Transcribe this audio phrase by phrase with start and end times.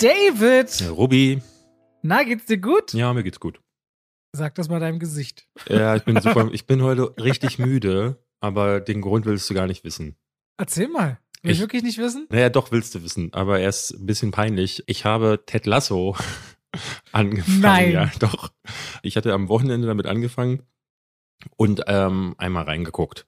[0.00, 0.80] David!
[0.80, 1.42] Ja, Ruby.
[2.02, 2.92] Na, geht's dir gut?
[2.92, 3.60] Ja, mir geht's gut.
[4.32, 5.48] Sag das mal deinem Gesicht.
[5.68, 9.66] Ja, ich bin super, ich bin heute richtig müde, aber den Grund willst du gar
[9.66, 10.16] nicht wissen.
[10.58, 11.18] Erzähl mal.
[11.42, 12.26] Will ich Ich- wirklich nicht wissen?
[12.30, 14.82] Naja, doch willst du wissen, aber er ist ein bisschen peinlich.
[14.86, 16.16] Ich habe Ted Lasso
[17.12, 17.60] angefangen.
[17.60, 17.92] Nein.
[17.92, 18.52] Ja, doch.
[19.02, 20.62] Ich hatte am Wochenende damit angefangen
[21.56, 23.26] und ähm, einmal reingeguckt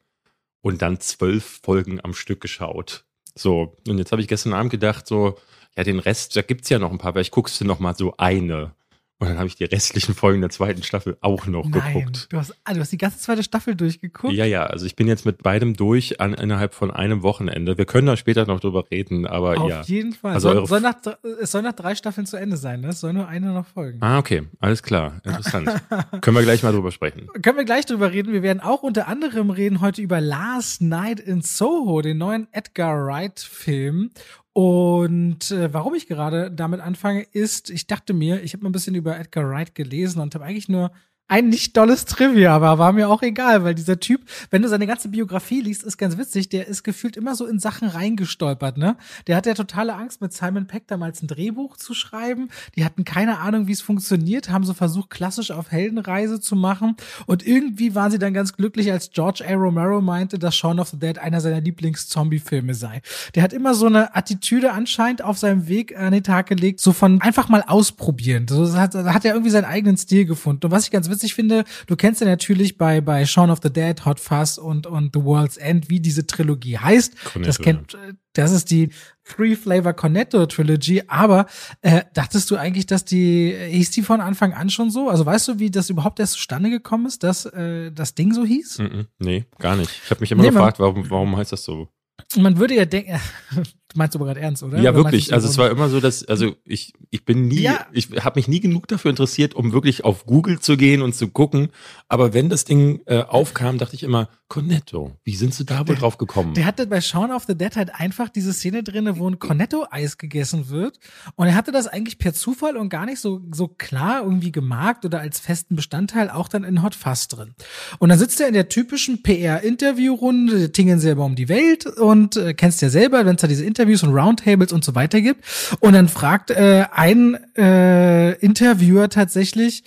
[0.60, 3.06] und dann zwölf Folgen am Stück geschaut.
[3.34, 5.38] So, und jetzt habe ich gestern Abend gedacht, so,
[5.78, 8.12] ja, den Rest, da gibt's ja noch ein paar, vielleicht guckst du noch mal so
[8.16, 8.72] eine.
[9.20, 11.92] Und dann habe ich die restlichen Folgen der zweiten Staffel auch noch Nein.
[11.92, 12.26] geguckt.
[12.30, 14.32] Du hast, ah, du hast die ganze zweite Staffel durchgeguckt?
[14.32, 17.78] Ja, ja, also ich bin jetzt mit beidem durch an, innerhalb von einem Wochenende.
[17.78, 19.82] Wir können da später noch drüber reden, aber Auf ja.
[19.82, 20.34] jeden Fall.
[20.34, 20.96] Also soll, soll nach,
[21.40, 22.88] es soll nach drei Staffeln zu Ende sein, ne?
[22.88, 23.98] Es soll nur eine noch folgen.
[24.02, 25.68] Ah, okay, alles klar, interessant.
[26.20, 27.28] können wir gleich mal drüber sprechen.
[27.42, 28.32] Können wir gleich drüber reden.
[28.32, 33.04] Wir werden auch unter anderem reden heute über Last Night in Soho, den neuen Edgar
[33.04, 34.10] Wright-Film.
[34.58, 38.72] Und äh, warum ich gerade damit anfange, ist, ich dachte mir, ich habe mal ein
[38.72, 40.90] bisschen über Edgar Wright gelesen und habe eigentlich nur
[41.28, 44.86] ein nicht dolles Trivia, aber war mir auch egal, weil dieser Typ, wenn du seine
[44.86, 48.96] ganze Biografie liest, ist ganz witzig, der ist gefühlt immer so in Sachen reingestolpert, ne?
[49.26, 52.48] Der hatte ja totale Angst, mit Simon Peck damals ein Drehbuch zu schreiben.
[52.76, 56.96] Die hatten keine Ahnung, wie es funktioniert, haben so versucht, klassisch auf Heldenreise zu machen.
[57.26, 59.52] Und irgendwie waren sie dann ganz glücklich, als George A.
[59.52, 63.02] Romero meinte, dass Shaun of the Dead einer seiner Lieblings-Zombie-Filme sei.
[63.34, 66.94] Der hat immer so eine Attitüde anscheinend auf seinem Weg an den Tag gelegt, so
[66.94, 68.46] von einfach mal ausprobieren.
[68.48, 70.64] So hat, hat er irgendwie seinen eigenen Stil gefunden.
[70.64, 73.72] Und was ich ganz witzig finde, du kennst ja natürlich bei, bei Shaun of the
[73.72, 77.24] Dead, Hot Fuzz und, und The World's End, wie diese Trilogie heißt.
[77.24, 78.90] Cornetto, das kennt, äh, das ist die
[79.24, 81.02] Three Flavor Cornetto Trilogy.
[81.08, 81.46] Aber
[81.82, 85.08] äh, dachtest du eigentlich, dass die, hieß die von Anfang an schon so?
[85.08, 88.44] Also weißt du, wie das überhaupt erst zustande gekommen ist, dass äh, das Ding so
[88.44, 88.78] hieß?
[88.78, 89.90] Mm -mm, nee, gar nicht.
[90.04, 91.88] Ich habe mich immer Nee, gefragt, warum, warum heißt das so?
[92.36, 93.20] Man würde ja denken,
[93.94, 94.78] meinst du aber gerade ernst, oder?
[94.78, 95.28] Ja, Oder wirklich.
[95.28, 97.86] du Also es war immer so, dass, also ich, ich bin nie, Ja.
[97.92, 101.28] ich habe mich nie genug dafür interessiert, um wirklich auf Google zu gehen und zu
[101.28, 101.68] gucken.
[102.08, 105.96] Aber wenn das Ding äh, aufkam, dachte ich immer, Cornetto, wie sind sie da wohl
[105.96, 106.54] drauf gekommen?
[106.54, 110.16] Der hatte bei Shaun of the Dead halt einfach diese Szene drinne, wo ein Cornetto-Eis
[110.16, 110.98] gegessen wird.
[111.36, 115.04] Und er hatte das eigentlich per Zufall und gar nicht so, so klar irgendwie gemarkt
[115.04, 117.54] oder als festen Bestandteil auch dann in Hot Fuzz drin.
[117.98, 122.54] Und dann sitzt er in der typischen PR-Interviewrunde, tingeln selber um die Welt und äh,
[122.54, 125.44] kennst ja selber, wenn es da diese Interviews und Roundtables und so weiter gibt.
[125.80, 129.84] Und dann fragt äh, ein äh, Interviewer tatsächlich,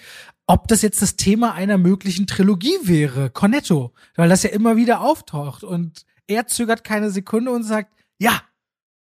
[0.48, 5.02] ob das jetzt das Thema einer möglichen Trilogie wäre, Cornetto, weil das ja immer wieder
[5.02, 8.42] auftaucht und er zögert keine Sekunde und sagt, ja,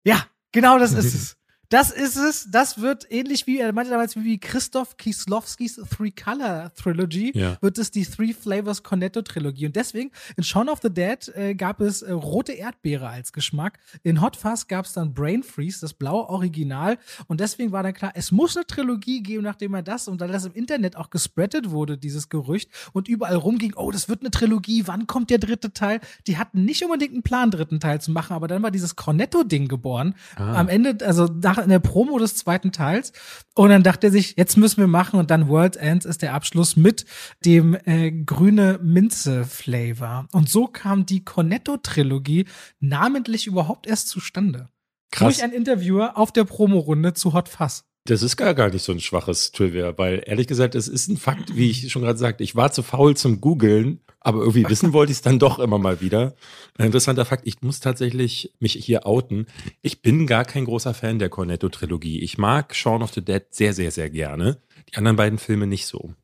[0.04, 1.36] ja, genau das ist es.
[1.68, 2.48] Das ist es.
[2.50, 7.56] Das wird ähnlich wie, er meinte damals wie Christoph Kieslowskis Three Color Trilogy, Ja.
[7.60, 9.66] wird es die Three Flavors Cornetto Trilogie.
[9.66, 13.78] Und deswegen, in Shaun of the Dead äh, gab es äh, rote Erdbeere als Geschmack.
[14.02, 16.98] In Hot Fuzz gab es dann Brain Freeze, das blaue Original.
[17.26, 20.30] Und deswegen war dann klar, es muss eine Trilogie geben, nachdem er das und dann
[20.30, 24.30] das im Internet auch gespreadet wurde, dieses Gerücht, und überall rumging, oh, das wird eine
[24.30, 26.00] Trilogie, wann kommt der dritte Teil?
[26.26, 29.68] Die hatten nicht unbedingt einen Plan, dritten Teil zu machen, aber dann war dieses Cornetto-Ding
[29.68, 30.14] geboren.
[30.36, 30.54] Ah.
[30.54, 33.12] Am Ende, also nach in der Promo des zweiten Teils.
[33.54, 35.18] Und dann dachte er sich, jetzt müssen wir machen.
[35.18, 37.04] Und dann World Ends ist der Abschluss mit
[37.44, 40.28] dem äh, grüne Minze-Flavor.
[40.32, 42.46] Und so kam die Cornetto-Trilogie
[42.80, 44.68] namentlich überhaupt erst zustande.
[45.10, 45.36] Krass.
[45.36, 47.84] Durch ein Interviewer auf der Promorunde zu Hot Fuzz.
[48.06, 51.16] Das ist gar, gar nicht so ein schwaches Trivia, weil ehrlich gesagt, es ist ein
[51.16, 54.92] Fakt, wie ich schon gerade sagte, ich war zu faul zum Googeln, aber irgendwie wissen
[54.92, 56.34] wollte ich es dann doch immer mal wieder.
[56.76, 59.46] Ein interessanter Fakt, ich muss tatsächlich mich hier outen.
[59.80, 62.20] Ich bin gar kein großer Fan der Cornetto-Trilogie.
[62.20, 64.60] Ich mag Shaun of the Dead sehr, sehr, sehr gerne.
[64.90, 66.14] Die anderen beiden Filme nicht so.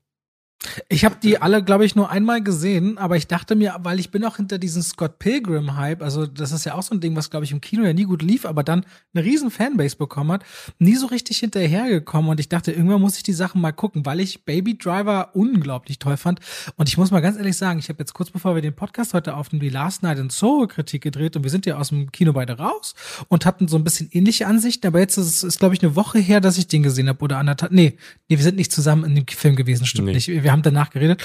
[0.90, 4.10] Ich habe die alle, glaube ich, nur einmal gesehen, aber ich dachte mir, weil ich
[4.10, 7.30] bin auch hinter diesem Scott Pilgrim-Hype, also das ist ja auch so ein Ding, was,
[7.30, 8.84] glaube ich, im Kino ja nie gut lief, aber dann
[9.14, 10.44] eine riesen Fanbase bekommen hat,
[10.78, 14.20] nie so richtig hinterhergekommen und ich dachte, irgendwann muss ich die Sachen mal gucken, weil
[14.20, 16.40] ich Baby Driver unglaublich toll fand
[16.76, 19.14] und ich muss mal ganz ehrlich sagen, ich habe jetzt kurz bevor wir den Podcast
[19.14, 22.12] heute aufnehmen, die Last Night in Soho Kritik gedreht und wir sind ja aus dem
[22.12, 22.94] Kino beide raus
[23.28, 26.18] und hatten so ein bisschen ähnliche Ansichten, aber jetzt ist es, glaube ich, eine Woche
[26.18, 27.96] her, dass ich den gesehen habe oder anderthalb, nee,
[28.28, 30.14] nee, wir sind nicht zusammen in dem Film gewesen, stimmt Nee.
[30.14, 30.28] nicht.
[30.28, 31.24] Wir haben danach geredet.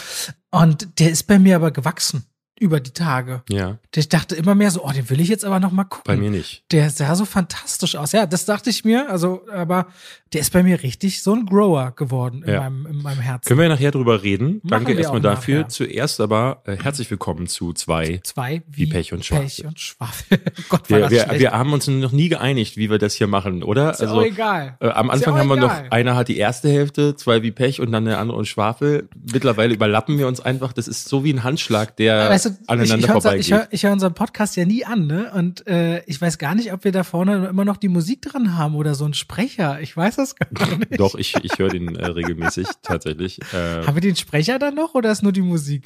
[0.52, 2.26] Und der ist bei mir aber gewachsen
[2.58, 3.44] über die Tage.
[3.50, 6.04] Ja, Ich dachte immer mehr so, oh, den will ich jetzt aber noch mal gucken.
[6.06, 6.64] bei mir nicht.
[6.72, 8.14] Der sah so fantastisch aus.
[8.14, 9.10] Ja, das dachte ich mir.
[9.10, 9.88] Also, aber
[10.36, 12.60] der ist bei mir richtig so ein Grower geworden in, Ja.
[12.62, 13.48] meinem, in meinem Herzen.
[13.48, 14.60] Können wir nachher drüber reden.
[14.66, 15.60] Danke wir erstmal dafür.
[15.60, 15.70] nachher.
[15.70, 18.20] Zuerst aber äh, herzlich willkommen zu zwei.
[18.24, 19.46] Zwei Wie Pech und Schwafel.
[19.46, 20.40] Pech und Schwafel.
[20.70, 21.40] Gott, war Wir, das wir, schlecht.
[21.40, 23.92] wir haben uns noch nie geeinigt, wie wir das hier machen, oder?
[23.92, 24.76] ist ja auch egal.
[24.82, 25.84] Äh, am ja Anfang auch haben wir egal.
[25.86, 29.08] noch, einer hat die erste Hälfte, zwei wie Pech und dann der andere und Schwafel.
[29.32, 30.74] Mittlerweile überlappen wir uns einfach.
[30.74, 33.46] Das ist so wie ein Handschlag, der weißt du, aneinander ich, ich höre vorbeigeht.
[33.46, 35.32] ich hör, ich hör unseren Podcast ja nie an, ne?
[35.34, 38.58] Und äh, ich weiß gar nicht, ob wir da vorne immer noch die Musik dran
[38.58, 39.80] haben oder so einen Sprecher.
[39.80, 41.00] Ich weiß das gar nicht.
[41.00, 43.40] Doch, ich, ich höre den äh, regelmäßig tatsächlich.
[43.54, 45.84] Äh, Haben wir den Sprecher dann noch oder ist nur die Musik?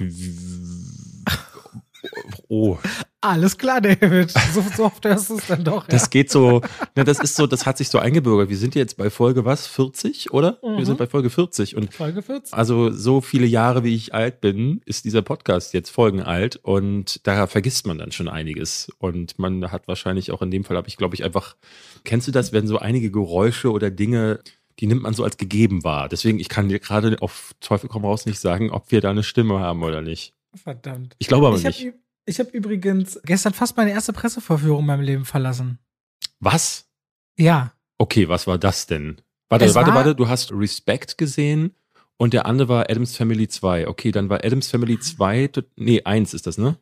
[2.47, 2.77] Oh,
[3.21, 4.31] Alles klar, David.
[4.53, 5.85] So, so oft hörst du es dann doch.
[5.87, 6.07] das ja.
[6.09, 6.61] geht so,
[6.95, 8.49] ne, das ist so, das hat sich so eingebürgert.
[8.49, 9.67] Wir sind jetzt bei Folge was?
[9.67, 10.57] 40, oder?
[10.61, 10.85] Wir Mhm.
[10.85, 12.57] sind bei Folge 40 und Folge 14.
[12.57, 17.47] also so viele Jahre, wie ich alt bin, ist dieser Podcast jetzt folgenalt und da
[17.47, 18.89] vergisst man dann schon einiges.
[18.99, 21.55] Und man hat wahrscheinlich auch in dem Fall, habe ich glaube ich einfach,
[22.05, 24.39] kennst du das, wenn so einige Geräusche oder Dinge,
[24.79, 26.07] die nimmt man so als gegeben wahr.
[26.07, 29.23] Deswegen, ich kann dir gerade auf Teufel komm raus nicht sagen, ob wir da eine
[29.23, 30.33] Stimme haben oder nicht.
[30.55, 31.15] Verdammt.
[31.19, 31.93] Ich glaube aber Ich habe nicht.
[32.25, 35.79] ich hab übrigens gestern fast meine erste Pressevorführung in meinem Leben verlassen.
[36.39, 36.87] Was?
[37.37, 37.73] Ja.
[37.97, 39.21] Okay, was war das denn?
[39.49, 41.75] Warte, Es warte, war- warte, du hast Respect gesehen
[42.17, 43.87] und der andere war Adams Family 2.
[43.87, 46.77] Okay, dann war Adams Family 2, nee, 1 ist das, ne?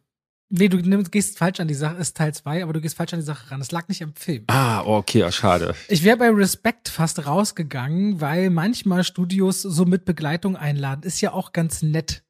[0.50, 3.12] Nee, du nimmst, gehst falsch an die Sache, ist Teil 2, aber du gehst falsch
[3.14, 3.60] an die Sache ran.
[3.60, 4.46] Es lag nicht am Film.
[4.48, 5.75] Ah, okay, ah, schade.
[5.90, 11.04] Ich wäre bei Respect fast rausgegangen, weil manchmal Studios so mit Begleitung einladen.
[11.04, 12.24] Ist ja auch ganz nett.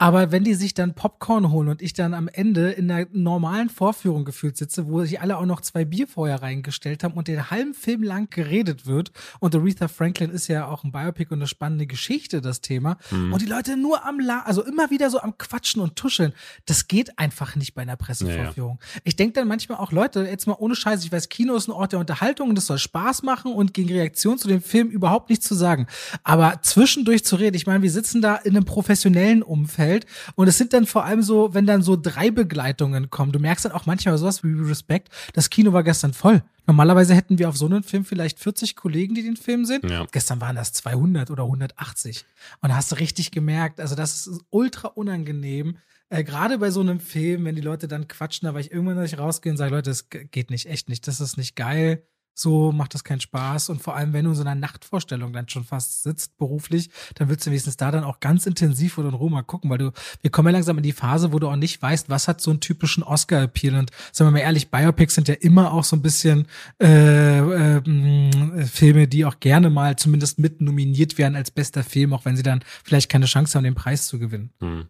[0.00, 3.68] Aber wenn die sich dann Popcorn holen und ich dann am Ende in einer normalen
[3.68, 7.50] Vorführung gefühlt sitze, wo sich alle auch noch zwei Bier vorher reingestellt haben und den
[7.50, 11.46] halben Film lang geredet wird und Aretha Franklin ist ja auch ein Biopic und eine
[11.46, 13.30] spannende Geschichte, das Thema, Hm.
[13.34, 16.32] und die Leute nur am La also immer wieder so am Quatschen und Tuscheln,
[16.64, 18.78] das geht einfach nicht bei einer Pressevorführung.
[19.04, 21.72] Ich denke dann manchmal auch, Leute, jetzt mal ohne Scheiß, ich weiß, Kino ist ein
[21.72, 25.28] Ort der Unterhaltung und es soll Spaß machen und gegen Reaktion zu dem Film überhaupt
[25.28, 25.86] nichts zu sagen.
[26.24, 29.89] Aber zwischendurch zu reden, ich meine, wir sitzen da in einem professionellen Umfeld
[30.34, 33.64] und es sind dann vor allem so, wenn dann so drei Begleitungen kommen, du merkst
[33.64, 36.42] dann auch manchmal sowas wie Respect, das Kino war gestern voll.
[36.66, 39.80] Normalerweise hätten wir auf so einem Film vielleicht 40 Kollegen, die den Film sehen.
[39.88, 40.06] Ja.
[40.12, 42.24] Gestern waren das 200 oder 180.
[42.60, 45.78] Und da hast du richtig gemerkt, also das ist ultra unangenehm.
[46.10, 49.00] Äh, Gerade bei so einem Film, wenn die Leute dann quatschen, da war ich irgendwann
[49.00, 52.04] nicht rausgehe und sage, Leute, das geht nicht, echt nicht, das ist nicht geil.
[52.34, 53.68] So macht das keinen Spaß.
[53.68, 57.28] Und vor allem, wenn du in so einer Nachtvorstellung dann schon fast sitzt, beruflich, dann
[57.28, 59.92] willst du wenigstens da dann auch ganz intensiv oder in Ruhe mal gucken, weil du,
[60.22, 62.50] wir kommen ja langsam in die Phase, wo du auch nicht weißt, was hat so
[62.50, 63.74] einen typischen Oscar-Appeal.
[63.74, 66.46] Und sagen wir mal ehrlich, Biopics sind ja immer auch so ein bisschen
[66.80, 72.24] äh, äh, Filme, die auch gerne mal zumindest mit nominiert werden als bester Film, auch
[72.24, 74.50] wenn sie dann vielleicht keine Chance haben, den Preis zu gewinnen.
[74.60, 74.86] Hm.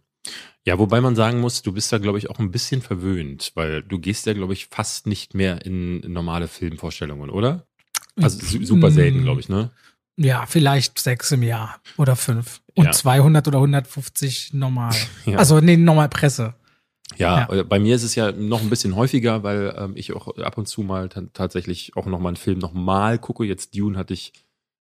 [0.63, 3.81] Ja, wobei man sagen muss, du bist da, glaube ich, auch ein bisschen verwöhnt, weil
[3.81, 7.65] du gehst ja, glaube ich, fast nicht mehr in normale Filmvorstellungen, oder?
[8.21, 9.71] Also su super selten, glaube ich, ne?
[10.17, 12.61] Ja, vielleicht sechs im Jahr oder fünf.
[12.75, 12.91] Und Ja.
[12.91, 14.93] 200 oder 150 normal.
[15.25, 15.37] Ja.
[15.37, 16.53] Also, nee, normal Presse.
[17.17, 17.59] Ja, Ja.
[17.59, 20.57] äh, bei mir ist es ja noch ein bisschen häufiger, weil ähm, ich auch ab
[20.57, 23.45] und zu mal tatsächlich auch noch mal einen Film noch mal gucke.
[23.45, 24.33] Jetzt Dune hatte ich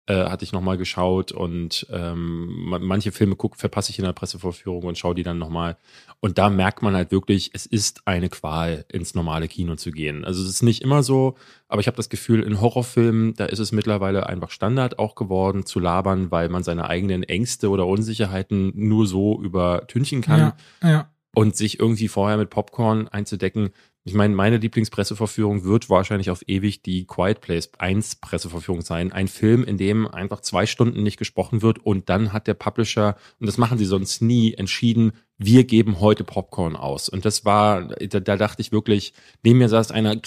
[0.07, 4.05] äh, hatte ich noch mal geschaut und ähm, ma- manche Filme guck, verpasse ich in
[4.05, 5.77] der Pressevorführung und schaue die dann noch mal.
[6.19, 10.25] Und da merkt man halt wirklich, es ist eine Qual, ins normale Kino zu gehen.
[10.25, 11.35] Also es ist nicht immer so,
[11.69, 15.65] aber ich habe das Gefühl, in Horrorfilmen, da ist es mittlerweile einfach Standard auch geworden,
[15.65, 20.53] zu labern, weil man seine eigenen Ängste oder Unsicherheiten nur so übertünchen kann
[20.83, 21.11] Ja, ja.
[21.33, 23.69] und sich irgendwie vorher mit Popcorn einzudecken.
[24.05, 29.13] Ich meine, meine Lieblingspresseverführung wird wahrscheinlich auf ewig die Quiet Place 1 Presseverführung sein.
[29.13, 33.15] Ein Film, in dem einfach zwei Stunden nicht gesprochen wird und dann hat der Publisher,
[33.39, 37.07] und das machen sie sonst nie, entschieden, wir geben heute Popcorn aus.
[37.07, 40.19] Und das war, da, da dachte ich wirklich, neben mir saß einer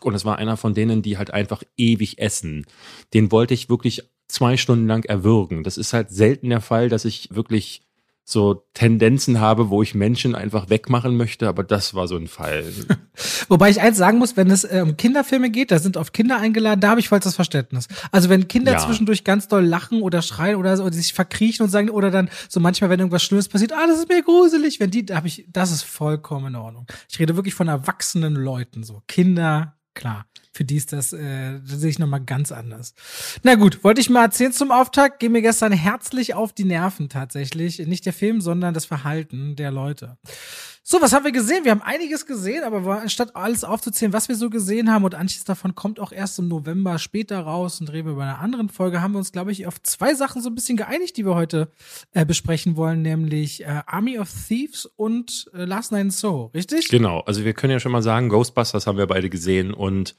[0.00, 2.66] und es war einer von denen, die halt einfach ewig essen.
[3.12, 5.64] Den wollte ich wirklich zwei Stunden lang erwürgen.
[5.64, 7.82] Das ist halt selten der Fall, dass ich wirklich
[8.32, 12.64] so Tendenzen habe, wo ich Menschen einfach wegmachen möchte, aber das war so ein Fall.
[13.48, 16.38] Wobei ich eins sagen muss, wenn es äh, um Kinderfilme geht, da sind oft Kinder
[16.38, 17.88] eingeladen, da habe ich vollstes Verständnis.
[18.10, 18.78] Also wenn Kinder Ja.
[18.78, 22.30] zwischendurch ganz doll lachen oder schreien oder, so, oder sich verkriechen und sagen, oder dann
[22.48, 25.28] so manchmal, wenn irgendwas Schlimmes passiert, ah, das ist mir gruselig, wenn die, da habe
[25.28, 26.86] ich, das ist vollkommen in Ordnung.
[27.10, 30.26] Ich rede wirklich von erwachsenen Leuten, so Kinder, klar.
[30.52, 32.94] Für die ist das, äh, das sehe ich nochmal ganz anders.
[33.42, 35.18] Na gut, wollte ich mal erzählen zum Auftakt.
[35.20, 37.78] Geh mir gestern herzlich auf die Nerven tatsächlich.
[37.78, 40.18] Nicht der Film, sondern das Verhalten der Leute.
[40.84, 41.64] So, was haben wir gesehen?
[41.64, 45.44] Wir haben einiges gesehen, aber anstatt alles aufzuzählen, was wir so gesehen haben und manches
[45.44, 49.00] davon kommt auch erst im November später raus und reden wir über eine anderen Folge,
[49.00, 51.70] haben wir uns, glaube ich, auf zwei Sachen so ein bisschen geeinigt, die wir heute
[52.12, 56.88] äh, besprechen wollen, nämlich äh, Army of Thieves und äh, Last Night in Soho, richtig?
[56.88, 60.16] Genau, also wir können ja schon mal sagen, Ghostbusters haben wir beide gesehen und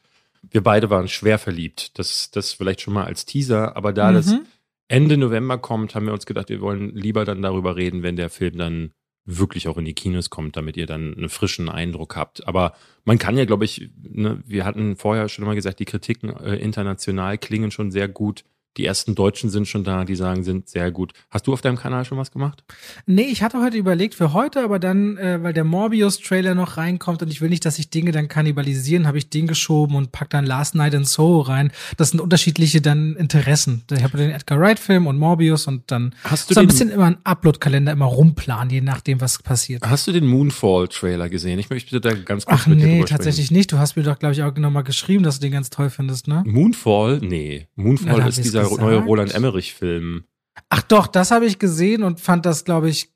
[0.49, 1.97] wir beide waren schwer verliebt.
[1.99, 4.45] Das, das vielleicht schon mal als Teaser, aber da das Mhm.
[4.87, 8.29] Ende November kommt, haben wir uns gedacht, wir wollen lieber dann darüber reden, wenn der
[8.29, 8.91] Film dann
[9.25, 12.45] wirklich auch in die Kinos kommt, damit ihr dann einen frischen Eindruck habt.
[12.47, 12.73] Aber
[13.05, 16.55] man kann ja, glaube ich, ne, wir hatten vorher schon mal gesagt, die Kritiken äh,
[16.55, 18.43] international klingen schon sehr gut.
[18.77, 21.13] Die ersten Deutschen sind schon da, die sagen, sind sehr gut.
[21.29, 22.63] Hast du auf deinem Kanal schon was gemacht?
[23.05, 27.21] Nee, ich hatte heute überlegt für heute, aber dann, äh, weil der Morbius-Trailer noch reinkommt
[27.21, 30.31] und ich will nicht, dass sich Dinge dann kannibalisieren, habe ich den geschoben und pack
[30.31, 31.71] dann Last Night in Soho rein.
[31.97, 33.83] Das sind unterschiedliche dann Interessen.
[33.91, 37.05] Ich habe den Edgar Wright-Film und Morbius und dann Hast du so ein bisschen immer
[37.05, 39.83] einen Upload-Kalender immer rumplanen, je nachdem, was passiert.
[39.85, 41.59] Hast du den Moonfall-Trailer gesehen?
[41.59, 43.71] Ich möchte da ganz kurz Ach mit nee, tatsächlich nicht.
[43.71, 46.27] Du hast mir doch, glaube ich, auch nochmal geschrieben, dass du den ganz toll findest,
[46.27, 46.43] ne?
[46.47, 47.19] Moonfall?
[47.21, 47.67] Nee.
[47.75, 48.81] Moonfall Na, ist ich's dieser gesagt?
[48.97, 50.23] neue Roland Emmerich-Film.
[50.69, 53.09] Ach doch, das habe ich gesehen und fand das, glaube ich,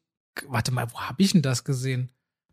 [0.48, 2.10] warte mal, wo habe ich denn das gesehen?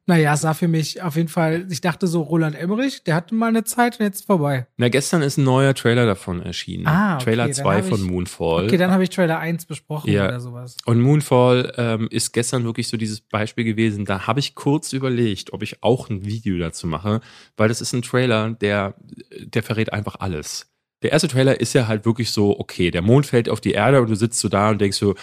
[0.06, 3.34] Naja, es sah für mich auf jeden Fall, ich dachte so, Roland Emmerich, der hatte
[3.34, 4.66] mal eine Zeit und jetzt ist vorbei.
[4.76, 6.86] Na, gestern ist ein neuer Trailer davon erschienen.
[6.86, 8.66] Ah, okay, Trailer dann 2 hab von ich- Moonfall.
[8.66, 10.26] Okay, dann habe ich Trailer 1 besprochen Ja.
[10.28, 10.76] oder sowas.
[10.84, 14.04] Und Moonfall ähm, ist gestern wirklich so dieses Beispiel gewesen.
[14.04, 17.22] Da habe ich kurz überlegt, ob ich auch ein Video dazu mache,
[17.56, 18.96] weil das ist ein Trailer, der,
[19.40, 20.70] der verrät einfach alles.
[21.04, 24.00] Der erste Trailer ist ja halt wirklich so, okay, der Mond fällt auf die Erde
[24.00, 25.14] und du sitzt so da und denkst so,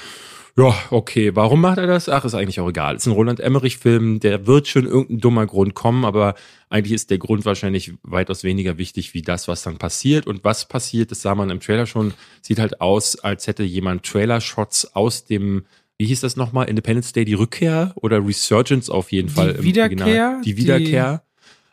[0.58, 2.08] ja, okay, warum macht er das?
[2.10, 2.98] Ach, ist eigentlich auch egal.
[2.98, 6.36] Ist ein Roland Emmerich-Film, der wird schon irgendein dummer Grund kommen, aber
[6.70, 10.28] eigentlich ist der Grund wahrscheinlich weitaus weniger wichtig wie das, was dann passiert.
[10.28, 14.04] Und was passiert, das sah man im Trailer schon, sieht halt aus, als hätte jemand
[14.04, 15.66] Trailer-Shots aus dem,
[15.98, 19.52] wie hieß das nochmal, Independence Day, die Rückkehr oder Resurgence auf jeden Die Fall.
[19.52, 19.98] im Wiederkehr?
[20.06, 20.42] Original.
[20.44, 21.24] Die Die- Wiederkehr.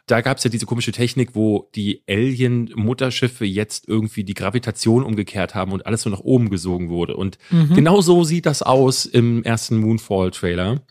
[0.09, 5.73] Da gab's ja diese komische Technik, wo die Alien-Mutterschiffe jetzt irgendwie die Gravitation umgekehrt haben
[5.73, 7.17] und alles so nach oben gesogen wurde.
[7.17, 7.75] Und Mhm.
[7.75, 10.83] Genau so sieht das aus im ersten Moonfall-Trailer.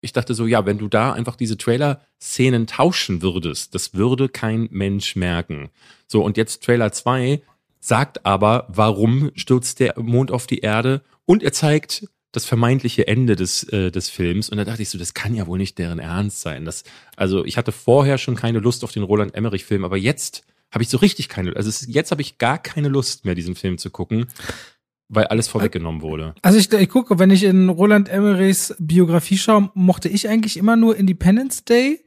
[0.00, 4.68] Ich dachte so, ja, wenn du da einfach diese Trailer-Szenen tauschen würdest, das würde kein
[4.70, 5.70] Mensch merken.
[6.06, 7.42] So, und jetzt Trailer 2
[7.80, 13.36] sagt aber, warum stürzt der Mond auf die Erde und er zeigt das vermeintliche Ende
[13.36, 14.50] des, äh, des Films.
[14.50, 16.64] Und da dachte ich so, das kann ja wohl nicht deren Ernst sein.
[16.64, 16.84] Das,
[17.16, 20.90] also ich hatte vorher schon keine Lust auf den Roland Emmerich-Film, aber jetzt habe ich
[20.90, 23.90] so richtig keine, also es, jetzt habe ich gar keine Lust mehr, diesen Film zu
[23.90, 24.26] gucken,
[25.08, 26.34] weil alles vorweggenommen wurde.
[26.42, 30.76] Also ich, ich gucke, wenn ich in Roland Emmerichs Biografie schaue, mochte ich eigentlich immer
[30.76, 32.04] nur Independence Day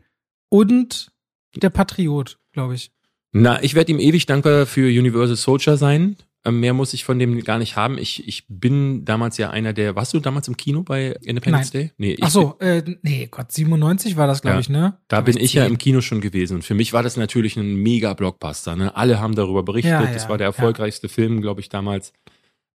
[0.50, 1.12] und
[1.56, 2.92] der Patriot, glaube ich.
[3.32, 6.18] Na, ich werde ihm ewig dankbar für Universal Soldier sein.
[6.44, 8.00] Ähm, mehr muss ich von dem gar nicht haben.
[8.00, 9.96] Ich, ich bin damals ja einer der.
[9.96, 11.92] Warst du damals im Kino bei Independence Day?
[11.98, 14.60] Nee, ich Ach so, äh, nee, Gott, 97 war das, glaube Ja.
[14.62, 14.98] ich, ne?
[15.08, 15.74] Da bin ich ja zehn.
[15.74, 16.56] im Kino schon gewesen.
[16.56, 18.76] Und für mich war das natürlich ein mega Blockbuster.
[18.76, 18.96] Ne?
[18.96, 19.92] Alle haben darüber berichtet.
[19.92, 20.50] Ja, das ja, war der ja.
[20.50, 22.12] erfolgreichste Film, glaube ich, damals.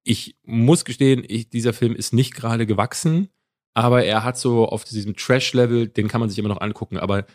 [0.05, 3.31] Ich muss gestehen, ich, dieser Film ist nicht gerade gewachsen,
[3.75, 6.99] aber er hat so auf diesem Trash-Level, den kann man sich immer noch angucken.
[6.99, 7.27] Aber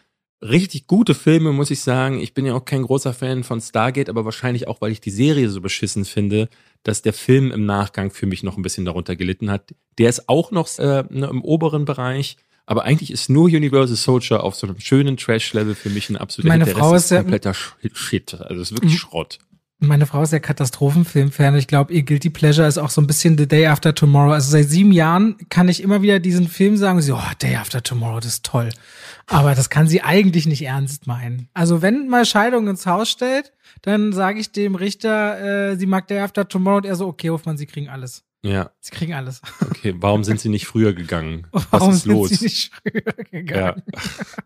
[0.41, 2.19] richtig gute Filme, muss ich sagen.
[2.19, 5.11] Ich bin ja auch kein großer Fan von Stargate, aber wahrscheinlich auch, weil ich die
[5.11, 6.49] Serie so beschissen finde,
[6.83, 9.73] dass der Film im Nachgang für mich noch ein bisschen darunter gelitten hat.
[9.97, 12.37] Der ist auch noch äh, ne, im oberen Bereich.
[12.65, 16.47] Aber eigentlich ist nur Universal Soldier auf so einem schönen Trash-Level für mich ein absoluter
[16.53, 16.73] Meine Hit.
[16.77, 18.33] Frau ist ja- kompletter Shit.
[18.35, 18.97] Also es ist wirklich Mhm.
[18.97, 19.39] Schrott.
[19.83, 21.55] Meine Frau ist ja Katastrophenfilm-Fan.
[21.55, 24.33] Ich glaube, ihr Guilty Pleasure ist auch so ein bisschen The Day After Tomorrow.
[24.33, 27.81] Also seit sieben Jahren kann ich immer wieder diesen Film sagen, sie, oh, Day After
[27.81, 28.69] Tomorrow, das ist toll.
[29.25, 31.49] Aber das kann sie eigentlich nicht ernst meinen.
[31.55, 36.07] Also wenn mal Scheidung ins Haus stellt, dann sage ich dem Richter, äh, sie mag
[36.07, 38.23] Day After Tomorrow und er so, okay, Hoffmann, sie kriegen alles.
[38.43, 39.41] Ja, Sie kriegen alles.
[39.61, 39.93] okay.
[39.97, 41.47] Warum sind sie nicht früher gegangen?
[41.51, 42.29] Was Warum ist sind los?
[42.29, 43.83] sie nicht früher Ja, gegangen?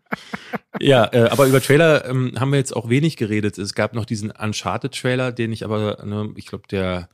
[0.80, 3.56] ja äh, aber über Trailer ähm, haben wir jetzt auch wenig geredet.
[3.58, 7.08] Es gab noch diesen Uncharted-Trailer, den ich aber, ne, ich glaube, der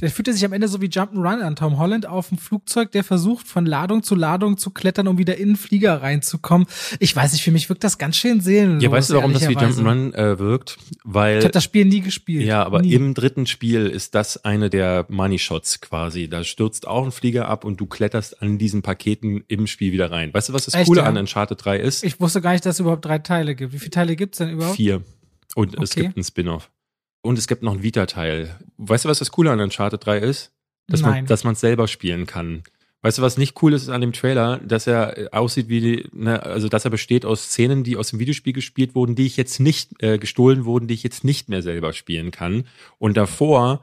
[0.00, 1.54] Der fühlte sich am Ende so wie Jump'n'Run an.
[1.54, 5.36] Tom Holland auf dem Flugzeug, der versucht, von Ladung zu Ladung zu klettern, um wieder
[5.38, 6.66] in den Flieger reinzukommen.
[6.98, 8.82] Ich weiß nicht, für mich wirkt das ganz schön seelenlos.
[8.82, 9.56] Ja, weißt du, warum das wie.
[9.56, 10.78] Jump'n'Run äh, wirkt?
[11.04, 12.44] Weil Ich habe das Spiel nie gespielt.
[12.44, 12.92] Ja, aber nie.
[12.92, 16.28] im dritten Spiel ist das eine der Money Shots quasi.
[16.28, 20.10] Da stürzt auch ein Flieger ab und du kletterst an diesen Paketen im Spiel wieder
[20.10, 20.34] rein.
[20.34, 21.06] Weißt du, was das Echt, Coole ja?
[21.06, 22.02] an Uncharted 3 ist?
[22.02, 23.72] Ich wusste gar nicht, dass es überhaupt drei Teile gibt.
[23.72, 24.74] Wie viele Teile gibt's denn überhaupt?
[24.74, 25.02] Vier.
[25.54, 26.02] Und es Okay.
[26.02, 26.68] gibt einen Spin-off.
[27.24, 28.54] Und es gibt noch einen Vita-Teil.
[28.76, 30.52] Weißt du, was das Coole an Uncharted 3 ist?
[30.88, 31.26] Dass Nein.
[31.26, 32.64] man, es selber spielen kann.
[33.00, 36.42] Weißt du, was nicht cool ist an dem Trailer, dass er äh, aussieht wie, ne,
[36.42, 39.58] also dass er besteht aus Szenen, die aus dem Videospiel gespielt wurden, die ich jetzt
[39.58, 42.66] nicht, äh, gestohlen wurden, die ich jetzt nicht mehr selber spielen kann.
[42.98, 43.82] Und davor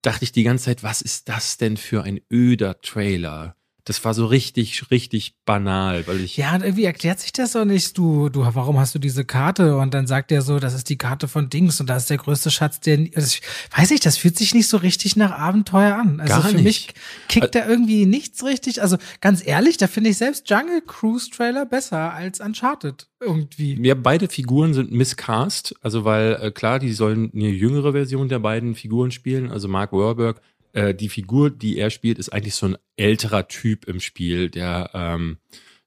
[0.00, 3.54] dachte ich die ganze Zeit, was ist das denn für ein öder Trailer?
[3.88, 6.36] Das war so richtig, richtig banal, weil ich.
[6.36, 7.96] Ja, und irgendwie erklärt sich das doch nicht.
[7.96, 9.78] Du, du, warum hast du diese Karte?
[9.78, 12.18] Und dann sagt er so, das ist die Karte von Dings und da ist der
[12.18, 13.40] größte Schatz, der, also ich
[13.74, 16.20] weiß nicht, das fühlt sich nicht so richtig nach Abenteuer an.
[16.20, 16.64] Also Gar für nicht.
[16.64, 16.88] mich
[17.28, 18.82] kickt da irgendwie nichts richtig.
[18.82, 23.80] Also ganz ehrlich, da finde ich selbst Jungle Cruise Trailer besser als Uncharted irgendwie.
[23.82, 28.38] Ja, beide Figuren sind miscast, also weil äh, klar, die sollen eine jüngere Version der
[28.38, 30.42] beiden Figuren spielen, also Mark Wahlberg.
[30.72, 34.90] Äh, die Figur, die er spielt, ist eigentlich so ein älterer Typ im Spiel, der
[34.94, 35.38] ähm,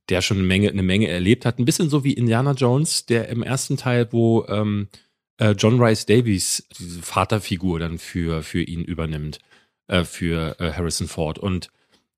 [0.09, 1.59] der schon eine Menge, eine Menge erlebt hat.
[1.59, 4.89] Ein bisschen so wie Indiana Jones, der im ersten Teil, wo ähm,
[5.37, 9.39] äh, John Rice Davies diese Vaterfigur dann für für ihn übernimmt.
[9.87, 11.37] äh, für äh, Harrison Ford.
[11.37, 11.69] Und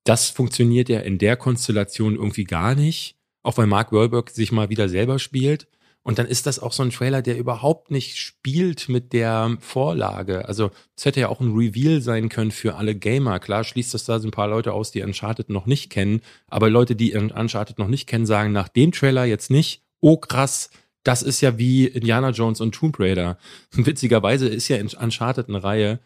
[0.04, 4.70] das funktioniert ja in der Konstellation irgendwie gar nicht, auch weil Mark Wahlberg sich mal
[4.70, 5.66] wieder selber spielt.
[6.04, 10.46] Und dann ist das auch so ein Trailer, der überhaupt nicht spielt mit der Vorlage.
[10.46, 13.40] Also es hätte ja auch ein Reveal sein können für alle Gamer.
[13.40, 16.20] Klar schließt das da so ein paar Leute aus, die Uncharted noch nicht kennen.
[16.46, 20.68] Aber Leute, die Uncharted noch nicht kennen, sagen nach dem Trailer jetzt nicht, oh krass,
[21.04, 23.38] das ist ja wie Indiana Jones und Tomb Raider.
[23.72, 26.00] Witzigerweise ist ja Uncharted eine Reihe,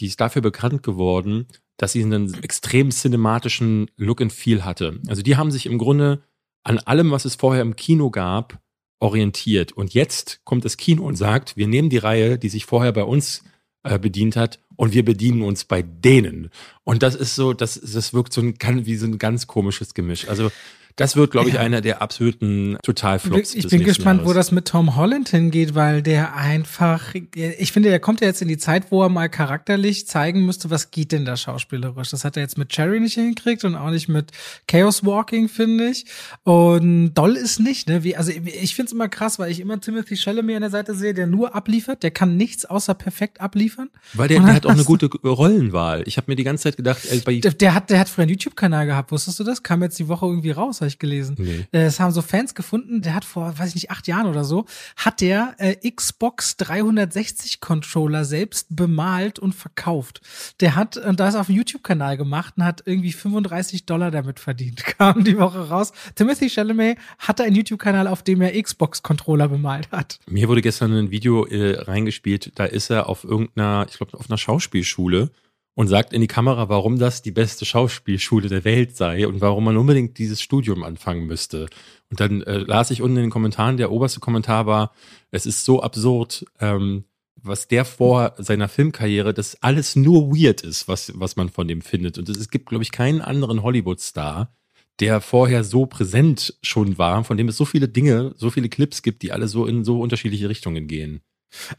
[0.00, 1.46] die ist dafür bekannt geworden,
[1.76, 5.00] dass sie einen extrem cinematischen Look and Feel hatte.
[5.06, 6.24] Also die haben sich im Grunde
[6.64, 8.58] an allem, was es vorher im Kino gab,
[9.00, 9.72] orientiert.
[9.72, 13.04] Und jetzt kommt das Kino und sagt, wir nehmen die Reihe, die sich vorher bei
[13.04, 13.44] uns
[13.82, 16.50] äh, bedient hat, und wir bedienen uns bei denen.
[16.82, 20.28] Und das ist so, das, das wirkt so ein, wie so ein ganz komisches Gemisch.
[20.28, 20.50] Also
[20.96, 21.60] das wird, glaube ich, ja.
[21.60, 23.54] einer der absoluten Totalflops.
[23.54, 24.30] Ich bin gespannt, Jahres.
[24.30, 28.42] wo das mit Tom Holland hingeht, weil der einfach, ich finde, der kommt ja jetzt
[28.42, 32.10] in die Zeit, wo er mal charakterlich zeigen müsste, was geht denn da schauspielerisch.
[32.10, 34.30] Das hat er jetzt mit Cherry nicht hingekriegt und auch nicht mit
[34.68, 36.04] Chaos Walking, finde ich.
[36.44, 38.04] Und doll ist nicht, ne?
[38.04, 40.94] Wie, also ich finde es immer krass, weil ich immer Timothy Chalamet an der Seite
[40.94, 43.90] sehe, der nur abliefert, der kann nichts außer perfekt abliefern.
[44.12, 46.04] Weil der, der hat auch eine gute Rollenwahl.
[46.06, 48.22] Ich habe mir die ganze Zeit gedacht, ey, bei der, der hat, der hat früher
[48.22, 49.64] einen YouTube-Kanal gehabt, wusstest du das?
[49.64, 51.36] Kam jetzt die Woche irgendwie raus habe ich gelesen.
[51.38, 51.66] Nee.
[51.72, 54.44] Äh, es haben so Fans gefunden, der hat vor, weiß ich nicht, acht Jahren oder
[54.44, 60.20] so, hat der äh, Xbox 360 Controller selbst bemalt und verkauft.
[60.60, 64.84] Der hat, und das auf dem YouTube-Kanal gemacht und hat irgendwie 35 Dollar damit verdient.
[64.98, 65.92] Kam die Woche raus.
[66.14, 70.18] Timothy Chalamet hatte einen YouTube-Kanal, auf dem er Xbox-Controller bemalt hat.
[70.28, 74.28] Mir wurde gestern ein Video äh, reingespielt, da ist er auf irgendeiner, ich glaube, auf
[74.28, 75.30] einer Schauspielschule
[75.74, 79.64] und sagt in die Kamera, warum das die beste Schauspielschule der Welt sei und warum
[79.64, 81.66] man unbedingt dieses Studium anfangen müsste.
[82.10, 84.92] Und dann äh, las ich unten in den Kommentaren, der oberste Kommentar war,
[85.30, 87.04] es ist so absurd, ähm,
[87.42, 91.82] was der vor seiner Filmkarriere, das alles nur weird ist, was, was man von dem
[91.82, 92.18] findet.
[92.18, 94.54] Und es gibt, glaube ich, keinen anderen Hollywood-Star,
[95.00, 99.02] der vorher so präsent schon war, von dem es so viele Dinge, so viele Clips
[99.02, 101.20] gibt, die alle so in so unterschiedliche Richtungen gehen.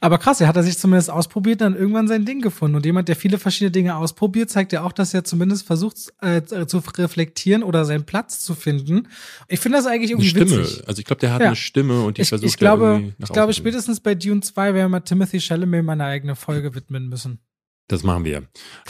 [0.01, 2.75] Aber krass, er hat er sich zumindest ausprobiert, dann irgendwann sein Ding gefunden.
[2.75, 6.43] Und jemand, der viele verschiedene Dinge ausprobiert, zeigt ja auch, dass er zumindest versucht äh,
[6.43, 9.07] zu reflektieren oder seinen Platz zu finden.
[9.47, 10.63] Ich finde das eigentlich irgendwie eine Stimme.
[10.63, 10.87] witzig.
[10.87, 11.47] Also ich glaube, der hat ja.
[11.47, 14.91] eine Stimme und die ich, versucht ich glaube, ich glaube spätestens bei Dune 2 werden
[14.91, 17.39] wir Timothy Chalamet mal eine eigene Folge widmen müssen.
[17.87, 18.43] Das machen wir.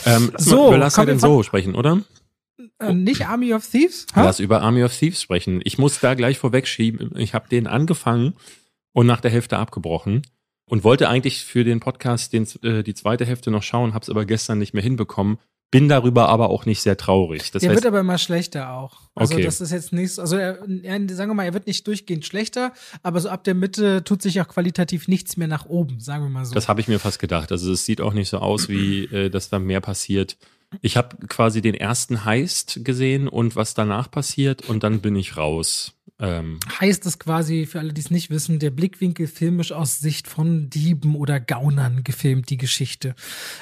[0.06, 2.00] Ähm, so, über Last Night so sprechen, oder?
[2.78, 4.06] Äh, nicht Army of Thieves?
[4.14, 4.24] Ha?
[4.24, 5.60] Lass über Army of Thieves sprechen.
[5.64, 7.12] Ich muss da gleich vorwegschieben.
[7.16, 8.34] Ich habe den angefangen
[8.92, 10.22] und nach der Hälfte abgebrochen
[10.68, 14.10] und wollte eigentlich für den Podcast den, äh, die zweite Hälfte noch schauen, habe es
[14.10, 15.38] aber gestern nicht mehr hinbekommen.
[15.72, 17.50] Bin darüber aber auch nicht sehr traurig.
[17.50, 19.00] Das der heißt, wird aber immer schlechter auch.
[19.16, 19.44] Also okay.
[19.44, 22.72] das ist jetzt nichts, also er, er, sagen wir mal, er wird nicht durchgehend schlechter,
[23.02, 26.30] aber so ab der Mitte tut sich auch qualitativ nichts mehr nach oben, sagen wir
[26.30, 26.54] mal so.
[26.54, 27.50] Das habe ich mir fast gedacht.
[27.50, 30.36] Also es sieht auch nicht so aus, wie äh, dass da mehr passiert.
[30.82, 35.36] Ich habe quasi den ersten Heist gesehen und was danach passiert und dann bin ich
[35.36, 35.95] raus.
[36.18, 40.28] Ähm, heißt es quasi, für alle, die es nicht wissen, der Blickwinkel filmisch aus Sicht
[40.28, 43.14] von Dieben oder Gaunern gefilmt, die Geschichte.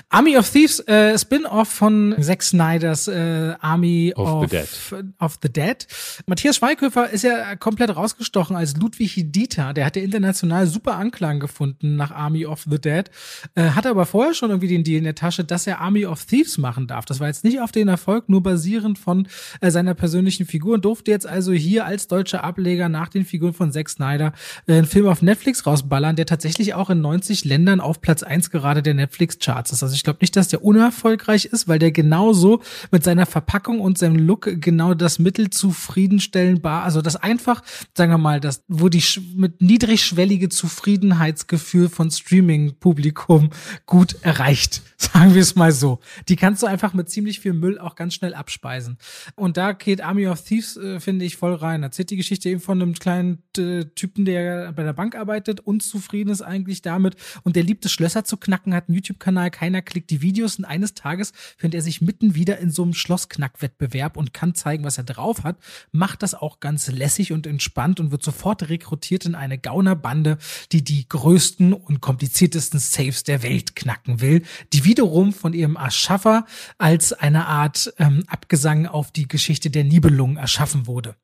[0.08, 5.04] Army of Thieves, äh, Spin-off von Zack Snyders äh, Army of, of, the Dead.
[5.18, 5.86] of the Dead.
[6.26, 9.72] Matthias Schweighöfer ist ja komplett rausgestochen als Ludwig Dieter.
[9.74, 13.10] Der hat ja international super Anklang gefunden nach Army of the Dead.
[13.56, 16.24] Äh, hatte aber vorher schon irgendwie den Deal in der Tasche, dass er Army of
[16.24, 17.04] Thieves machen darf.
[17.04, 19.26] Das war jetzt nicht auf den Erfolg, nur basierend von
[19.60, 23.52] äh, seiner persönlichen Figur und durfte jetzt also hier als deutscher Ableger nach den Figuren
[23.52, 24.32] von Zack Snyder
[24.66, 28.50] äh, einen Film auf Netflix rausballern, der tatsächlich auch in 90 Ländern auf Platz 1
[28.50, 29.82] gerade der Netflix-Charts ist.
[29.82, 33.98] Also ich glaube nicht, dass der unerfolgreich ist, weil der genauso mit seiner Verpackung und
[33.98, 37.62] seinem Look genau das Mittel zufriedenstellbar, also das einfach,
[37.96, 39.04] sagen wir mal, das, wo die
[39.36, 43.50] mit niedrigschwellige Zufriedenheitsgefühl von Streaming-Publikum
[43.86, 44.82] gut erreicht.
[44.96, 46.00] Sagen wir es mal so.
[46.28, 48.98] Die kannst du einfach mit ziemlich viel Müll auch ganz schnell abspeisen.
[49.34, 51.82] Und da geht Army of Thieves, äh, finde ich, voll rein.
[51.82, 56.30] Erzählt die Geschichte eben von einem kleinen äh, Typen, der bei der Bank arbeitet, unzufrieden
[56.30, 60.08] ist eigentlich damit und der liebt es, Schlösser zu knacken, hat einen YouTube-Kanal, keiner klickt
[60.08, 64.32] die Videos und eines Tages findet er sich mitten wieder in so einem Schlossknackwettbewerb und
[64.32, 65.58] kann zeigen, was er drauf hat,
[65.92, 70.38] macht das auch ganz lässig und entspannt und wird sofort rekrutiert in eine Gaunerbande,
[70.72, 76.46] die die größten und kompliziertesten Saves der Welt knacken will, die wiederum von ihrem Erschaffer
[76.78, 81.16] als eine Art ähm, Abgesang auf die Geschichte der Nibelungen erschaffen wurde.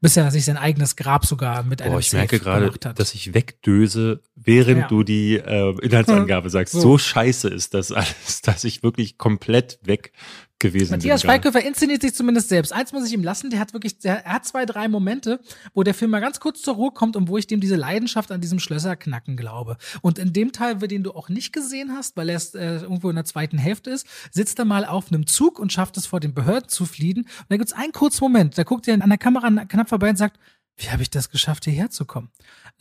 [0.00, 3.34] Bis er sich sein eigenes Grab sogar mit einem Boah, ich merke gerade, dass ich
[3.34, 4.88] wegdöse, während ja.
[4.88, 6.74] du die äh, Inhaltsangabe sagst.
[6.74, 6.80] So.
[6.80, 10.12] so scheiße ist das alles, dass ich wirklich komplett weg
[10.60, 12.72] gewesen Matthias Schweighöfer inszeniert sich zumindest selbst.
[12.72, 15.40] Eins muss ich ihm lassen, der hat wirklich, der, er hat zwei, drei Momente,
[15.74, 18.30] wo der Film mal ganz kurz zur Ruhe kommt und wo ich dem diese Leidenschaft
[18.30, 19.76] an diesem Schlösserknacken glaube.
[20.02, 23.16] Und in dem Teil, den du auch nicht gesehen hast, weil er äh, irgendwo in
[23.16, 26.34] der zweiten Hälfte ist, sitzt er mal auf einem Zug und schafft es vor den
[26.34, 27.22] Behörden zu fliehen.
[27.22, 30.16] Und da gibt's einen kurzen Moment, da guckt er an der Kamera knapp vorbei und
[30.16, 30.38] sagt,
[30.80, 32.30] wie habe ich das geschafft, hierher zu kommen?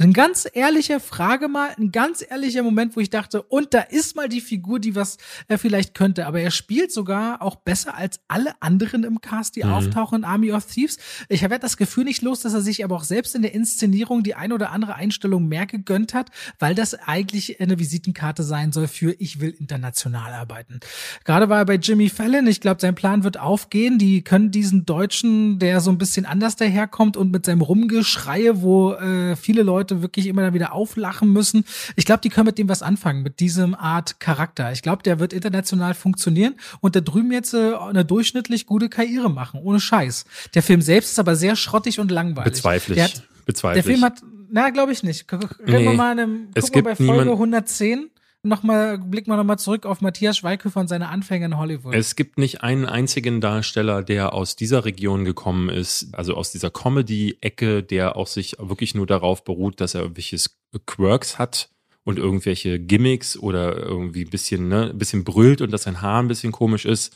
[0.01, 4.15] Ein ganz ehrliche Frage mal, ein ganz ehrlicher Moment, wo ich dachte, und da ist
[4.15, 5.17] mal die Figur, die was
[5.49, 6.25] er vielleicht könnte.
[6.25, 9.71] Aber er spielt sogar auch besser als alle anderen im Cast, die mhm.
[9.71, 10.97] auftauchen in Army of Thieves.
[11.27, 14.23] Ich habe das Gefühl nicht los, dass er sich aber auch selbst in der Inszenierung
[14.23, 18.87] die ein oder andere Einstellung mehr gegönnt hat, weil das eigentlich eine Visitenkarte sein soll
[18.87, 20.79] für ich will international arbeiten.
[21.25, 22.47] Gerade war er bei Jimmy Fallon.
[22.47, 23.97] Ich glaube, sein Plan wird aufgehen.
[23.97, 28.93] Die können diesen Deutschen, der so ein bisschen anders daherkommt und mit seinem Rumgeschreie, wo
[28.93, 31.65] äh, viele Leute wirklich immer wieder auflachen müssen.
[31.95, 34.71] Ich glaube, die können mit dem was anfangen, mit diesem Art Charakter.
[34.71, 39.29] Ich glaube, der wird international funktionieren und da drüben jetzt äh, eine durchschnittlich gute Karriere
[39.29, 40.25] machen, ohne Scheiß.
[40.53, 42.53] Der Film selbst ist aber sehr schrottig und langweilig.
[42.53, 43.21] Bezweifle ich.
[43.45, 44.21] Bezweifle der Film hat,
[44.51, 45.27] na, glaube ich nicht.
[45.27, 48.09] Gucken nee, wir mal, in einem, gucken wir bei Folge 110
[48.49, 51.93] nochmal, blicken wir nochmal zurück auf Matthias Schweighöfer und seine Anfänge in Hollywood.
[51.93, 56.69] Es gibt nicht einen einzigen Darsteller, der aus dieser Region gekommen ist, also aus dieser
[56.69, 61.69] Comedy-Ecke, der auch sich wirklich nur darauf beruht, dass er irgendwelches Quirks hat
[62.03, 66.21] und irgendwelche Gimmicks oder irgendwie ein bisschen, ne, ein bisschen brüllt und dass sein Haar
[66.21, 67.15] ein bisschen komisch ist.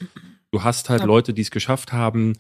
[0.52, 1.08] Du hast halt ja.
[1.08, 2.34] Leute, die es geschafft haben.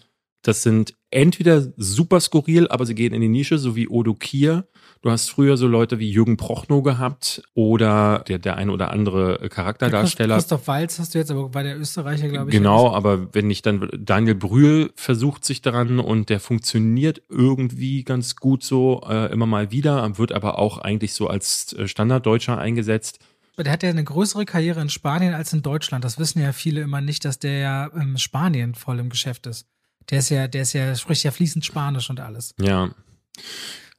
[0.43, 4.67] Das sind entweder super skurril, aber sie gehen in die Nische, so wie Odo Kier
[5.03, 9.49] Du hast früher so Leute wie Jürgen Prochnow gehabt oder der, der ein oder andere
[9.49, 10.35] Charakterdarsteller.
[10.35, 12.55] Christoph Walz hast du jetzt, aber bei der Österreicher, glaube ich.
[12.55, 18.37] Genau, aber wenn ich dann, Daniel Brühl versucht sich daran und der funktioniert irgendwie ganz
[18.37, 23.19] gut so äh, immer mal wieder, wird aber auch eigentlich so als äh, Standarddeutscher eingesetzt.
[23.57, 26.05] Der hat ja eine größere Karriere in Spanien als in Deutschland.
[26.05, 29.67] Das wissen ja viele immer nicht, dass der ja in Spanien voll im Geschäft ist.
[30.11, 32.55] Der ist ja, der ist ja, spricht ja fließend Spanisch und alles.
[32.57, 32.91] Ja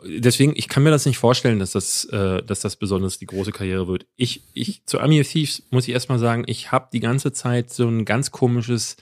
[0.07, 3.53] deswegen, ich kann mir das nicht vorstellen, dass das, äh, dass das besonders die große
[3.53, 4.07] Karriere wird.
[4.17, 7.71] Ich, ich, zu Army of Thieves muss ich erstmal sagen, ich habe die ganze Zeit
[7.71, 8.97] so ein ganz komisches,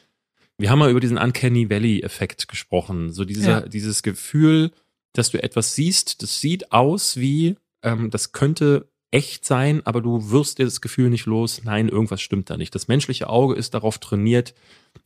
[0.58, 3.12] wir haben mal über diesen Uncanny Valley-Effekt gesprochen.
[3.12, 3.68] So dieser, ja.
[3.68, 4.70] dieses Gefühl,
[5.12, 10.30] dass du etwas siehst, das sieht aus wie, ähm, das könnte echt sein, aber du
[10.30, 12.74] wirst dir das Gefühl nicht los, nein, irgendwas stimmt da nicht.
[12.74, 14.54] Das menschliche Auge ist darauf trainiert,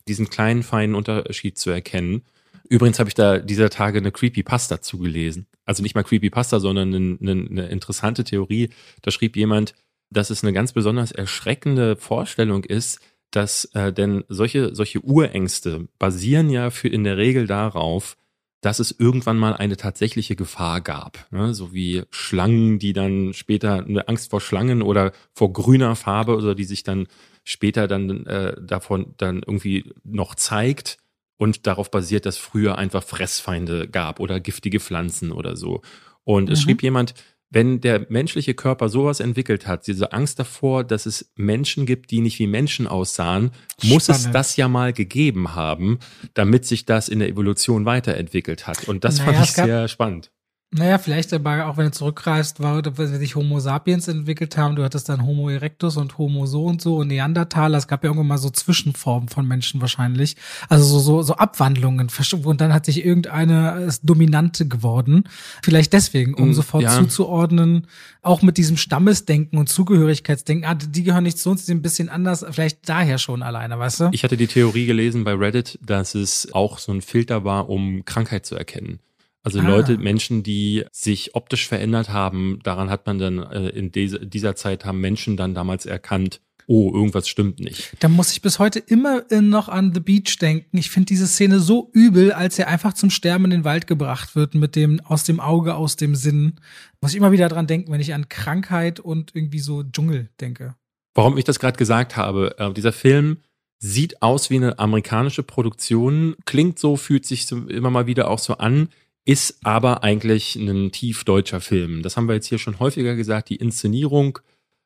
[0.07, 2.23] diesen kleinen, feinen Unterschied zu erkennen.
[2.69, 5.47] Übrigens habe ich da dieser Tage eine Creepypasta zugelesen.
[5.65, 8.69] Also nicht mal Creepypasta, sondern eine, eine, eine interessante Theorie.
[9.01, 9.73] Da schrieb jemand,
[10.09, 12.99] dass es eine ganz besonders erschreckende Vorstellung ist,
[13.31, 18.15] dass äh, denn solche, solche Urängste basieren ja für in der Regel darauf,
[18.61, 21.27] dass es irgendwann mal eine tatsächliche Gefahr gab.
[21.31, 21.53] Ne?
[21.53, 26.55] So wie Schlangen, die dann später eine Angst vor Schlangen oder vor grüner Farbe oder
[26.55, 27.07] die sich dann
[27.43, 30.97] später dann äh, davon dann irgendwie noch zeigt
[31.37, 35.81] und darauf basiert, dass früher einfach Fressfeinde gab oder giftige Pflanzen oder so.
[36.23, 36.51] Und mhm.
[36.51, 37.13] es schrieb jemand,
[37.49, 42.19] wenn der menschliche Körper sowas entwickelt hat, diese Angst davor, dass es Menschen gibt, die
[42.19, 43.93] nicht wie Menschen aussahen, Spannend.
[43.93, 45.99] muss es das ja mal gegeben haben,
[46.33, 48.87] damit sich das in der Evolution weiterentwickelt hat.
[48.89, 50.31] Und das naja, fand ich sehr spannend.
[50.69, 54.83] Naja, vielleicht aber auch wenn du zurückreist, war, wenn sich Homo sapiens entwickelt haben, du
[54.83, 58.27] hattest dann Homo erectus und Homo so und so und Neandertaler, es gab ja irgendwann
[58.27, 60.35] mal so Zwischenformen von Menschen wahrscheinlich.
[60.67, 62.09] Also so, so, so Abwandlungen.
[62.43, 65.23] Und dann hat sich irgendeine ist Dominante geworden.
[65.63, 66.91] Vielleicht deswegen, um mm, sofort ja.
[66.91, 67.87] zuzuordnen,
[68.21, 71.81] auch mit diesem Stammesdenken und Zugehörigkeitsdenken, ah, die gehören nicht zu uns, die sind ein
[71.81, 74.09] bisschen anders, vielleicht daher schon alleine, weißt du?
[74.11, 78.03] Ich hatte die Theorie gelesen bei Reddit, dass es auch so ein Filter war, um
[78.03, 78.99] Krankheit zu erkennen.
[79.47, 79.63] Also ah.
[79.65, 84.57] Leute, Menschen, die sich optisch verändert haben, daran hat man dann äh, in diese, dieser
[84.57, 87.93] Zeit haben Menschen dann damals erkannt, oh, irgendwas stimmt nicht.
[88.01, 90.77] Da muss ich bis heute immer noch an The Beach denken.
[90.77, 94.35] Ich finde diese Szene so übel, als er einfach zum Sterben in den Wald gebracht
[94.35, 96.59] wird mit dem aus dem Auge, aus dem Sinn.
[96.99, 100.75] Muss ich immer wieder dran denken, wenn ich an Krankheit und irgendwie so Dschungel denke.
[101.15, 103.37] Warum ich das gerade gesagt habe, äh, dieser Film
[103.79, 108.39] sieht aus wie eine amerikanische Produktion, klingt so, fühlt sich so immer mal wieder auch
[108.39, 108.89] so an
[109.27, 112.01] ist aber eigentlich ein tief deutscher Film.
[112.01, 113.49] Das haben wir jetzt hier schon häufiger gesagt.
[113.49, 114.39] Die Inszenierung,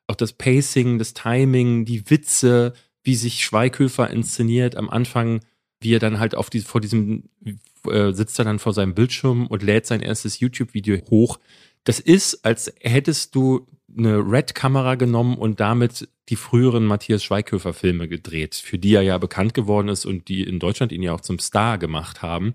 [0.08, 2.72] auch das Pacing, das Timing, die Witze,
[3.04, 5.42] wie sich Schweighöfer inszeniert am Anfang,
[5.80, 7.28] wie er dann halt auf die, vor diesem,
[7.88, 11.38] äh, sitzt er dann vor seinem Bildschirm und lädt sein erstes YouTube-Video hoch.
[11.84, 18.56] Das ist, als hättest du eine Red-Kamera genommen und damit die früheren Matthias Schweighöfer-Filme gedreht,
[18.56, 21.38] für die er ja bekannt geworden ist und die in Deutschland ihn ja auch zum
[21.38, 22.54] Star gemacht haben.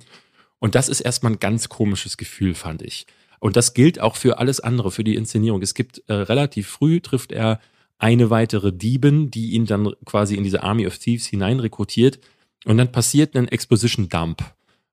[0.59, 3.05] Und das ist erstmal ein ganz komisches Gefühl, fand ich.
[3.39, 5.61] Und das gilt auch für alles andere, für die Inszenierung.
[5.61, 7.59] Es gibt äh, relativ früh trifft er
[7.99, 12.19] eine weitere Diebin, die ihn dann quasi in diese Army of Thieves hineinrekrutiert.
[12.65, 14.43] und dann passiert ein Exposition Dump.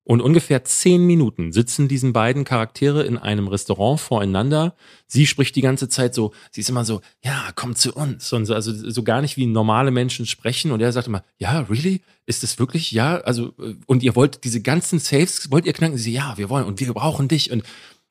[0.07, 4.75] Und ungefähr zehn Minuten sitzen diesen beiden Charaktere in einem Restaurant voreinander.
[5.07, 8.31] Sie spricht die ganze Zeit so, sie ist immer so, ja, komm zu uns.
[8.35, 10.73] Und so, also so gar nicht wie normale Menschen sprechen.
[10.73, 12.03] Und er sagt immer, ja, really?
[12.27, 12.93] Ist das wirklich?
[12.93, 13.55] Ja, also,
[13.87, 15.97] und ihr wollt diese ganzen Saves, wollt ihr knacken?
[15.97, 17.51] Sie, ja, wir wollen und wir brauchen dich.
[17.51, 17.65] Und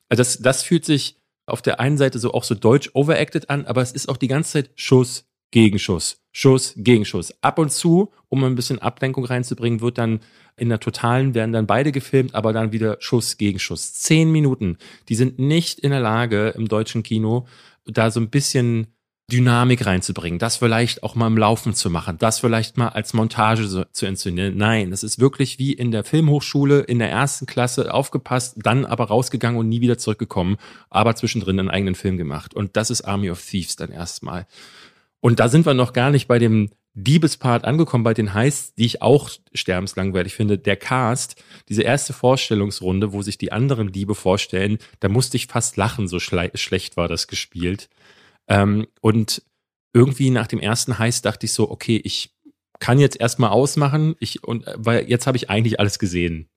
[0.08, 3.66] also das, das fühlt sich auf der einen Seite so auch so deutsch overacted an,
[3.66, 7.32] aber es ist auch die ganze Zeit Schuss, Gegenschuss, Schuss, Gegenschuss.
[7.40, 10.18] Ab und zu, um ein bisschen Ablenkung reinzubringen, wird dann
[10.56, 13.94] in der totalen werden dann beide gefilmt, aber dann wieder Schuss gegen Schuss.
[13.94, 14.78] Zehn Minuten.
[15.08, 17.46] Die sind nicht in der Lage im deutschen Kino,
[17.86, 18.88] da so ein bisschen
[19.30, 23.68] Dynamik reinzubringen, das vielleicht auch mal im Laufen zu machen, das vielleicht mal als Montage
[23.68, 24.56] so, zu inszenieren.
[24.56, 29.04] Nein, das ist wirklich wie in der Filmhochschule in der ersten Klasse aufgepasst, dann aber
[29.04, 30.56] rausgegangen und nie wieder zurückgekommen,
[30.90, 32.54] aber zwischendrin einen eigenen Film gemacht.
[32.54, 34.48] Und das ist Army of Thieves dann erstmal.
[35.24, 38.84] Und da sind wir noch gar nicht bei dem Diebespart angekommen bei den Heists, die
[38.84, 40.58] ich auch sterbenslangweilig finde.
[40.58, 45.78] Der Cast, diese erste Vorstellungsrunde, wo sich die anderen Diebe vorstellen, da musste ich fast
[45.78, 47.88] lachen, so schlecht war das gespielt.
[48.48, 49.40] Ähm, und
[49.94, 52.33] irgendwie nach dem ersten Heist dachte ich so, okay, ich
[52.80, 56.48] kann jetzt erstmal ausmachen, ich, und, weil jetzt habe ich eigentlich alles gesehen.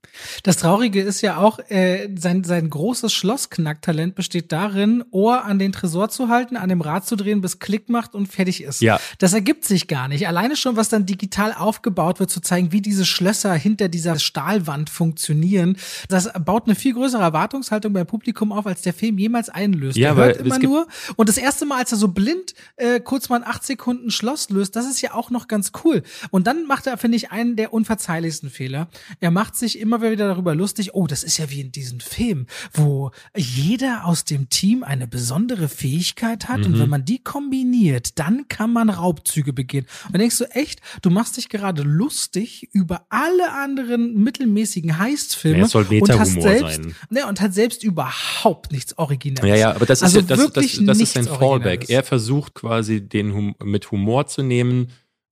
[0.43, 5.71] Das Traurige ist ja auch, äh, sein, sein großes Schlossknacktalent besteht darin, Ohr an den
[5.71, 8.82] Tresor zu halten, an dem Rad zu drehen, bis Klick macht und fertig ist.
[8.82, 8.99] Ja.
[9.19, 10.27] Das ergibt sich gar nicht.
[10.27, 14.89] Alleine schon, was dann digital aufgebaut wird, zu zeigen, wie diese Schlösser hinter dieser Stahlwand
[14.89, 15.77] funktionieren,
[16.10, 19.97] das baut eine viel größere Erwartungshaltung beim Publikum auf, als der Film jemals einlöst.
[19.97, 20.88] Ja, er hört immer nur.
[21.15, 24.49] Und das erste Mal, als er so blind äh, kurz mal in acht Sekunden Schloss
[24.49, 26.01] löst, das ist ja auch noch ganz cool.
[26.32, 28.89] Und dann macht er, finde ich, einen der unverzeihlichsten Fehler.
[29.19, 32.47] Er macht sich immer wieder darüber lustig, oh, das ist ja wie in diesem Film,
[32.73, 36.65] wo jeder aus dem Team eine besondere Fähigkeit hat mhm.
[36.65, 39.86] und wenn man die kombiniert, dann kann man Raubzüge begehen.
[40.12, 45.67] Und denkst du echt, du machst dich gerade lustig über alle anderen mittelmäßigen Heistfilme ja,
[45.67, 46.95] soll und hast selbst, sein.
[47.10, 49.47] Ne, und hat selbst überhaupt nichts Originelles.
[49.47, 51.89] Ja, ja, aber das ist also ja, das, das, das, das ist sein Fallback.
[51.89, 54.88] Er versucht quasi den hum mit Humor zu nehmen,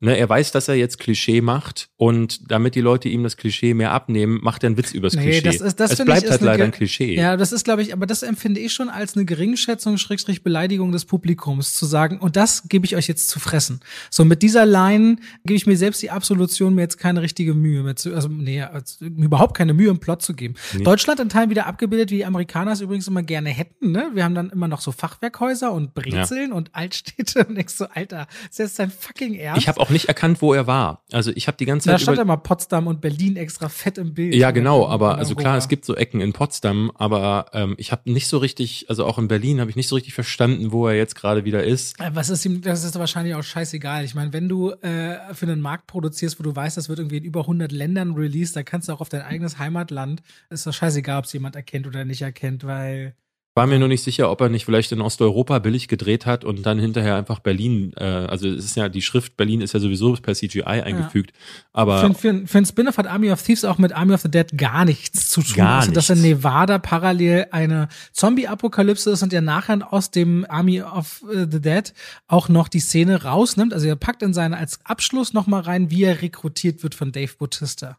[0.06, 3.74] Ne, er weiß, dass er jetzt Klischee macht und damit die Leute ihm das Klischee
[3.74, 5.42] mehr abnehmen, macht er einen Witz übers nee, Klischee.
[5.42, 7.16] Das ist, das es bleibt ich, halt leider ein Klischee.
[7.16, 10.92] Ja, das ist, glaube ich, aber das empfinde ich schon als eine Geringschätzung, Schrägstrich Beleidigung
[10.92, 13.80] des Publikums, zu sagen, und das gebe ich euch jetzt zu fressen.
[14.12, 17.82] So, mit dieser Line gebe ich mir selbst die Absolution, mir jetzt keine richtige Mühe
[17.82, 20.54] mehr zu, also, nee, also, überhaupt keine Mühe im Plot zu geben.
[20.74, 20.84] Nee.
[20.84, 24.12] Deutschland in Teilen wieder abgebildet, wie die Amerikaner es übrigens immer gerne hätten, ne?
[24.14, 26.56] Wir haben dann immer noch so Fachwerkhäuser und Brezeln ja.
[26.56, 29.62] und Altstädte und denkst so, Alter, ist jetzt dein fucking Ernst?
[29.64, 31.04] Ich habe auch nicht erkannt, wo er war.
[31.12, 31.96] Also ich habe die ganze Zeit.
[31.96, 34.36] Da stand ja mal Potsdam und Berlin extra fett im Bild.
[34.36, 38.12] Ja, genau, aber also klar, es gibt so Ecken in Potsdam, aber ähm, ich habe
[38.12, 40.96] nicht so richtig, also auch in Berlin habe ich nicht so richtig verstanden, wo er
[40.96, 41.96] jetzt gerade wieder ist.
[42.12, 44.04] Was ist ihm, das ist wahrscheinlich auch scheißegal.
[44.04, 47.18] Ich meine, wenn du äh, für einen Markt produzierst, wo du weißt, das wird irgendwie
[47.18, 50.76] in über 100 Ländern released, da kannst du auch auf dein eigenes Heimatland, ist das
[50.76, 53.16] scheißegal, ob es jemand erkennt oder nicht erkennt, weil
[53.56, 56.66] war mir nur nicht sicher, ob er nicht vielleicht in Osteuropa billig gedreht hat und
[56.66, 60.14] dann hinterher einfach Berlin, äh, also es ist ja, die Schrift Berlin ist ja sowieso
[60.14, 61.32] per CGI eingefügt.
[61.32, 61.38] Ja.
[61.72, 64.30] Aber für, für, für ein Spin-off hat Army of Thieves auch mit Army of the
[64.30, 65.56] Dead gar nichts zu tun.
[65.56, 70.82] Gar also, dass in Nevada parallel eine Zombie-Apokalypse ist und er nachher aus dem Army
[70.82, 71.94] of äh, the Dead
[72.28, 73.74] auch noch die Szene rausnimmt.
[73.74, 77.32] Also er packt in seine als Abschluss nochmal rein, wie er rekrutiert wird von Dave
[77.38, 77.98] Bautista.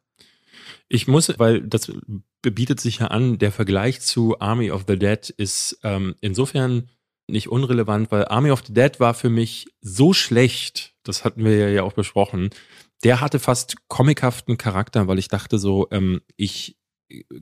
[0.89, 1.93] Ich muss, weil das
[2.43, 6.91] bietet sich ja an, der Vergleich zu Army of the Dead ist ähm, insofern
[7.29, 11.71] nicht unrelevant, weil Army of the Dead war für mich so schlecht, das hatten wir
[11.71, 12.51] ja auch besprochen,
[13.03, 16.77] der hatte fast comichaften Charakter, weil ich dachte so, ähm, ich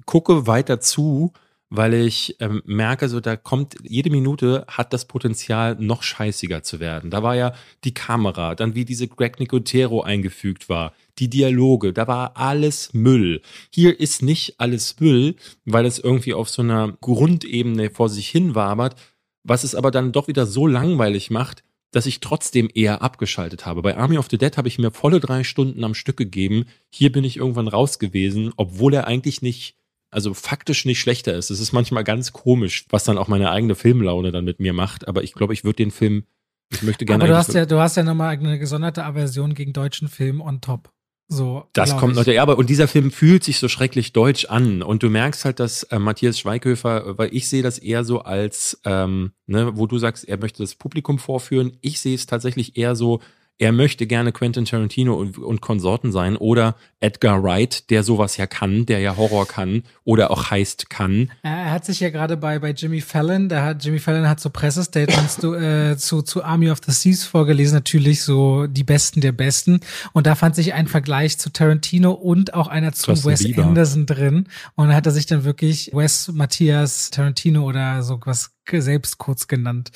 [0.07, 1.33] gucke weiter zu,
[1.71, 6.81] weil ich ähm, merke, so da kommt jede Minute hat das Potenzial noch scheißiger zu
[6.81, 7.11] werden.
[7.11, 7.55] Da war ja
[7.85, 13.41] die Kamera, dann wie diese Greg Nicotero eingefügt war, die Dialoge, da war alles Müll.
[13.71, 18.55] Hier ist nicht alles Müll, weil es irgendwie auf so einer Grundebene vor sich hin
[18.55, 18.97] wabert,
[19.43, 23.83] was es aber dann doch wieder so langweilig macht, dass ich trotzdem eher abgeschaltet habe.
[23.83, 26.65] Bei Army of the Dead habe ich mir volle drei Stunden am Stück gegeben.
[26.91, 29.77] Hier bin ich irgendwann raus gewesen, obwohl er eigentlich nicht
[30.15, 31.51] also faktisch nicht schlechter ist.
[31.51, 35.09] Es ist manchmal ganz komisch, was dann auch meine eigene Filmlaune dann mit mir macht.
[35.09, 36.25] Aber ich glaube, ich würde den Film,
[36.71, 37.25] ich möchte gerne.
[37.25, 40.61] Aber du hast ja, du hast ja nochmal eine gesonderte Aversion gegen deutschen Film on
[40.61, 40.94] top.
[41.29, 42.57] So, das kommt noch der Erbe.
[42.57, 44.83] Und dieser Film fühlt sich so schrecklich deutsch an.
[44.83, 48.81] Und du merkst halt, dass äh, Matthias Schweighöfer, weil ich sehe das eher so als,
[48.85, 51.79] ähm, ne, wo du sagst, er möchte das Publikum vorführen.
[51.81, 53.21] Ich sehe es tatsächlich eher so,
[53.59, 58.47] er möchte gerne Quentin Tarantino und, und Konsorten sein oder Edgar Wright, der sowas ja
[58.47, 61.31] kann, der ja Horror kann oder auch Heist kann.
[61.43, 64.51] Er hat sich ja gerade bei, bei Jimmy Fallon, da hat Jimmy Fallon hat so
[64.51, 69.33] Pressestatements zu, äh, zu, zu Army of the Seas vorgelesen, natürlich so die Besten der
[69.33, 69.81] Besten.
[70.13, 73.65] Und da fand sich ein Vergleich zu Tarantino und auch einer zu Wes Bieber.
[73.65, 74.47] Anderson drin.
[74.75, 79.47] Und da hat er sich dann wirklich Wes Matthias Tarantino oder so was selbst kurz
[79.47, 79.91] genannt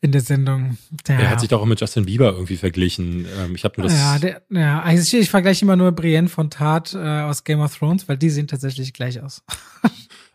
[0.00, 0.78] in der Sendung.
[1.08, 1.18] Ja.
[1.18, 3.26] Er hat sich doch auch mit Justin Bieber irgendwie verglichen.
[3.38, 3.98] Ähm, ich habe nur das.
[3.98, 7.60] Ja, der, ja also ich, ich vergleiche immer nur Brienne von Tat äh, aus Game
[7.60, 9.42] of Thrones, weil die sehen tatsächlich gleich aus.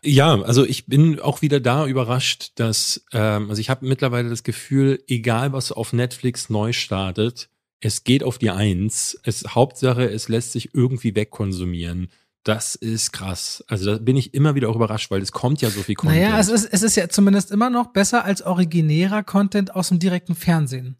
[0.06, 4.42] Ja, also ich bin auch wieder da überrascht, dass, ähm, also ich habe mittlerweile das
[4.42, 7.48] Gefühl, egal was auf Netflix neu startet,
[7.80, 9.18] es geht auf die Eins.
[9.22, 12.08] Es Hauptsache, es lässt sich irgendwie wegkonsumieren.
[12.44, 13.64] Das ist krass.
[13.68, 16.20] Also da bin ich immer wieder auch überrascht, weil es kommt ja so viel Content.
[16.20, 19.98] Naja, es ist, es ist ja zumindest immer noch besser als originärer Content aus dem
[19.98, 20.98] direkten Fernsehen.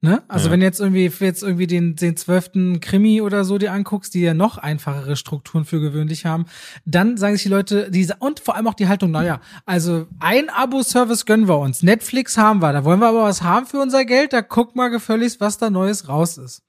[0.00, 0.22] Ne?
[0.28, 0.52] Also ja.
[0.52, 4.34] wenn jetzt irgendwie jetzt irgendwie den den zwölften Krimi oder so dir anguckst, die ja
[4.34, 6.44] noch einfachere Strukturen für gewöhnlich haben,
[6.84, 10.50] dann sagen sich die Leute, diese und vor allem auch die Haltung, naja, also ein
[10.50, 14.04] Abo-Service gönnen wir uns, Netflix haben wir, da wollen wir aber was haben für unser
[14.04, 16.62] Geld, da guck mal gefälligst, was da Neues raus ist.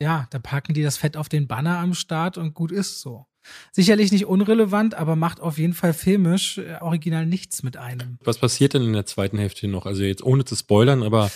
[0.00, 3.29] Ja, da packen die das Fett auf den Banner am Start und gut ist so.
[3.72, 8.18] Sicherlich nicht unrelevant, aber macht auf jeden Fall filmisch äh, original nichts mit einem.
[8.22, 9.86] Was passiert denn in der zweiten Hälfte noch?
[9.86, 11.30] Also jetzt ohne zu spoilern, aber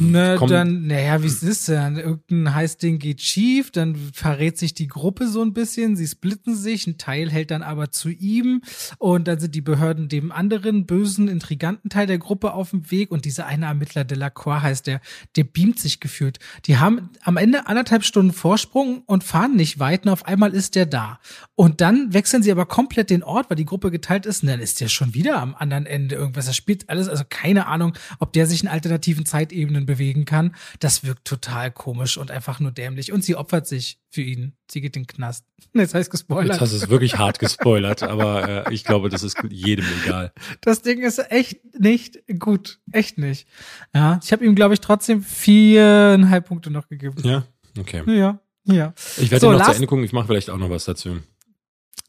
[0.00, 1.96] Ne, dann, naja, wie ist es denn?
[1.96, 6.86] Irgendein Heißding geht schief, dann verrät sich die Gruppe so ein bisschen, sie splitten sich,
[6.86, 8.62] ein Teil hält dann aber zu ihm
[8.98, 13.10] und dann sind die Behörden dem anderen bösen, intriganten Teil der Gruppe auf dem Weg
[13.10, 15.00] und dieser eine Ermittler Delacroix heißt der,
[15.36, 16.38] der beamt sich gefühlt.
[16.66, 20.74] Die haben am Ende anderthalb Stunden Vorsprung und fahren nicht weit und auf einmal ist
[20.74, 21.18] der da.
[21.54, 24.60] Und dann wechseln sie aber komplett den Ort, weil die Gruppe geteilt ist und dann
[24.60, 26.46] ist der schon wieder am anderen Ende irgendwas.
[26.46, 30.54] Das spielt alles, also keine Ahnung, ob der sich in alternativen Zeitebenen Ebenen bewegen kann.
[30.80, 33.12] Das wirkt total komisch und einfach nur dämlich.
[33.12, 34.54] Und sie opfert sich für ihn.
[34.70, 35.44] Sie geht in den Knast.
[35.74, 36.54] Jetzt heißt gespoilert.
[36.54, 40.32] Jetzt hast du es wirklich hart gespoilert, aber äh, ich glaube, das ist jedem egal.
[40.60, 42.80] Das Ding ist echt nicht gut.
[42.92, 43.46] Echt nicht.
[43.94, 47.16] Ja, ich habe ihm, glaube ich, trotzdem viereinhalb Punkte noch gegeben.
[47.22, 47.44] Ja,
[47.78, 48.02] okay.
[48.06, 48.94] Ja, ja.
[49.18, 50.04] Ich werde so, noch zu Ende gucken.
[50.04, 51.18] Ich mache vielleicht auch noch was dazu.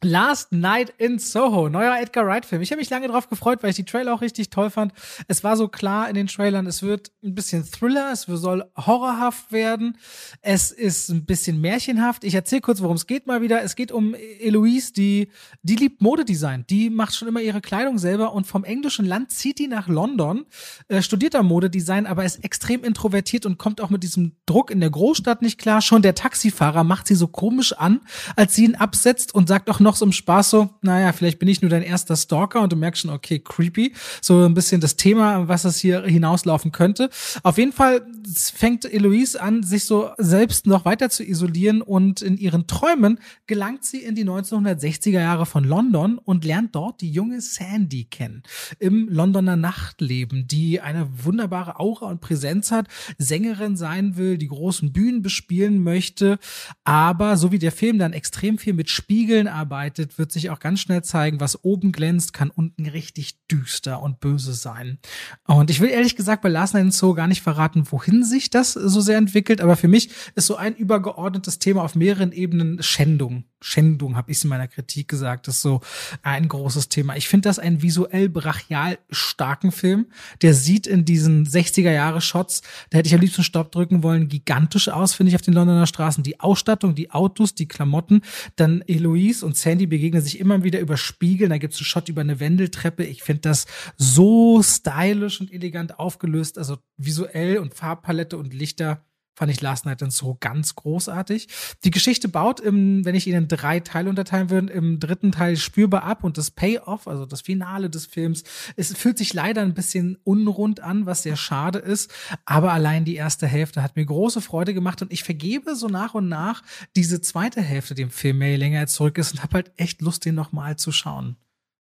[0.05, 2.61] Last Night in Soho, neuer Edgar Wright-Film.
[2.61, 4.93] Ich habe mich lange drauf gefreut, weil ich die Trailer auch richtig toll fand.
[5.27, 9.51] Es war so klar in den Trailern, es wird ein bisschen Thriller, es soll horrorhaft
[9.51, 9.97] werden,
[10.41, 12.23] es ist ein bisschen märchenhaft.
[12.23, 13.63] Ich erzähle kurz, worum es geht mal wieder.
[13.63, 15.29] Es geht um Eloise, die,
[15.63, 16.65] die liebt Modedesign.
[16.69, 20.45] Die macht schon immer ihre Kleidung selber und vom englischen Land zieht die nach London,
[20.87, 24.81] äh, studiert da Modedesign, aber ist extrem introvertiert und kommt auch mit diesem Druck in
[24.81, 25.81] der Großstadt nicht klar.
[25.81, 28.01] Schon der Taxifahrer macht sie so komisch an,
[28.35, 31.47] als sie ihn absetzt und sagt auch noch so im Spaß so, naja, vielleicht bin
[31.47, 33.93] ich nur dein erster Stalker und du merkst schon, okay, creepy.
[34.21, 37.09] So ein bisschen das Thema, was es hier hinauslaufen könnte.
[37.43, 38.05] Auf jeden Fall
[38.53, 43.85] fängt Eloise an, sich so selbst noch weiter zu isolieren und in ihren Träumen gelangt
[43.85, 48.43] sie in die 1960er Jahre von London und lernt dort die junge Sandy kennen.
[48.79, 54.91] Im Londoner Nachtleben, die eine wunderbare Aura und Präsenz hat, Sängerin sein will, die großen
[54.91, 56.39] Bühnen bespielen möchte,
[56.83, 60.59] aber so wie der Film dann extrem viel mit Spiegeln arbeitet, arbeitet, wird sich auch
[60.59, 64.99] ganz schnell zeigen, was oben glänzt, kann unten richtig düster und böse sein.
[65.45, 68.73] Und ich will ehrlich gesagt bei Last Night Zoo gar nicht verraten, wohin sich das
[68.73, 73.43] so sehr entwickelt, aber für mich ist so ein übergeordnetes Thema auf mehreren Ebenen Schändung.
[73.65, 75.81] Schändung, habe ich in meiner Kritik gesagt, ist so
[76.21, 77.15] ein großes Thema.
[77.15, 80.05] Ich finde das einen visuell brachial starken Film.
[80.43, 84.27] Der sieht in diesen 60er Jahre Shots, da hätte ich am liebsten Stopp drücken wollen,
[84.27, 86.23] gigantisch aus, finde ich, auf den Londoner Straßen.
[86.23, 88.21] Die Ausstattung, die Autos, die Klamotten,
[88.55, 91.49] dann Eloise und Sandy begegnen sich immer wieder über Spiegeln.
[91.49, 93.03] Da gibt es einen Shot über eine Wendeltreppe.
[93.03, 93.65] Ich finde das
[93.97, 99.03] so stylisch und elegant aufgelöst, also visuell und Farbpalette und Lichter
[99.35, 101.47] fand ich Last Night dann so ganz großartig.
[101.83, 105.57] Die Geschichte baut im, wenn ich ihn in drei Teile unterteilen würde, im dritten Teil
[105.57, 108.43] spürbar ab und das Payoff, also das Finale des Films,
[108.75, 112.11] es fühlt sich leider ein bisschen unrund an, was sehr schade ist,
[112.45, 116.13] aber allein die erste Hälfte hat mir große Freude gemacht und ich vergebe so nach
[116.13, 116.63] und nach
[116.95, 120.25] diese zweite Hälfte dem Film, mehr länger er zurück ist und habe halt echt Lust,
[120.25, 121.35] den nochmal zu schauen,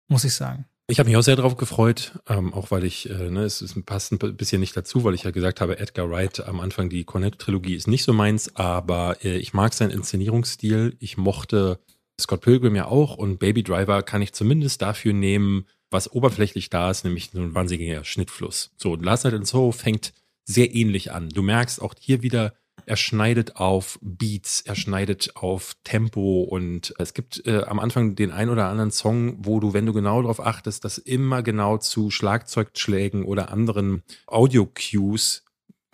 [0.08, 0.66] muss ich sagen.
[0.92, 3.82] Ich habe mich auch sehr darauf gefreut, ähm, auch weil ich, äh, ne, es, es
[3.86, 7.06] passt ein bisschen nicht dazu, weil ich ja gesagt habe, Edgar Wright am Anfang, die
[7.06, 10.98] Cornetto-Trilogie ist nicht so meins, aber äh, ich mag seinen Inszenierungsstil.
[11.00, 11.80] Ich mochte
[12.20, 16.92] Scott Pilgrim ja auch und Baby Driver kann ich zumindest dafür nehmen, was oberflächlich da
[16.92, 18.72] ist, nämlich so ein wahnsinniger Schnittfluss.
[18.76, 20.12] So, Last Night in Soho fängt
[20.44, 21.30] sehr ähnlich an.
[21.30, 22.54] Du merkst auch hier wieder,
[22.86, 28.32] er schneidet auf Beats, er schneidet auf Tempo und es gibt äh, am Anfang den
[28.32, 32.12] ein oder anderen Song, wo du, wenn du genau darauf achtest, dass immer genau zu
[32.12, 35.44] Schlagzeugschlägen oder anderen Audio-Cues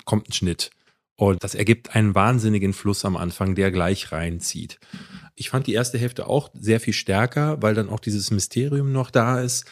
[0.06, 0.72] kommt ein Schnitt.
[1.16, 4.80] Und das ergibt einen wahnsinnigen Fluss am Anfang, der gleich reinzieht.
[5.36, 9.10] Ich fand die erste Hälfte auch sehr viel stärker, weil dann auch dieses Mysterium noch
[9.10, 9.66] da ist.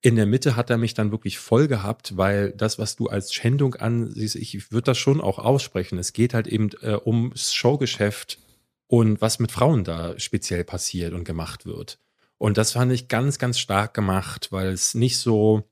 [0.00, 3.34] In der Mitte hat er mich dann wirklich voll gehabt, weil das, was du als
[3.34, 5.98] Schändung ansiehst, ich würde das schon auch aussprechen.
[5.98, 8.38] Es geht halt eben äh, ums Showgeschäft
[8.86, 11.98] und was mit Frauen da speziell passiert und gemacht wird.
[12.38, 15.68] Und das fand ich ganz, ganz stark gemacht, weil es nicht so,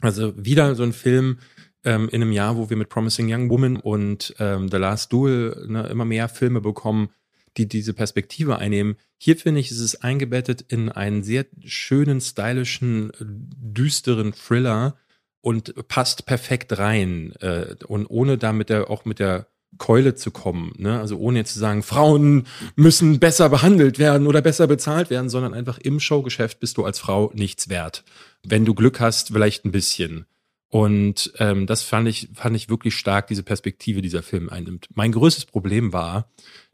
[0.00, 1.38] also wieder so ein Film,
[1.84, 5.66] ähm, in einem Jahr, wo wir mit Promising Young Woman und ähm, The Last Duel
[5.68, 7.10] ne, immer mehr Filme bekommen,
[7.58, 8.96] die diese Perspektive einnehmen.
[9.18, 14.96] Hier finde ich, ist es eingebettet in einen sehr schönen, stylischen, düsteren Thriller
[15.40, 17.32] und passt perfekt rein.
[17.40, 20.72] Äh, und ohne da der, auch mit der Keule zu kommen.
[20.78, 20.98] Ne?
[20.98, 25.52] Also ohne jetzt zu sagen, Frauen müssen besser behandelt werden oder besser bezahlt werden, sondern
[25.52, 28.04] einfach im Showgeschäft bist du als Frau nichts wert.
[28.46, 30.26] Wenn du Glück hast, vielleicht ein bisschen.
[30.70, 34.88] Und ähm, das fand ich, fand ich wirklich stark, diese Perspektive dieser Film einnimmt.
[34.94, 36.30] Mein größtes Problem war,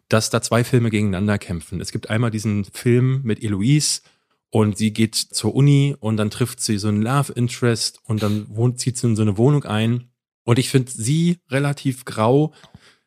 [0.08, 1.80] dass da zwei Filme gegeneinander kämpfen.
[1.80, 4.02] Es gibt einmal diesen Film mit Eloise
[4.50, 8.46] und sie geht zur Uni und dann trifft sie so einen Love Interest und dann
[8.54, 10.10] wohnt, zieht sie in so eine Wohnung ein.
[10.44, 12.52] Und ich finde sie relativ grau.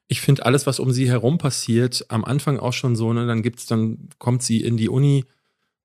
[0.07, 3.43] Ich finde alles, was um sie herum passiert, am Anfang auch schon so, ne, dann
[3.43, 5.25] gibt's, dann kommt sie in die Uni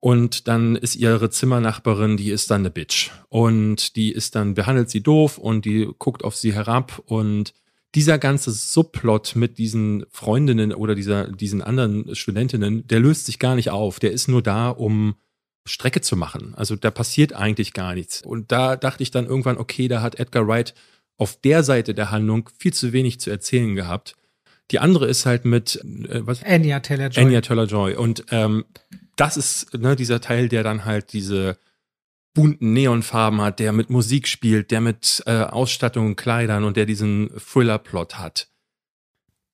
[0.03, 3.11] und dann ist ihre Zimmernachbarin, die ist dann eine Bitch.
[3.29, 7.01] Und die ist dann, behandelt sie doof und die guckt auf sie herab.
[7.05, 7.53] Und
[7.95, 13.55] dieser ganze Subplot mit diesen Freundinnen oder dieser, diesen anderen Studentinnen, der löst sich gar
[13.55, 13.99] nicht auf.
[13.99, 15.15] Der ist nur da, um
[15.65, 16.53] Strecke zu machen.
[16.55, 18.21] Also da passiert eigentlich gar nichts.
[18.21, 20.73] Und da dachte ich dann irgendwann, okay, da hat Edgar Wright
[21.17, 24.15] auf der Seite der Handlung viel zu wenig zu erzählen gehabt.
[24.71, 26.43] Die andere ist halt mit äh, was?
[26.43, 27.23] Anya Taylor-Joy.
[27.23, 27.95] Anya Taylor-Joy.
[27.95, 28.65] Und ähm,
[29.15, 31.57] das ist ne, dieser Teil, der dann halt diese
[32.33, 36.85] bunten Neonfarben hat, der mit Musik spielt, der mit äh, Ausstattung und Kleidern und der
[36.85, 38.47] diesen Thriller-Plot hat.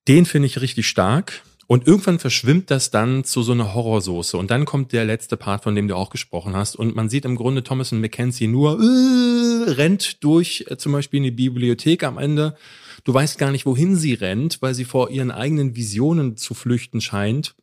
[0.08, 1.44] Den finde ich richtig stark.
[1.68, 4.36] Und irgendwann verschwimmt das dann zu so einer Horrorsoße.
[4.38, 6.76] Und dann kommt der letzte Part, von dem du auch gesprochen hast.
[6.76, 11.20] Und man sieht im Grunde Thomas und Mackenzie nur äh, rennt durch äh, zum Beispiel
[11.20, 12.56] in die Bibliothek am Ende.
[13.04, 17.02] Du weißt gar nicht, wohin sie rennt, weil sie vor ihren eigenen Visionen zu flüchten
[17.02, 17.56] scheint.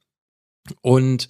[0.82, 1.26] Und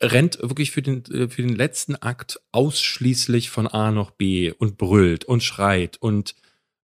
[0.00, 4.78] rennt wirklich für den, äh, für den letzten Akt ausschließlich von A nach B und
[4.78, 6.34] brüllt und schreit und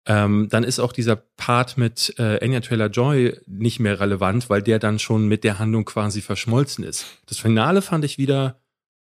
[0.06, 4.78] ähm, dann ist auch dieser Part mit äh, Anya Taylor-Joy nicht mehr relevant, weil der
[4.78, 7.06] dann schon mit der Handlung quasi verschmolzen ist.
[7.26, 8.60] Das Finale fand ich wieder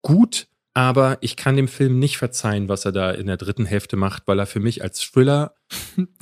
[0.04, 3.96] gut, aber ich kann dem Film nicht verzeihen, was er da in der dritten Hälfte
[3.96, 5.56] macht, weil er für mich als Thriller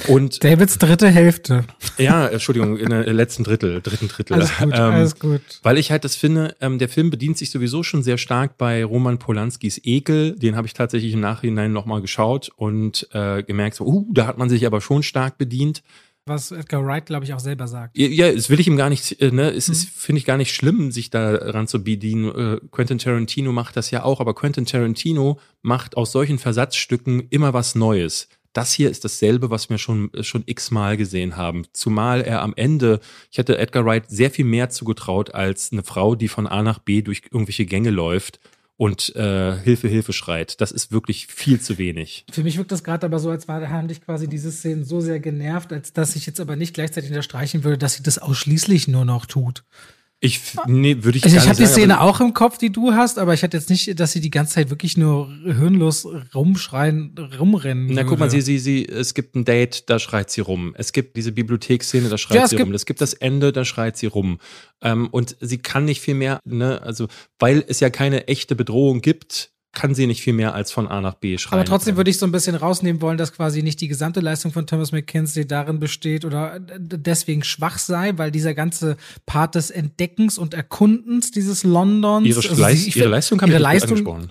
[0.08, 1.66] und Davids dritte Hälfte.
[1.97, 4.36] Ja, Entschuldigung, in der letzten Drittel, dritten Drittel.
[4.36, 5.41] Alles gut, ähm, alles gut.
[5.64, 8.86] Weil ich halt das finde, ähm, der Film bedient sich sowieso schon sehr stark bei
[8.86, 10.36] Roman Polanskis Ekel.
[10.38, 14.38] Den habe ich tatsächlich im Nachhinein nochmal geschaut und äh, gemerkt, so, uh, da hat
[14.38, 15.82] man sich aber schon stark bedient
[16.26, 17.97] was Edgar Wright, glaube ich, auch selber sagt.
[17.97, 19.74] Ja, ja, es will ich ihm gar nicht, äh, ne, es mhm.
[19.74, 22.34] ist, finde ich, gar nicht schlimm, sich daran zu bedienen.
[22.34, 27.53] Äh, Quentin Tarantino macht das ja auch, aber Quentin Tarantino macht aus solchen Versatzstücken immer
[27.53, 28.30] was Neues.
[28.53, 31.65] Das hier ist dasselbe, was wir schon, äh, schon x-mal gesehen haben.
[31.74, 32.99] Zumal er am Ende,
[33.32, 36.80] ich hätte Edgar Wright sehr viel mehr zugetraut als eine Frau, die von A nach
[36.80, 38.39] B durch irgendwelche Gänge läuft
[38.84, 40.59] und äh, Hilfe, Hilfe schreit.
[40.59, 42.25] Das ist wirklich viel zu wenig.
[42.29, 44.99] Für mich wirkt das gerade aber so, als war, haben dich quasi diese Szenen so
[44.99, 48.89] sehr genervt, als dass ich jetzt aber nicht gleichzeitig unterstreichen würde, dass sie das ausschließlich
[48.89, 49.63] nur noch tut.
[50.26, 53.19] Ich, nee, würde ich also ich habe die Szene auch im Kopf, die du hast,
[53.19, 57.88] aber ich hatte jetzt nicht, dass sie die ganze Zeit wirklich nur hirnlos rumschreien, rumrennen.
[57.88, 58.05] Na, würde.
[58.05, 60.76] guck mal, sie, sie, sie, es gibt ein Date, da schreit sie rum.
[60.78, 62.74] Es gibt diese Bibliotheksszene, da schreit ja, sie rum.
[62.74, 64.39] Es gibt das Ende, da schreit sie rum.
[64.82, 69.01] Ähm, und sie kann nicht viel mehr, ne, also, weil es ja keine echte Bedrohung
[69.01, 71.59] gibt, kann sie nicht viel mehr als von A nach B schreiben.
[71.59, 74.51] Aber trotzdem würde ich so ein bisschen rausnehmen wollen, dass quasi nicht die gesamte Leistung
[74.51, 80.38] von Thomas McKenzie darin besteht oder deswegen schwach sei, weil dieser ganze Part des Entdeckens
[80.38, 82.28] und Erkundens dieses Londons.
[82.28, 84.30] Ihre, also sie, ihre Leistung habe ich Leistung, angesprochen.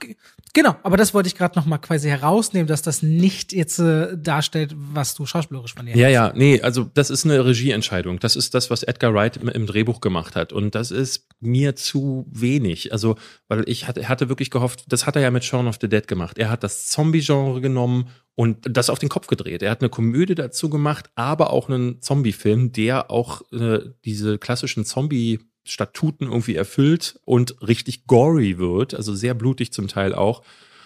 [0.55, 4.19] Genau, aber das wollte ich gerade noch mal quasi herausnehmen, dass das nicht jetzt äh,
[4.19, 6.13] darstellt, was du schauspielerisch von ihr Ja, hast.
[6.13, 8.19] ja, nee, also das ist eine Regieentscheidung.
[8.19, 11.75] Das ist das, was Edgar Wright im, im, Drehbuch gemacht hat und das ist mir
[11.75, 12.93] zu wenig.
[12.93, 13.17] Also,
[13.49, 16.07] weil ich hatte, hatte wirklich gehofft, das hat er ja mit Shaun of the Dead
[16.07, 16.37] gemacht.
[16.37, 19.63] Er hat das Zombie-Genre genommen und das auf den Kopf gedreht.
[19.63, 24.85] Er hat eine Komödie dazu gemacht, aber auch einen Zombie-Film, der auch äh, diese klassischen
[24.85, 30.43] Zombie Statuten irgendwie erfüllt und richtig gory wird, also sehr blutig zum Teil auch.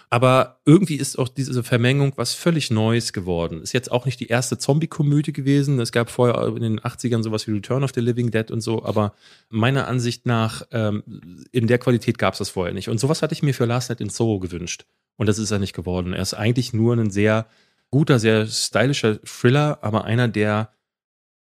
[0.09, 3.61] Aber irgendwie ist auch diese Vermengung was völlig Neues geworden.
[3.61, 5.79] Ist jetzt auch nicht die erste Zombie-Komödie gewesen.
[5.81, 8.85] Es gab vorher in den 80ern sowas wie Return of the Living Dead und so,
[8.85, 9.13] aber
[9.49, 11.03] meiner Ansicht nach, ähm,
[11.51, 12.87] in der Qualität gab es das vorher nicht.
[12.87, 14.85] Und sowas hatte ich mir für Last Night in Soho gewünscht.
[15.17, 16.13] Und das ist er nicht geworden.
[16.13, 17.47] Er ist eigentlich nur ein sehr
[17.91, 20.71] guter, sehr stylischer Thriller, aber einer, der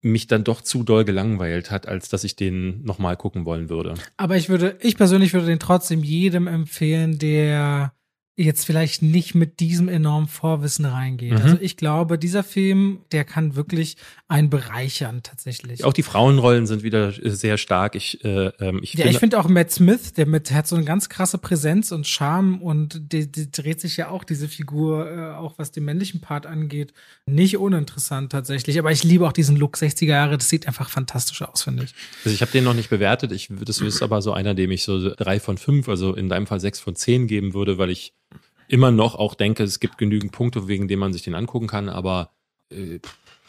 [0.02, 3.94] mich dann doch zu doll gelangweilt hat, als dass ich den nochmal gucken wollen würde.
[4.16, 7.92] Aber ich würde, ich persönlich würde den trotzdem jedem empfehlen, der
[8.36, 11.32] jetzt vielleicht nicht mit diesem enormen Vorwissen reingeht.
[11.32, 11.38] Mhm.
[11.38, 13.96] Also ich glaube, dieser Film, der kann wirklich
[14.28, 15.84] einen bereichern tatsächlich.
[15.84, 17.94] Auch die Frauenrollen sind wieder sehr stark.
[17.94, 20.76] Ich, äh, ähm, ich ja, finde, ich finde auch Matt Smith, der mit hat so
[20.76, 25.10] eine ganz krasse Präsenz und Charme und die, die dreht sich ja auch diese Figur,
[25.10, 26.92] äh, auch was den männlichen Part angeht,
[27.24, 28.78] nicht uninteressant tatsächlich.
[28.78, 30.36] Aber ich liebe auch diesen Look 60er Jahre.
[30.36, 31.94] Das sieht einfach fantastisch aus, finde ich.
[32.24, 33.32] Also ich habe den noch nicht bewertet.
[33.32, 36.46] Ich das ist aber so einer, dem ich so drei von fünf, also in deinem
[36.46, 38.12] Fall sechs von zehn geben würde, weil ich
[38.68, 41.88] immer noch auch denke, es gibt genügend Punkte, wegen denen man sich den angucken kann,
[41.88, 42.30] aber
[42.70, 42.98] äh,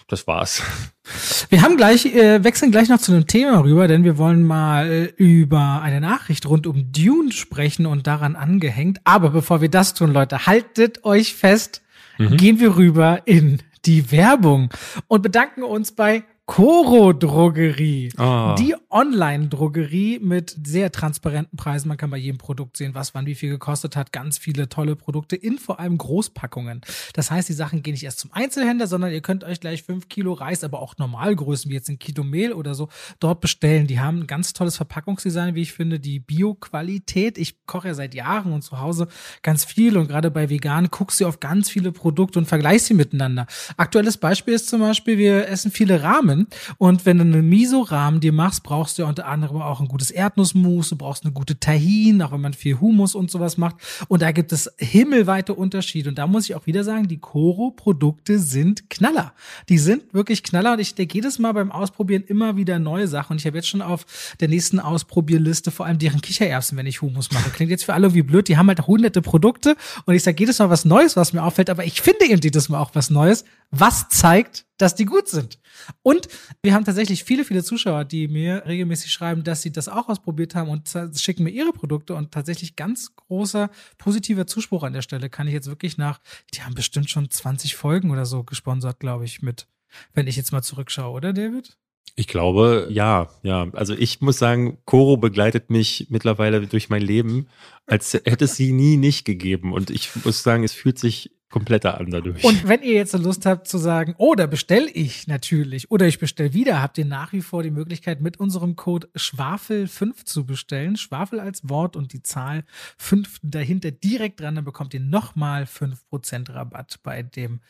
[0.08, 0.64] das war's.
[1.50, 4.90] Wir haben gleich, äh, wechseln gleich noch zu einem Thema rüber, denn wir wollen mal
[4.92, 9.00] äh, über eine Nachricht rund um Dune sprechen und daran angehängt.
[9.06, 11.82] Aber bevor wir das tun, Leute, haltet euch fest,
[12.18, 12.36] mhm.
[12.36, 14.70] gehen wir rüber in die Werbung
[15.08, 18.10] und bedanken uns bei Coro Drogerie.
[18.18, 18.56] Oh.
[18.58, 21.90] Die Online-Drogerie mit sehr transparenten Preisen.
[21.90, 24.14] Man kann bei jedem Produkt sehen, was wann wie viel gekostet hat.
[24.14, 26.82] Ganz viele tolle Produkte in vor allem Großpackungen.
[27.14, 30.08] Das heißt, die Sachen gehen nicht erst zum Einzelhändler, sondern ihr könnt euch gleich fünf
[30.08, 32.88] Kilo Reis, aber auch Normalgrößen wie jetzt ein Kilo Mehl oder so
[33.20, 33.86] dort bestellen.
[33.86, 37.38] Die haben ein ganz tolles Verpackungsdesign, wie ich finde, die Bio-Qualität.
[37.38, 39.10] Ich koche ja seit Jahren und zu Hause
[39.44, 42.94] ganz viel und gerade bei vegan guckst du auf ganz viele Produkte und vergleichst sie
[42.94, 43.48] miteinander.
[43.76, 46.48] Aktuelles Beispiel ist zum Beispiel, wir essen viele Rahmen Rahmen.
[46.78, 50.12] Und wenn du einen Miso-Rahmen dir machst, brauchst du ja unter anderem auch ein gutes
[50.12, 53.76] Erdnussmus, du brauchst eine gute Tahin, auch wenn man viel Humus und sowas macht.
[54.08, 56.10] Und da gibt es himmelweite Unterschiede.
[56.10, 59.34] Und da muss ich auch wieder sagen, die Koro-Produkte sind Knaller.
[59.70, 60.74] Die sind wirklich Knaller.
[60.74, 63.34] Und ich denke jedes Mal beim Ausprobieren immer wieder neue Sachen.
[63.34, 64.06] Und ich habe jetzt schon auf
[64.40, 67.50] der nächsten Ausprobierliste vor allem deren Kichererbsen, wenn ich Humus mache.
[67.50, 68.48] Klingt jetzt für alle wie blöd.
[68.48, 69.76] Die haben halt hunderte Produkte.
[70.06, 71.70] Und ich sage jedes Mal was Neues, was mir auffällt.
[71.70, 75.60] Aber ich finde eben jedes Mal auch was Neues, was zeigt, dass die gut sind.
[76.04, 76.28] Und
[76.62, 80.56] wir haben tatsächlich viele, viele Zuschauer, die mir regelmäßig schreiben, dass sie das auch ausprobiert
[80.56, 85.30] haben und schicken mir ihre Produkte und tatsächlich ganz großer positiver Zuspruch an der Stelle
[85.30, 86.20] kann ich jetzt wirklich nach,
[86.54, 89.68] die haben bestimmt schon 20 Folgen oder so gesponsert, glaube ich, mit,
[90.14, 91.78] wenn ich jetzt mal zurückschaue, oder David?
[92.16, 93.68] Ich glaube, ja, ja.
[93.74, 97.48] Also ich muss sagen, Coro begleitet mich mittlerweile durch mein Leben,
[97.86, 99.72] als hätte es sie nie nicht gegeben.
[99.72, 102.44] Und ich muss sagen, es fühlt sich kompletter an dadurch.
[102.44, 106.20] Und wenn ihr jetzt Lust habt zu sagen, oh, da bestelle ich natürlich oder ich
[106.20, 110.98] bestelle wieder, habt ihr nach wie vor die Möglichkeit, mit unserem Code Schwafel5 zu bestellen.
[110.98, 112.66] Schwafel als Wort und die Zahl
[112.98, 117.62] 5 dahinter direkt dran, dann bekommt ihr nochmal 5% Rabatt bei dem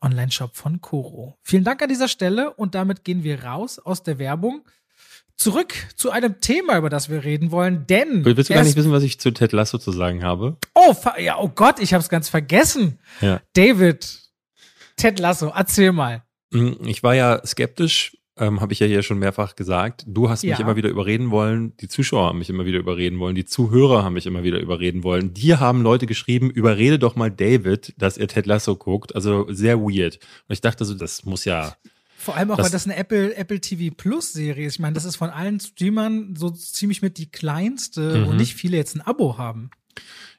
[0.00, 1.38] Online-Shop von Coro.
[1.42, 4.64] Vielen Dank an dieser Stelle und damit gehen wir raus aus der Werbung
[5.36, 8.24] zurück zu einem Thema, über das wir reden wollen, denn.
[8.24, 10.56] Willst du gar nicht wissen, was ich zu Ted Lasso zu sagen habe?
[10.74, 12.98] Oh, ja, oh Gott, ich habe es ganz vergessen.
[13.20, 13.40] Ja.
[13.54, 14.20] David,
[14.96, 16.22] Ted Lasso, erzähl mal.
[16.52, 20.04] Hm, ich war ja skeptisch, ähm, habe ich ja hier schon mehrfach gesagt.
[20.06, 20.50] Du hast ja.
[20.50, 24.04] mich immer wieder überreden wollen, die Zuschauer haben mich immer wieder überreden wollen, die Zuhörer
[24.04, 25.34] haben mich immer wieder überreden wollen.
[25.34, 29.14] Dir haben Leute geschrieben, überrede doch mal David, dass er Ted Lasso guckt.
[29.14, 30.18] Also sehr weird.
[30.48, 31.76] Und ich dachte so, das muss ja
[32.26, 34.74] vor allem auch, das, weil das eine Apple, Apple TV Plus Serie ist.
[34.74, 38.26] Ich meine, das ist von allen Streamern so ziemlich mit die kleinste, mhm.
[38.26, 39.70] wo nicht viele jetzt ein Abo haben.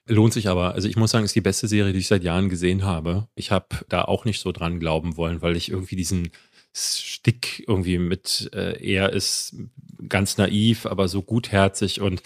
[0.05, 0.73] Lohnt sich aber.
[0.73, 3.27] Also ich muss sagen, ist die beste Serie, die ich seit Jahren gesehen habe.
[3.35, 6.29] Ich habe da auch nicht so dran glauben wollen, weil ich irgendwie diesen
[6.73, 9.55] Stick irgendwie mit, äh, er ist
[10.07, 12.21] ganz naiv, aber so gutherzig und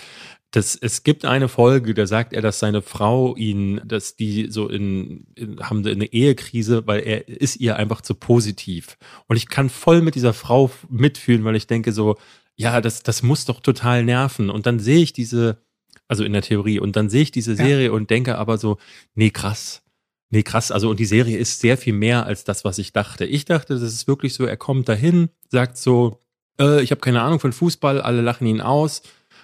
[0.52, 4.68] das, es gibt eine Folge, da sagt er, dass seine Frau ihn, dass die so
[4.68, 8.98] in, in haben eine Ehekrise, weil er ist ihr einfach zu positiv.
[9.28, 12.18] Und ich kann voll mit dieser Frau mitfühlen, weil ich denke so,
[12.58, 14.50] ja, das, das muss doch total nerven.
[14.50, 15.62] Und dann sehe ich diese,
[16.10, 17.92] also in der Theorie, und dann sehe ich diese Serie ja.
[17.92, 18.78] und denke aber so,
[19.16, 19.84] nee, krass.
[20.32, 20.72] Nee, krass.
[20.72, 23.26] Also, und die Serie ist sehr viel mehr als das, was ich dachte.
[23.26, 26.20] Ich dachte, das ist wirklich so, er kommt dahin, sagt so,
[26.60, 29.02] äh, ich habe keine Ahnung von Fußball, alle lachen ihn aus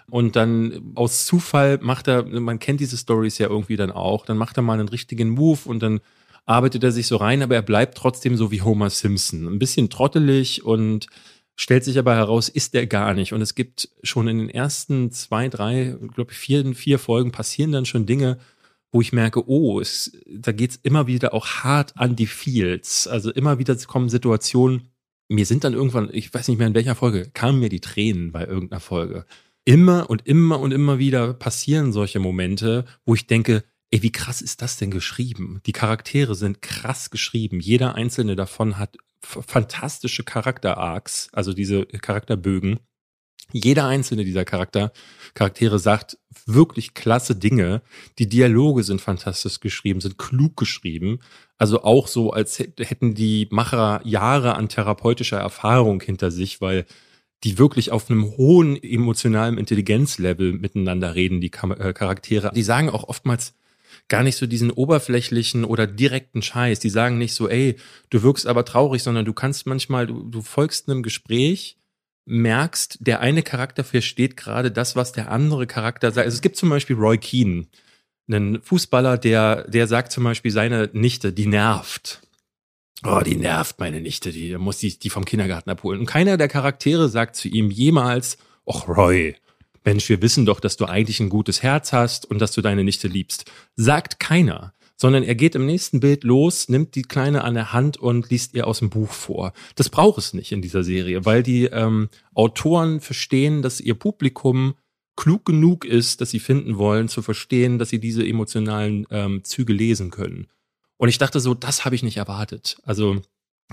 [0.09, 4.37] und dann aus Zufall macht er, man kennt diese Stories ja irgendwie dann auch, dann
[4.37, 5.99] macht er mal einen richtigen Move und dann
[6.45, 9.47] arbeitet er sich so rein, aber er bleibt trotzdem so wie Homer Simpson.
[9.47, 11.07] Ein bisschen trottelig und
[11.57, 13.33] stellt sich aber heraus, ist er gar nicht.
[13.33, 17.73] Und es gibt schon in den ersten zwei, drei, glaube ich, vier, vier Folgen passieren
[17.73, 18.37] dann schon Dinge,
[18.93, 23.07] wo ich merke, oh, es, da geht's immer wieder auch hart an die Fields.
[23.07, 24.89] Also immer wieder kommen Situationen,
[25.27, 28.31] mir sind dann irgendwann, ich weiß nicht mehr in welcher Folge, kamen mir die Tränen
[28.31, 29.25] bei irgendeiner Folge
[29.67, 34.41] immer und immer und immer wieder passieren solche Momente, wo ich denke, ey, wie krass
[34.41, 35.59] ist das denn geschrieben?
[35.65, 37.59] Die Charaktere sind krass geschrieben.
[37.59, 42.79] Jeder einzelne davon hat fantastische Charakter-Arcs, also diese Charakterbögen.
[43.51, 44.93] Jeder einzelne dieser Charakter,
[45.33, 47.81] Charaktere sagt wirklich klasse Dinge.
[48.19, 51.19] Die Dialoge sind fantastisch geschrieben, sind klug geschrieben.
[51.57, 56.85] Also auch so, als hätten die Macher Jahre an therapeutischer Erfahrung hinter sich, weil
[57.43, 62.51] die wirklich auf einem hohen emotionalen Intelligenzlevel miteinander reden, die äh, Charaktere.
[62.55, 63.53] Die sagen auch oftmals
[64.07, 66.79] gar nicht so diesen oberflächlichen oder direkten Scheiß.
[66.79, 67.75] Die sagen nicht so, ey,
[68.09, 71.77] du wirkst aber traurig, sondern du kannst manchmal, du, du folgst einem Gespräch,
[72.25, 76.25] merkst, der eine Charakter versteht gerade das, was der andere Charakter sagt.
[76.25, 77.67] Also es gibt zum Beispiel Roy Keane,
[78.27, 82.21] einen Fußballer, der, der sagt zum Beispiel seine Nichte, die nervt.
[83.05, 85.99] Oh, die nervt meine Nichte, die muss die, die vom Kindergarten abholen.
[85.99, 89.35] Und keiner der Charaktere sagt zu ihm jemals, ach Roy,
[89.83, 92.83] Mensch, wir wissen doch, dass du eigentlich ein gutes Herz hast und dass du deine
[92.83, 93.49] Nichte liebst.
[93.75, 97.97] Sagt keiner, sondern er geht im nächsten Bild los, nimmt die Kleine an der Hand
[97.97, 99.53] und liest ihr aus dem Buch vor.
[99.75, 104.73] Das braucht es nicht in dieser Serie, weil die ähm, Autoren verstehen, dass ihr Publikum
[105.15, 109.73] klug genug ist, dass sie finden wollen, zu verstehen, dass sie diese emotionalen ähm, Züge
[109.73, 110.47] lesen können.
[110.97, 112.77] Und ich dachte so, das habe ich nicht erwartet.
[112.83, 113.21] Also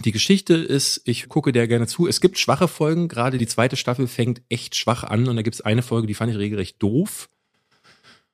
[0.04, 2.06] die Geschichte ist, ich gucke der gerne zu.
[2.06, 5.54] Es gibt schwache Folgen, gerade die zweite Staffel fängt echt schwach an und da gibt
[5.54, 7.28] es eine Folge, die fand ich regelrecht doof.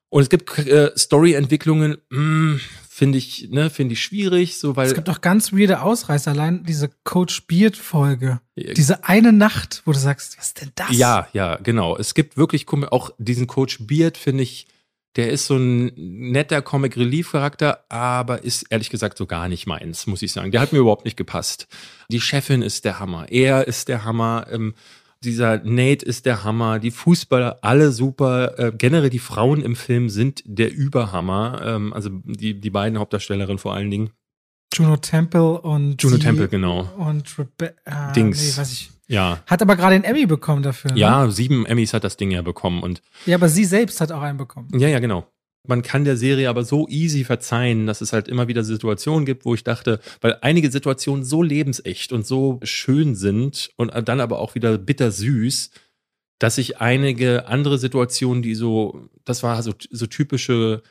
[0.08, 2.56] Und es gibt äh, Story-Entwicklungen, mm,
[2.88, 4.88] finde ich, ne, finde ich schwierig, so weil.
[4.88, 8.40] Es gibt auch ganz weirde Ausreißer, allein diese Coach Beard-Folge.
[8.56, 10.96] Diese eine Nacht, wo du sagst, was ist denn das?
[10.96, 11.96] Ja, ja, genau.
[11.96, 14.66] Es gibt wirklich auch diesen Coach Beard, finde ich,
[15.16, 19.66] der ist so ein netter Comic Relief Charakter, aber ist ehrlich gesagt so gar nicht
[19.66, 20.52] meins, muss ich sagen.
[20.52, 21.66] Der hat mir überhaupt nicht gepasst.
[22.10, 23.26] Die Chefin ist der Hammer.
[23.30, 24.46] Er ist der Hammer.
[24.50, 24.74] Ähm,
[25.22, 26.78] dieser Nate ist der Hammer.
[26.78, 28.58] Die Fußballer, alle super.
[28.58, 31.60] Äh, generell die Frauen im Film sind der Überhammer.
[31.64, 34.10] Ähm, also die, die beiden Hauptdarstellerinnen vor allen Dingen.
[34.72, 36.88] Juno Temple und Juno Temple, genau.
[36.96, 38.56] Und Rebe äh, Dings.
[38.56, 38.90] Nee, weiß ich.
[39.10, 39.42] Ja.
[39.46, 40.92] Hat aber gerade einen Emmy bekommen dafür.
[40.92, 41.00] Ne?
[41.00, 43.02] Ja, sieben Emmys hat das Ding ja bekommen und.
[43.26, 44.68] Ja, aber sie selbst hat auch einen bekommen.
[44.78, 45.26] Ja, ja, genau.
[45.66, 49.44] Man kann der Serie aber so easy verzeihen, dass es halt immer wieder Situationen gibt,
[49.44, 54.38] wo ich dachte, weil einige Situationen so lebensecht und so schön sind und dann aber
[54.38, 55.70] auch wieder bittersüß,
[56.38, 60.82] dass ich einige andere Situationen, die so, das war so, so typische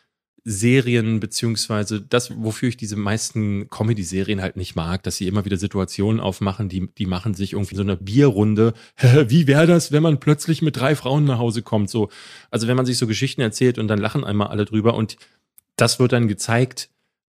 [0.43, 5.57] Serien, beziehungsweise das, wofür ich diese meisten Comedy-Serien halt nicht mag, dass sie immer wieder
[5.57, 8.73] Situationen aufmachen, die, die machen sich irgendwie so eine Bierrunde.
[9.27, 11.89] Wie wäre das, wenn man plötzlich mit drei Frauen nach Hause kommt?
[11.89, 12.09] So,
[12.51, 15.17] also wenn man sich so Geschichten erzählt und dann lachen einmal alle drüber und
[15.75, 16.89] das wird dann gezeigt,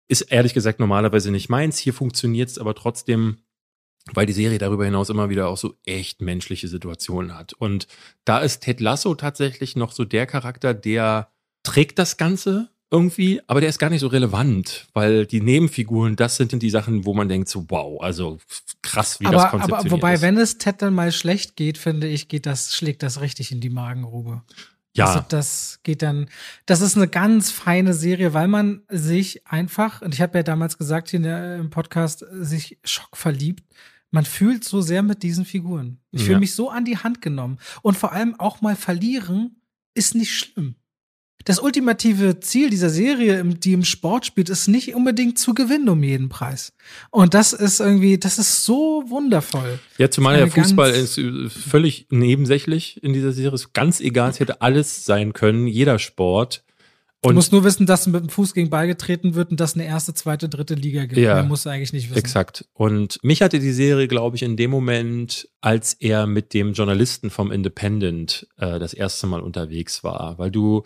[0.08, 1.78] ist ehrlich gesagt normalerweise nicht meins.
[1.78, 3.38] Hier funktioniert es aber trotzdem,
[4.12, 7.54] weil die Serie darüber hinaus immer wieder auch so echt menschliche Situationen hat.
[7.54, 7.88] Und
[8.24, 11.30] da ist Ted Lasso tatsächlich noch so der Charakter, der
[11.64, 16.36] trägt das Ganze irgendwie, aber der ist gar nicht so relevant, weil die Nebenfiguren, das
[16.36, 18.38] sind die Sachen, wo man denkt so, wow, also
[18.82, 20.22] krass, wie aber, das konzeptioniert aber wobei, ist.
[20.22, 23.60] wenn es Ted dann mal schlecht geht, finde ich, geht das, schlägt das richtig in
[23.60, 24.42] die Magengrube.
[24.94, 25.06] Ja.
[25.06, 26.28] Also das geht dann,
[26.64, 30.78] das ist eine ganz feine Serie, weil man sich einfach, und ich habe ja damals
[30.78, 33.62] gesagt hier der, im Podcast, sich schockverliebt.
[34.12, 35.98] Man fühlt so sehr mit diesen Figuren.
[36.12, 36.38] Ich fühle Ja.
[36.38, 37.58] mich so an die Hand genommen.
[37.82, 39.56] Und vor allem auch mal verlieren
[39.92, 40.76] ist nicht schlimm.
[41.44, 46.02] Das ultimative Ziel dieser Serie, die im Sport spielt, ist nicht unbedingt zu gewinnen um
[46.02, 46.72] jeden Preis.
[47.10, 49.78] Und das ist irgendwie, das ist so wundervoll.
[49.98, 53.54] Ja, zumal der Fußball ist äh, völlig nebensächlich in dieser Serie.
[53.54, 56.64] Ist ganz egal, es hätte alles sein können, jeder Sport.
[57.22, 59.74] Du Und musst nur wissen, dass mit dem Fuß gegen Ball getreten wird und dass
[59.74, 61.18] eine erste, zweite, dritte Liga gibt.
[61.18, 61.42] Ja.
[61.42, 62.18] Musst du eigentlich nicht wissen.
[62.18, 62.66] Exakt.
[62.72, 67.30] Und mich hatte die Serie, glaube ich, in dem Moment, als er mit dem Journalisten
[67.30, 70.84] vom Independent äh, das erste Mal unterwegs war, weil du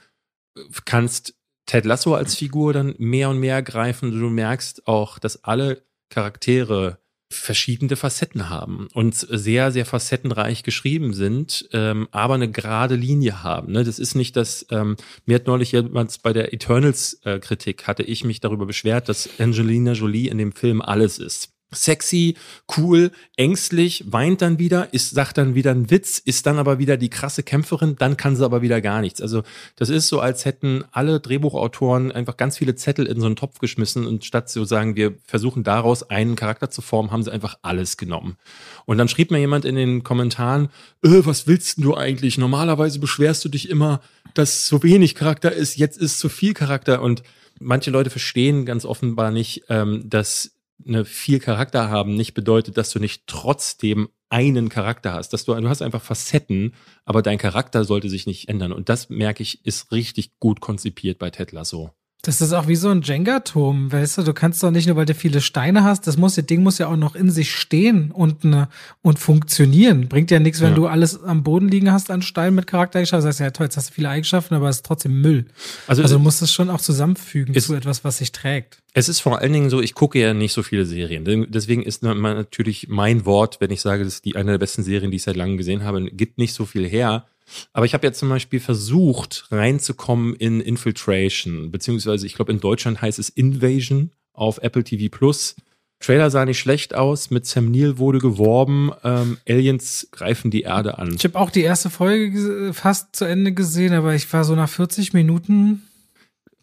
[0.85, 1.35] kannst
[1.67, 4.11] Ted Lasso als Figur dann mehr und mehr greifen.
[4.11, 6.99] Du merkst auch, dass alle Charaktere
[7.33, 13.73] verschiedene Facetten haben und sehr, sehr facettenreich geschrieben sind, ähm, aber eine gerade Linie haben.
[13.73, 13.85] Ne?
[13.85, 14.97] Das ist nicht das, ähm,
[15.27, 20.29] mir hat neulich jemand bei der Eternals-Kritik, hatte ich mich darüber beschwert, dass Angelina Jolie
[20.29, 21.53] in dem Film alles ist.
[21.73, 22.37] Sexy,
[22.77, 26.97] cool, ängstlich, weint dann wieder, ist, sagt dann wieder einen Witz, ist dann aber wieder
[26.97, 29.21] die krasse Kämpferin, dann kann sie aber wieder gar nichts.
[29.21, 29.43] Also
[29.77, 33.59] das ist so, als hätten alle Drehbuchautoren einfach ganz viele Zettel in so einen Topf
[33.61, 37.59] geschmissen und statt zu sagen, wir versuchen daraus einen Charakter zu formen, haben sie einfach
[37.63, 38.37] alles genommen.
[38.85, 40.71] Und dann schrieb mir jemand in den Kommentaren,
[41.05, 42.37] äh, was willst du eigentlich?
[42.37, 44.01] Normalerweise beschwerst du dich immer,
[44.35, 47.03] dass so wenig Charakter ist, jetzt ist zu viel Charakter.
[47.03, 47.23] Und
[47.61, 50.53] manche Leute verstehen ganz offenbar nicht, ähm, dass
[50.87, 55.33] eine viel Charakter haben nicht bedeutet, dass du nicht trotzdem einen Charakter hast.
[55.33, 56.75] Dass du, du hast einfach Facetten,
[57.05, 58.73] aber dein Charakter sollte sich nicht ändern.
[58.73, 61.93] Und das merke ich, ist richtig gut konzipiert bei Ted Lasso.
[62.23, 64.23] Das ist auch wie so ein Jenga-Turm, weißt du?
[64.23, 66.77] Du kannst doch nicht nur, weil du viele Steine hast, das muss, das Ding muss
[66.77, 68.69] ja auch noch in sich stehen und, ne,
[69.01, 70.09] und funktionieren.
[70.09, 70.75] Bringt ja nichts, wenn ja.
[70.75, 73.27] du alles am Boden liegen hast an Steinen mit Charaktereigenschaften.
[73.27, 75.47] Das heißt ja toll, jetzt hast du viele Eigenschaften, aber es ist trotzdem Müll.
[75.87, 78.83] Also, also du musst es schon auch zusammenfügen zu etwas, was sich trägt.
[78.93, 81.25] Es ist vor allen Dingen so, ich gucke ja nicht so viele Serien.
[81.51, 85.11] Deswegen ist natürlich mein Wort, wenn ich sage, das ist die eine der besten Serien,
[85.11, 87.25] die ich seit langem gesehen habe, gibt nicht so viel her.
[87.73, 93.01] Aber ich habe ja zum Beispiel versucht, reinzukommen in Infiltration, beziehungsweise ich glaube in Deutschland
[93.01, 95.57] heißt es Invasion auf Apple TV Plus.
[96.01, 100.97] Trailer sah nicht schlecht aus, mit Sam Neill wurde geworben, ähm, Aliens greifen die Erde
[100.99, 101.15] an.
[101.15, 104.69] Ich habe auch die erste Folge fast zu Ende gesehen, aber ich war so nach
[104.69, 105.83] 40 Minuten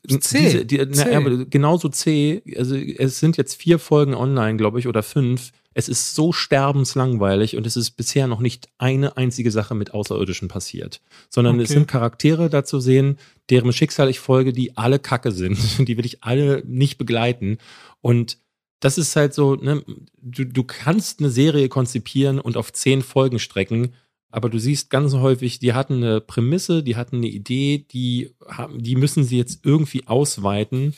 [0.07, 0.39] C.
[0.39, 1.05] Diese, die, C.
[1.11, 2.41] Na, aber genauso C.
[2.57, 5.51] Also es sind jetzt vier Folgen online, glaube ich, oder fünf.
[5.77, 10.47] Es ist so sterbenslangweilig und es ist bisher noch nicht eine einzige Sache mit Außerirdischen
[10.47, 11.65] passiert, sondern okay.
[11.65, 13.19] es sind Charaktere da zu sehen,
[13.51, 17.59] deren Schicksal ich folge, die alle Kacke sind, die will ich alle nicht begleiten
[18.01, 18.39] und
[18.79, 19.83] das ist halt so, ne,
[20.19, 23.93] du, du kannst eine Serie konzipieren und auf zehn Folgen strecken,
[24.31, 28.81] aber du siehst ganz häufig, die hatten eine Prämisse, die hatten eine Idee, die, haben,
[28.81, 30.95] die müssen sie jetzt irgendwie ausweiten.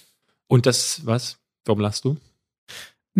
[0.48, 1.38] Und das, was?
[1.66, 2.18] Warum lachst du?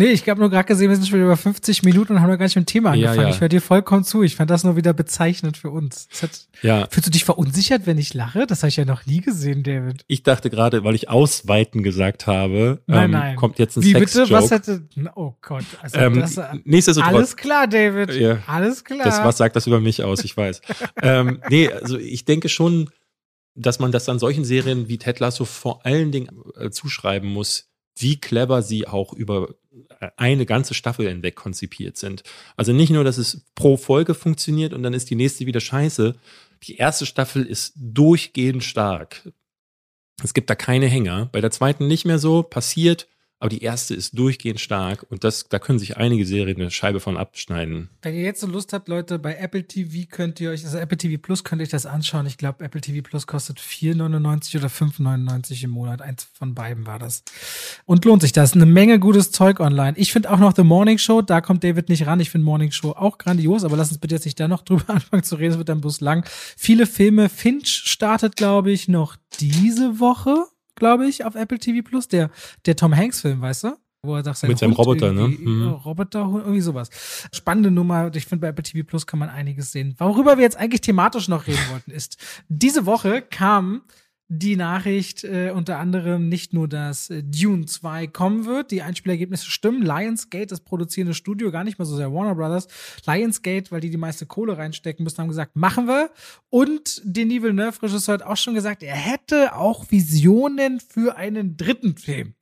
[0.00, 2.38] Nee, ich habe nur gerade gesehen, wir sind schon über 50 Minuten und haben noch
[2.38, 3.18] gar nicht mit dem Thema angefangen.
[3.18, 3.28] Ja, ja.
[3.28, 4.22] Ich höre dir vollkommen zu.
[4.22, 6.08] Ich fand das nur wieder bezeichnend für uns.
[6.22, 6.30] Hat,
[6.62, 6.86] ja.
[6.90, 8.46] Fühlst du dich verunsichert, wenn ich lache?
[8.46, 10.04] Das habe ich ja noch nie gesehen, David.
[10.06, 13.36] Ich dachte gerade, weil ich ausweiten gesagt habe, nein, ähm, nein.
[13.36, 14.30] kommt jetzt ein Wie Sex bitte?
[14.30, 14.88] Was hätte?
[15.16, 15.66] Oh Gott.
[15.82, 17.14] Also ähm, das, nichtsdestotrotz.
[17.14, 18.14] Alles klar, David.
[18.14, 19.04] Ja, alles klar.
[19.04, 20.24] Das, was sagt das über mich aus?
[20.24, 20.62] Ich weiß.
[21.02, 22.88] ähm, nee, also ich denke schon,
[23.54, 27.69] dass man das an solchen Serien wie Ted Lasso vor allen Dingen äh, zuschreiben muss,
[28.00, 29.54] wie clever sie auch über
[30.16, 32.22] eine ganze Staffel hinweg konzipiert sind.
[32.56, 36.16] Also nicht nur, dass es pro Folge funktioniert und dann ist die nächste wieder scheiße.
[36.62, 39.30] Die erste Staffel ist durchgehend stark.
[40.22, 41.28] Es gibt da keine Hänger.
[41.32, 43.08] Bei der zweiten nicht mehr so, passiert,
[43.40, 47.00] aber die erste ist durchgehend stark und das, da können sich einige Serien eine Scheibe
[47.00, 47.88] von abschneiden.
[48.02, 50.98] Wenn ihr jetzt so Lust habt, Leute, bei Apple TV könnt ihr euch, also Apple
[50.98, 52.26] TV Plus könnt ihr euch das anschauen.
[52.26, 56.02] Ich glaube, Apple TV Plus kostet 4,99 oder 5,99 im Monat.
[56.02, 57.24] Eins von beiden war das.
[57.86, 58.52] Und lohnt sich das.
[58.52, 59.96] Eine Menge gutes Zeug online.
[59.96, 62.20] Ich finde auch noch The Morning Show, da kommt David nicht ran.
[62.20, 64.90] Ich finde Morning Show auch grandios, aber lass uns bitte jetzt nicht da noch drüber
[64.90, 66.26] anfangen zu reden, es wird dann bloß lang.
[66.58, 67.30] Viele Filme.
[67.30, 70.44] Finch startet, glaube ich, noch diese Woche
[70.80, 72.30] glaube ich, auf Apple TV Plus, der,
[72.66, 73.76] der Tom Hanks-Film, weißt du?
[74.02, 75.28] Wo er sagt, sein Mit seinem Roboter, ne?
[75.28, 75.68] Mhm.
[75.68, 76.88] Roboter, irgendwie sowas.
[77.32, 78.10] Spannende Nummer.
[78.14, 79.94] Ich finde, bei Apple TV Plus kann man einiges sehen.
[79.98, 82.16] Worüber wir jetzt eigentlich thematisch noch reden wollten, ist,
[82.48, 83.82] diese Woche kam
[84.32, 89.50] die Nachricht äh, unter anderem nicht nur, dass äh, Dune 2 kommen wird, die Einspielergebnisse
[89.50, 89.82] stimmen.
[89.82, 92.68] Lionsgate, das produzierende Studio, gar nicht mal so sehr Warner Brothers.
[93.06, 96.10] Lionsgate, weil die die meiste Kohle reinstecken müssen, haben gesagt, machen wir.
[96.48, 101.96] Und Denis Villeneuve, Regisseur, hat auch schon gesagt, er hätte auch Visionen für einen dritten
[101.96, 102.34] Film.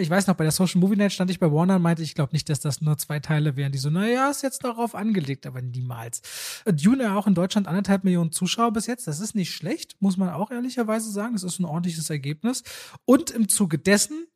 [0.00, 2.16] Ich weiß noch, bei der Social Movie Night stand ich bei Warner und meinte, ich
[2.16, 3.70] glaube nicht, dass das nur zwei Teile wären.
[3.70, 6.20] Die so, naja, ist jetzt darauf angelegt, aber niemals.
[6.66, 9.06] Dune ja auch in Deutschland anderthalb Millionen Zuschauer bis jetzt.
[9.06, 11.34] Das ist nicht schlecht, muss man auch ehrlicherweise sagen.
[11.34, 12.64] Das ist ein ordentliches Ergebnis.
[13.04, 14.26] Und im Zuge dessen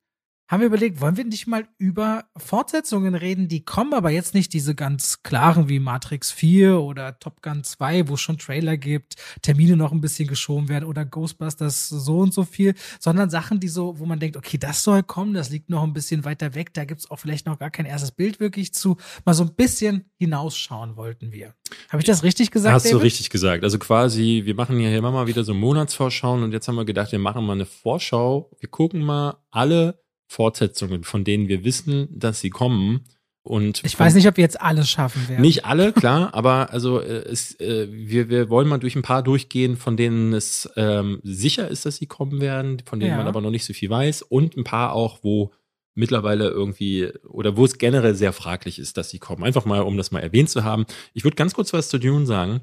[0.52, 4.52] haben wir überlegt, wollen wir nicht mal über Fortsetzungen reden, die kommen, aber jetzt nicht
[4.52, 9.14] diese ganz klaren wie Matrix 4 oder Top Gun 2, wo es schon Trailer gibt,
[9.40, 13.68] Termine noch ein bisschen geschoben werden oder Ghostbusters so und so viel, sondern Sachen, die
[13.68, 16.74] so, wo man denkt, okay, das soll kommen, das liegt noch ein bisschen weiter weg,
[16.74, 18.98] da gibt's auch vielleicht noch gar kein erstes Bild wirklich zu.
[19.24, 21.54] Mal so ein bisschen hinausschauen wollten wir.
[21.88, 22.74] Habe ich das richtig gesagt?
[22.74, 22.98] Hast David?
[22.98, 23.64] du richtig gesagt.
[23.64, 26.84] Also quasi, wir machen ja hier immer mal wieder so Monatsvorschauen und jetzt haben wir
[26.84, 28.50] gedacht, wir machen mal eine Vorschau.
[28.60, 30.01] Wir gucken mal alle
[30.32, 33.04] Fortsetzungen, von denen wir wissen, dass sie kommen.
[33.44, 35.42] Und ich weiß nicht, ob wir jetzt alles schaffen werden.
[35.42, 39.22] Nicht alle, klar, aber also äh, es, äh, wir, wir wollen mal durch ein paar
[39.22, 43.16] durchgehen, von denen es ähm, sicher ist, dass sie kommen werden, von denen ja.
[43.16, 45.52] man aber noch nicht so viel weiß und ein paar auch, wo
[45.94, 49.42] mittlerweile irgendwie oder wo es generell sehr fraglich ist, dass sie kommen.
[49.42, 50.86] Einfach mal, um das mal erwähnt zu haben.
[51.12, 52.60] Ich würde ganz kurz was zu Dune sagen.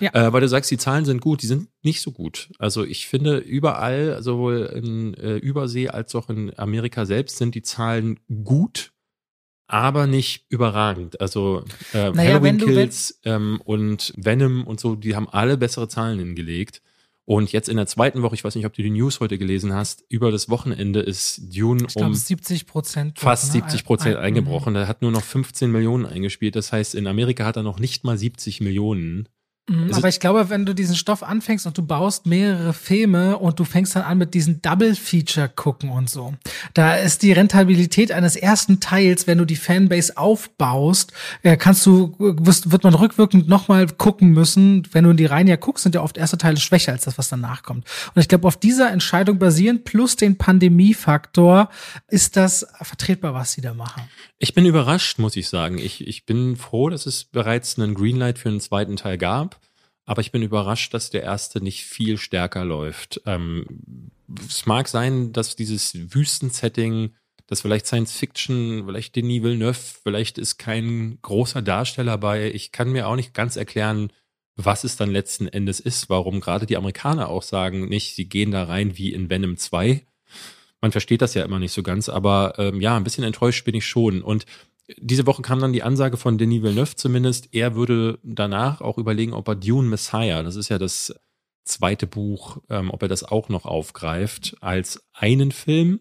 [0.00, 0.12] Ja.
[0.12, 2.50] Äh, weil du sagst, die Zahlen sind gut, die sind nicht so gut.
[2.58, 7.62] Also ich finde überall, sowohl in äh, Übersee als auch in Amerika selbst, sind die
[7.62, 8.92] Zahlen gut,
[9.66, 11.20] aber nicht überragend.
[11.20, 16.18] Also äh, naja, Halloween Kills ähm, und Venom und so, die haben alle bessere Zahlen
[16.18, 16.82] hingelegt.
[17.24, 19.72] Und jetzt in der zweiten Woche, ich weiß nicht, ob du die News heute gelesen
[19.72, 23.62] hast, über das Wochenende ist Dune ich glaub, um 70 Prozent fast ne?
[23.62, 24.76] 70 Prozent eingebrochen.
[24.76, 26.54] Er hat nur noch 15 Millionen eingespielt.
[26.54, 29.28] Das heißt, in Amerika hat er noch nicht mal 70 Millionen
[29.68, 33.58] Mhm, aber ich glaube, wenn du diesen Stoff anfängst und du baust mehrere Filme und
[33.58, 36.34] du fängst dann an mit diesen Double-Feature gucken und so,
[36.74, 41.12] da ist die Rentabilität eines ersten Teils, wenn du die Fanbase aufbaust,
[41.42, 44.86] äh, kannst du, wirst, wird man rückwirkend nochmal gucken müssen.
[44.92, 47.18] Wenn du in die Reihen ja guckst, sind ja oft erste Teile schwächer als das,
[47.18, 47.86] was danach kommt.
[48.14, 51.70] Und ich glaube, auf dieser Entscheidung basierend plus den Pandemiefaktor
[52.06, 54.04] ist das vertretbar, was sie da machen.
[54.38, 55.78] Ich bin überrascht, muss ich sagen.
[55.78, 59.55] Ich, ich bin froh, dass es bereits einen Greenlight für einen zweiten Teil gab.
[60.06, 63.20] Aber ich bin überrascht, dass der erste nicht viel stärker läuft.
[63.26, 64.10] Ähm,
[64.48, 67.10] es mag sein, dass dieses Wüstensetting,
[67.48, 72.50] das vielleicht Science Fiction, vielleicht Denis Villeneuve, vielleicht ist kein großer Darsteller bei.
[72.52, 74.12] Ich kann mir auch nicht ganz erklären,
[74.54, 78.52] was es dann letzten Endes ist, warum gerade die Amerikaner auch sagen, nicht, sie gehen
[78.52, 80.06] da rein wie in Venom 2.
[80.80, 83.74] Man versteht das ja immer nicht so ganz, aber ähm, ja, ein bisschen enttäuscht bin
[83.74, 84.22] ich schon.
[84.22, 84.46] Und
[84.98, 89.32] diese Woche kam dann die Ansage von Denis Villeneuve zumindest, er würde danach auch überlegen,
[89.32, 91.14] ob er Dune Messiah, das ist ja das
[91.64, 96.00] zweite Buch, ähm, ob er das auch noch aufgreift als einen Film.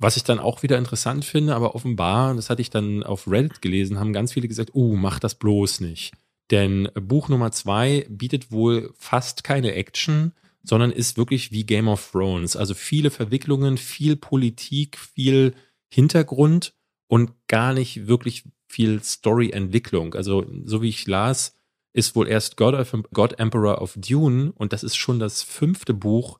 [0.00, 3.60] Was ich dann auch wieder interessant finde, aber offenbar, das hatte ich dann auf Reddit
[3.60, 6.12] gelesen, haben ganz viele gesagt, oh, mach das bloß nicht.
[6.50, 10.32] Denn Buch Nummer zwei bietet wohl fast keine Action,
[10.62, 12.56] sondern ist wirklich wie Game of Thrones.
[12.56, 15.54] Also viele Verwicklungen, viel Politik, viel
[15.88, 16.74] Hintergrund
[17.08, 20.14] und gar nicht wirklich viel Story-Entwicklung.
[20.14, 21.54] Also, so wie ich las,
[21.92, 25.94] ist wohl erst God, of, God Emperor of Dune und das ist schon das fünfte
[25.94, 26.38] Buch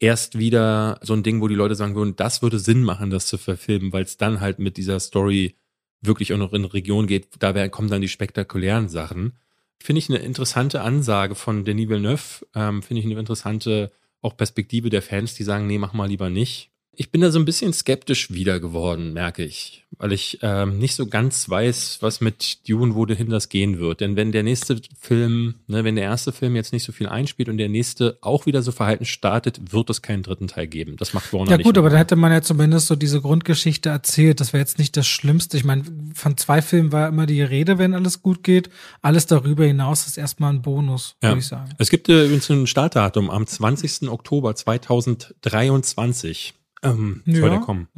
[0.00, 3.26] erst wieder so ein Ding, wo die Leute sagen würden, das würde Sinn machen, das
[3.26, 5.54] zu verfilmen, weil es dann halt mit dieser Story
[6.02, 7.28] wirklich auch noch in Region geht.
[7.38, 9.34] Da kommen dann die spektakulären Sachen.
[9.82, 12.46] Finde ich eine interessante Ansage von Denis Villeneuve.
[12.54, 13.92] Ähm, Finde ich eine interessante
[14.22, 16.70] auch Perspektive der Fans, die sagen, nee, mach mal lieber nicht.
[16.98, 20.94] Ich bin da so ein bisschen skeptisch wieder geworden, merke ich, weil ich ähm, nicht
[20.94, 24.00] so ganz weiß, was mit Dune, wohin das gehen wird.
[24.00, 27.50] Denn wenn der nächste Film, ne, wenn der erste Film jetzt nicht so viel einspielt
[27.50, 30.96] und der nächste auch wieder so verhalten startet, wird es keinen dritten Teil geben.
[30.96, 31.66] Das macht Warner ja, nicht.
[31.66, 34.40] Ja gut, aber da hätte man ja zumindest so diese Grundgeschichte erzählt.
[34.40, 35.58] Das wäre jetzt nicht das Schlimmste.
[35.58, 35.84] Ich meine,
[36.14, 38.70] von zwei Filmen war immer die Rede, wenn alles gut geht.
[39.02, 41.28] Alles darüber hinaus ist erstmal ein Bonus, ja.
[41.28, 41.68] würde ich sagen.
[41.76, 44.08] Es gibt äh, übrigens ein Startdatum am 20.
[44.08, 46.54] Oktober 2023.
[46.82, 47.40] Ähm, ja.
[47.40, 47.88] soll der kommen.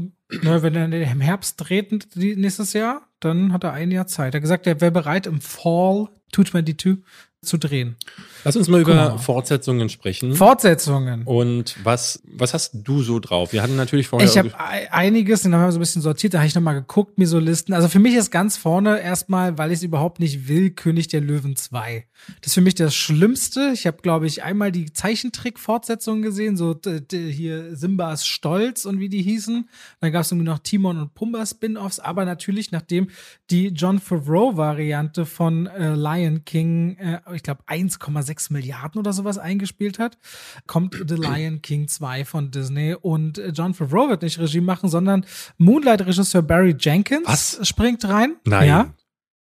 [0.43, 4.35] Na, wenn er im Herbst dreht nächstes Jahr, dann hat er ein Jahr Zeit.
[4.35, 6.99] Er hat gesagt, er wäre bereit im Fall 222
[7.43, 7.97] zu drehen.
[8.43, 10.35] Lass uns mal über Fortsetzungen sprechen.
[10.35, 11.23] Fortsetzungen.
[11.23, 13.53] Und was, was hast du so drauf?
[13.53, 14.29] Wir hatten natürlich vorher.
[14.29, 14.53] Ich habe
[14.91, 17.39] einiges, dann haben wir so ein bisschen sortiert, da habe ich nochmal geguckt, mir so
[17.39, 17.75] Listen.
[17.75, 21.21] Also für mich ist ganz vorne erstmal, weil ich es überhaupt nicht will, König der
[21.21, 22.07] Löwen 2.
[22.41, 23.71] Das ist für mich das Schlimmste.
[23.73, 26.77] Ich habe, glaube ich, einmal die Zeichentrick-Fortsetzungen gesehen, so
[27.11, 29.69] hier Simbas Stolz und wie die hießen.
[30.01, 33.09] Dann gab es irgendwie noch Timon und Pumba Spin-offs, aber natürlich, nachdem
[33.51, 39.99] die John Favreau-Variante von äh, Lion King äh, ich glaube, 1,6 Milliarden oder sowas eingespielt
[39.99, 40.19] hat,
[40.67, 45.25] kommt The Lion King 2 von Disney und John Favreau wird nicht Regie machen, sondern
[45.59, 47.67] Moonlight-Regisseur Barry Jenkins Was?
[47.67, 48.37] springt rein.
[48.45, 48.69] Nein.
[48.69, 48.95] Ja.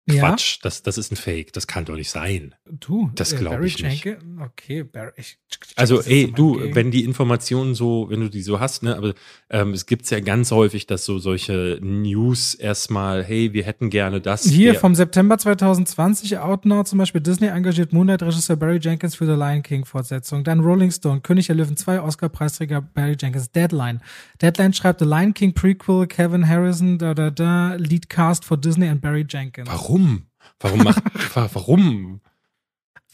[0.10, 0.60] Quatsch, ja?
[0.64, 2.56] das, das ist ein Fake, das kann doch nicht sein.
[2.70, 4.06] Du, das äh, glaube ich nicht.
[4.40, 5.12] Okay, Barry.
[5.18, 5.38] Ich,
[5.76, 6.76] also, ey, du, Game.
[6.76, 9.14] wenn die Informationen so, wenn du die so hast, ne, aber
[9.50, 14.22] ähm, es gibt's ja ganz häufig, dass so solche News erstmal, hey, wir hätten gerne
[14.22, 14.44] das.
[14.44, 19.64] Hier vom September 2020, Outnow zum Beispiel, Disney engagiert Moonlight-Regisseur Barry Jenkins für The Lion
[19.64, 20.44] King-Fortsetzung.
[20.44, 24.02] Dann Rolling Stone, König der Löwen 2, Oscar-Preisträger Barry Jenkins, Deadline.
[24.42, 28.90] Deadline schreibt The Lion King Prequel, Kevin Harrison, da, da, da, Lead Cast for Disney
[28.90, 29.68] und Barry Jenkins.
[29.70, 29.99] Warum?
[30.60, 31.04] Warum macht,
[31.36, 32.22] warum?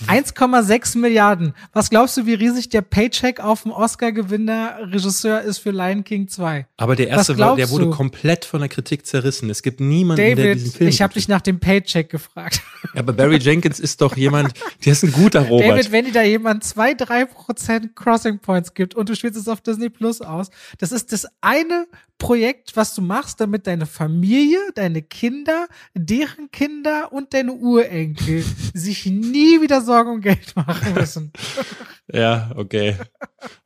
[0.08, 1.54] 1,6 Milliarden.
[1.72, 6.28] Was glaubst du, wie riesig der Paycheck auf dem Oscar-Gewinner Regisseur ist für Lion King
[6.28, 6.68] 2?
[6.76, 7.92] Aber der erste war, der wurde du?
[7.92, 9.50] komplett von der Kritik zerrissen.
[9.50, 10.90] Es gibt niemanden, David, der diesen Film.
[10.90, 12.62] Ich habe dich nach dem Paycheck gefragt.
[12.96, 14.54] Ja, aber Barry Jenkins ist doch jemand,
[14.86, 15.70] der ist ein guter Robert.
[15.70, 19.48] David, wenn dir da jemand zwei, drei Prozent Crossing Points gibt und du spielst es
[19.48, 21.88] auf Disney Plus aus, das ist das eine
[22.18, 28.44] Projekt, was du machst, damit deine Familie, deine Kinder, deren Kinder und deine Urenkel
[28.74, 31.32] sich nie wieder Sorgen um Geld machen müssen.
[32.14, 32.96] ja, okay.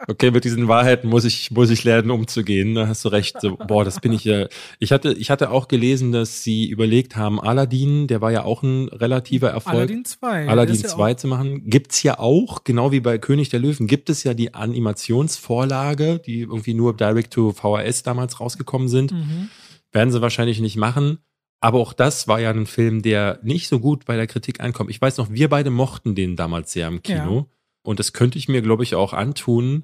[0.08, 2.74] Okay, mit diesen Wahrheiten muss ich, muss ich lernen, umzugehen.
[2.74, 3.40] Da hast du recht.
[3.40, 4.48] So, boah, das bin ich ja.
[4.80, 8.64] Ich hatte, ich hatte auch gelesen, dass sie überlegt haben, Aladdin, der war ja auch
[8.64, 8.90] ein
[9.20, 9.76] relativer Erfolg.
[9.76, 10.48] Aladdin 2.
[10.48, 11.70] Aladdin 2 ja zu machen.
[11.70, 16.42] Gibt's ja auch, genau wie bei König der Löwen, gibt es ja die Animationsvorlage, die
[16.42, 19.12] irgendwie nur direct to VHS damals rausgekommen sind.
[19.12, 19.50] Mhm.
[19.92, 21.20] Werden sie wahrscheinlich nicht machen.
[21.62, 24.90] Aber auch das war ja ein Film, der nicht so gut bei der Kritik ankommt.
[24.90, 27.36] Ich weiß noch, wir beide mochten den damals sehr im Kino.
[27.36, 27.46] Ja.
[27.84, 29.84] Und das könnte ich mir, glaube ich, auch antun.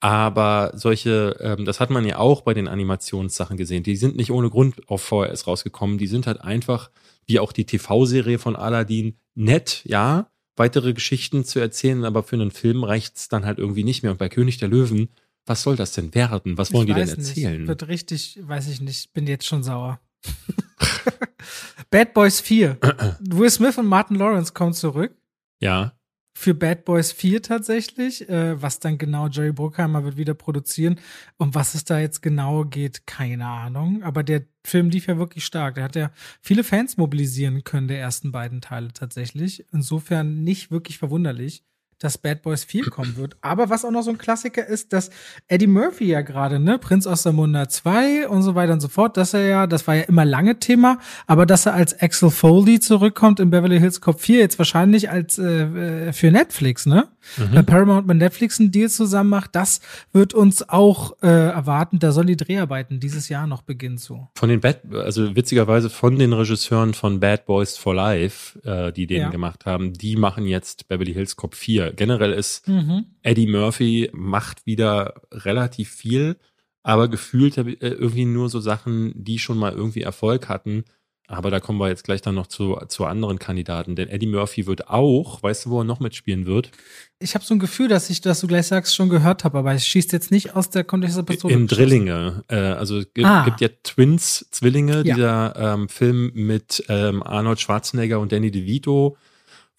[0.00, 3.82] Aber solche, ähm, das hat man ja auch bei den Animationssachen gesehen.
[3.82, 5.98] Die sind nicht ohne Grund auf VHS rausgekommen.
[5.98, 6.90] Die sind halt einfach,
[7.26, 12.50] wie auch die TV-Serie von Aladdin, nett, ja, weitere Geschichten zu erzählen, aber für einen
[12.50, 14.12] Film reicht's dann halt irgendwie nicht mehr.
[14.12, 15.08] Und bei König der Löwen,
[15.46, 16.58] was soll das denn werden?
[16.58, 17.28] Was wollen ich die denn weiß nicht.
[17.28, 17.66] erzählen?
[17.66, 20.00] Wird richtig, weiß ich nicht, bin jetzt schon sauer.
[21.90, 22.78] Bad Boys 4.
[23.20, 25.14] Will Smith und Martin Lawrence kommen zurück.
[25.60, 25.92] Ja.
[26.36, 28.28] Für Bad Boys 4 tatsächlich.
[28.28, 31.00] Äh, was dann genau Jerry Bruckheimer wird wieder produzieren.
[31.36, 34.02] Um was es da jetzt genau geht, keine Ahnung.
[34.02, 35.76] Aber der Film lief ja wirklich stark.
[35.76, 36.10] Der hat ja
[36.40, 39.64] viele Fans mobilisieren können, der ersten beiden Teile tatsächlich.
[39.72, 41.64] Insofern nicht wirklich verwunderlich
[42.04, 43.36] dass Bad Boys 4 kommen wird.
[43.40, 45.10] Aber was auch noch so ein Klassiker ist, dass
[45.48, 48.88] Eddie Murphy ja gerade, ne, Prinz aus der Munda 2 und so weiter und so
[48.88, 52.30] fort, dass er ja, das war ja immer lange Thema, aber dass er als Axel
[52.30, 57.08] Foley zurückkommt in Beverly Hills Cop 4, jetzt wahrscheinlich als äh, für Netflix, ne?
[57.38, 57.48] Mhm.
[57.52, 59.80] Wenn Paramount mit Netflix einen Deal zusammen macht, das
[60.12, 61.98] wird uns auch äh, erwarten.
[61.98, 64.28] Da sollen die Dreharbeiten dieses Jahr noch beginnen zu.
[64.34, 69.06] Von den Bad, also witzigerweise von den Regisseuren von Bad Boys for Life, äh, die
[69.06, 69.28] den ja.
[69.30, 73.06] gemacht haben, die machen jetzt Beverly Hills Cop 4 generell ist mhm.
[73.22, 76.36] Eddie Murphy macht wieder relativ viel,
[76.82, 80.84] aber gefühlt äh, irgendwie nur so Sachen, die schon mal irgendwie Erfolg hatten.
[81.26, 83.96] Aber da kommen wir jetzt gleich dann noch zu, zu anderen Kandidaten.
[83.96, 86.70] Denn Eddie Murphy wird auch, weißt du, wo er noch mitspielen wird?
[87.18, 89.72] Ich habe so ein Gefühl, dass ich, dass du gleich sagst, schon gehört habe, aber
[89.72, 91.54] es schießt jetzt nicht aus der Kontext der Pistole.
[91.54, 92.44] In Drillinge.
[92.48, 93.44] Äh, also es gibt, ah.
[93.46, 95.14] gibt ja Twins, Zwillinge, ja.
[95.14, 99.16] dieser ähm, Film mit ähm, Arnold Schwarzenegger und Danny DeVito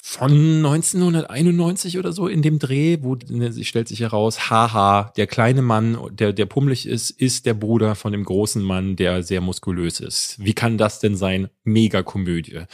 [0.08, 5.64] von 1991 oder so in dem Dreh, wo ne, stellt sich heraus, haha, der kleine
[5.64, 9.99] Mann, der, der pummelig ist, ist der Bruder von dem großen Mann, der sehr muskulös
[9.99, 10.36] ist.
[10.38, 11.49] Wie kann das denn sein?
[11.64, 12.66] Mega Komödie.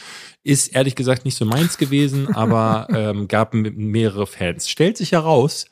[0.44, 4.68] Ist ehrlich gesagt nicht so meins gewesen, aber ähm, gab mehrere Fans.
[4.68, 5.64] Stellt sich heraus,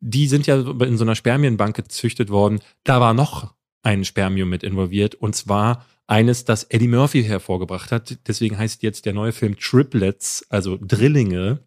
[0.00, 2.58] die sind ja in so einer Spermienbank gezüchtet worden.
[2.82, 3.54] Da war noch
[3.84, 8.18] ein Spermium mit involviert und zwar eines, das Eddie Murphy hervorgebracht hat.
[8.26, 11.60] Deswegen heißt jetzt der neue Film Triplets, also Drillinge.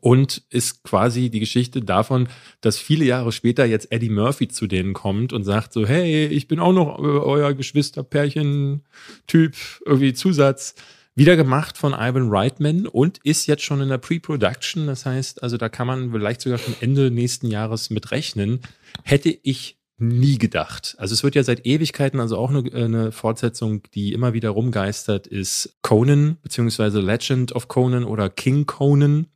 [0.00, 2.28] Und ist quasi die Geschichte davon,
[2.60, 6.46] dass viele Jahre später jetzt Eddie Murphy zu denen kommt und sagt so, hey, ich
[6.46, 10.76] bin auch noch euer Geschwisterpärchen-Typ, irgendwie Zusatz.
[11.16, 14.86] Wieder gemacht von Ivan Reitman und ist jetzt schon in der Pre-Production.
[14.86, 18.60] Das heißt, also da kann man vielleicht sogar schon Ende nächsten Jahres mit rechnen.
[19.02, 20.94] Hätte ich nie gedacht.
[20.98, 25.26] Also es wird ja seit Ewigkeiten, also auch eine, eine Fortsetzung, die immer wieder rumgeistert,
[25.26, 29.26] ist Conan, beziehungsweise Legend of Conan oder King Conan,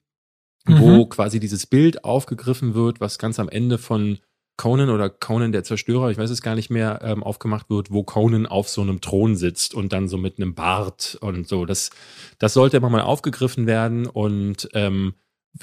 [0.67, 0.81] mhm.
[0.81, 4.19] wo quasi dieses Bild aufgegriffen wird, was ganz am Ende von
[4.57, 8.05] Conan oder Conan der Zerstörer, ich weiß es gar nicht mehr, ähm, aufgemacht wird, wo
[8.05, 11.67] Conan auf so einem Thron sitzt und dann so mit einem Bart und so.
[11.67, 11.91] Das,
[12.39, 15.15] das sollte immer mal aufgegriffen werden und ähm,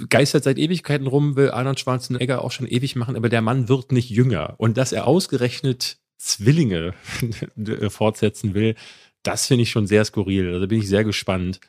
[0.10, 3.92] geistert seit Ewigkeiten rum, will Arnold Schwarzenegger auch schon ewig machen, aber der Mann wird
[3.92, 4.56] nicht jünger.
[4.58, 6.94] Und dass er ausgerechnet Zwillinge
[7.90, 8.76] fortsetzen will,
[9.24, 10.48] das finde ich schon sehr skurril.
[10.48, 11.60] Also da bin ich sehr gespannt.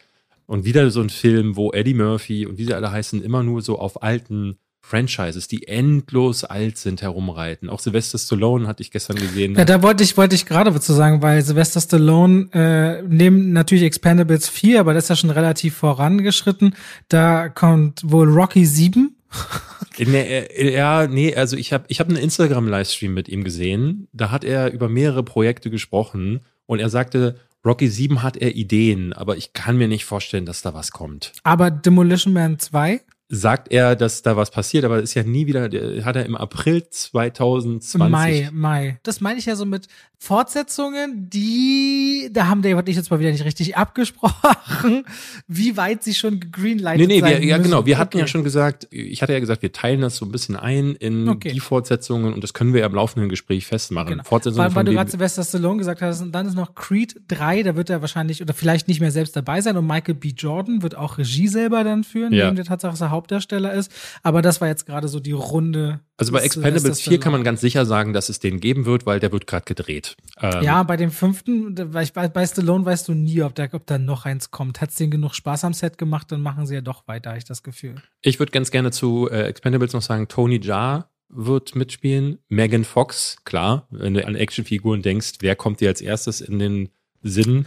[0.47, 3.63] Und wieder so ein Film, wo Eddie Murphy und wie sie alle heißen, immer nur
[3.63, 7.71] so auf alten Franchises, die endlos alt sind, herumreiten.
[7.71, 9.55] Auch Sylvester Stallone hatte ich gestern gesehen.
[9.55, 13.85] Ja, da wollte ich, wollte ich gerade dazu sagen, weil Sylvester Stallone äh, neben natürlich
[13.85, 16.75] Expendables 4, aber das ist ja schon relativ vorangeschritten.
[17.09, 19.17] Da kommt wohl Rocky 7.
[19.99, 24.09] nee, ja, nee, also ich habe ich hab einen Instagram-Livestream mit ihm gesehen.
[24.13, 29.13] Da hat er über mehrere Projekte gesprochen und er sagte, Rocky 7 hat er Ideen,
[29.13, 31.33] aber ich kann mir nicht vorstellen, dass da was kommt.
[31.45, 33.01] Aber Demolition Man 2?
[33.35, 35.63] Sagt er, dass da was passiert, aber ist ja nie wieder,
[36.05, 37.99] hat er im April 2020.
[38.11, 38.99] Mai, Mai.
[39.05, 39.89] Das meine ich ja so mit
[40.23, 45.05] Fortsetzungen, die, da haben Dave und ich jetzt mal wieder nicht richtig abgesprochen,
[45.49, 48.21] wie weit sie schon greenlightet Nee, nee, wir, ja genau, wir hatten okay.
[48.21, 51.29] ja schon gesagt, ich hatte ja gesagt, wir teilen das so ein bisschen ein in
[51.29, 51.51] okay.
[51.53, 54.11] die Fortsetzungen und das können wir ja im laufenden Gespräch festmachen.
[54.11, 54.23] Genau.
[54.23, 57.65] Fortsetzungen weil, weil du gerade Sylvester Stallone gesagt hast, und dann ist noch Creed 3,
[57.65, 60.29] da wird er wahrscheinlich oder vielleicht nicht mehr selbst dabei sein und Michael B.
[60.37, 62.47] Jordan wird auch Regie selber dann führen, ja.
[62.47, 63.93] wegen der Tatsache, dass er Hauptdarsteller ist.
[64.23, 66.01] Aber das war jetzt gerade so die Runde.
[66.17, 69.21] Also bei Expendables 4 kann man ganz sicher sagen, dass es den geben wird, weil
[69.21, 70.17] der wird gerade gedreht.
[70.41, 73.99] Ähm, ja, bei dem fünften, bei, bei Stallone weißt du nie, ob da, ob da
[73.99, 74.81] noch eins kommt.
[74.81, 77.39] Hat es denen genug Spaß am Set gemacht, dann machen sie ja doch weiter, habe
[77.39, 77.95] ich das Gefühl.
[78.21, 82.39] Ich würde ganz gerne zu äh, Expendables noch sagen, Tony Jaa wird mitspielen.
[82.49, 86.89] Megan Fox, klar, wenn du an Actionfiguren denkst, wer kommt dir als erstes in den
[87.23, 87.67] Sinn?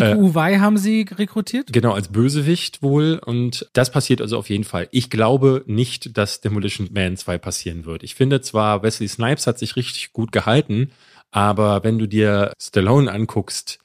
[0.00, 1.72] Äh, haben sie rekrutiert?
[1.72, 3.20] Genau, als Bösewicht wohl.
[3.24, 4.88] Und das passiert also auf jeden Fall.
[4.90, 8.02] Ich glaube nicht, dass Demolition Man 2 passieren wird.
[8.02, 10.90] Ich finde zwar, Wesley Snipes hat sich richtig gut gehalten,
[11.30, 13.78] aber wenn du dir Stallone anguckst,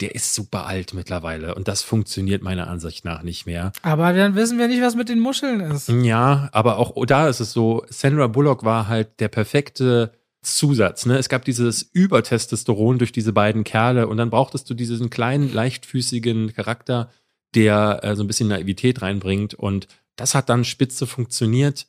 [0.00, 3.72] der ist super alt mittlerweile und das funktioniert meiner Ansicht nach nicht mehr.
[3.82, 5.88] Aber dann wissen wir nicht, was mit den Muscheln ist.
[5.88, 10.12] Ja, aber auch da ist es so, Sandra Bullock war halt der perfekte
[10.42, 11.06] Zusatz.
[11.06, 11.18] Ne?
[11.18, 16.54] Es gab dieses Übertestosteron durch diese beiden Kerle und dann brauchtest du diesen kleinen, leichtfüßigen
[16.54, 17.10] Charakter,
[17.54, 19.86] der äh, so ein bisschen Naivität reinbringt und
[20.16, 21.86] das hat dann spitze funktioniert.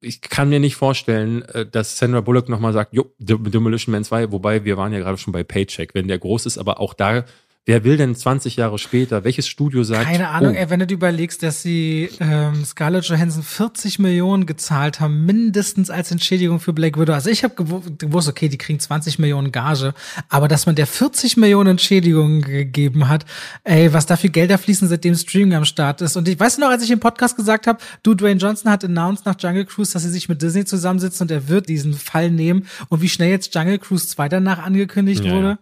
[0.00, 4.32] Ich kann mir nicht vorstellen, äh, dass Sandra Bullock nochmal sagt, jo, Demolition Man 2,
[4.32, 7.24] wobei wir waren ja gerade schon bei Paycheck, wenn der groß ist, aber auch da
[7.64, 9.22] Wer will denn 20 Jahre später?
[9.22, 10.06] Welches Studio sagt?
[10.06, 10.58] Keine Ahnung, oh.
[10.58, 15.88] ey, wenn du dir überlegst, dass sie ähm, Scarlett Johansson 40 Millionen gezahlt haben, mindestens
[15.88, 17.12] als Entschädigung für Black Widow.
[17.12, 19.94] Also ich habe gewusst, okay, die kriegen 20 Millionen Gage,
[20.28, 23.26] aber dass man der 40 Millionen Entschädigung gegeben hat,
[23.62, 26.16] ey, was da für Gelder fließen, seitdem Streaming am Start ist.
[26.16, 29.24] Und ich weiß noch, als ich im Podcast gesagt habe, du, Dwayne Johnson hat announced
[29.24, 32.66] nach Jungle Cruise, dass sie sich mit Disney zusammensitzen und er wird diesen Fall nehmen.
[32.88, 35.48] Und wie schnell jetzt Jungle Cruise 2 danach angekündigt ja, wurde.
[35.48, 35.58] Ja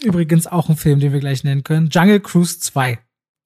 [0.00, 1.88] Übrigens auch ein Film, den wir gleich nennen können.
[1.90, 2.98] Jungle Cruise 2.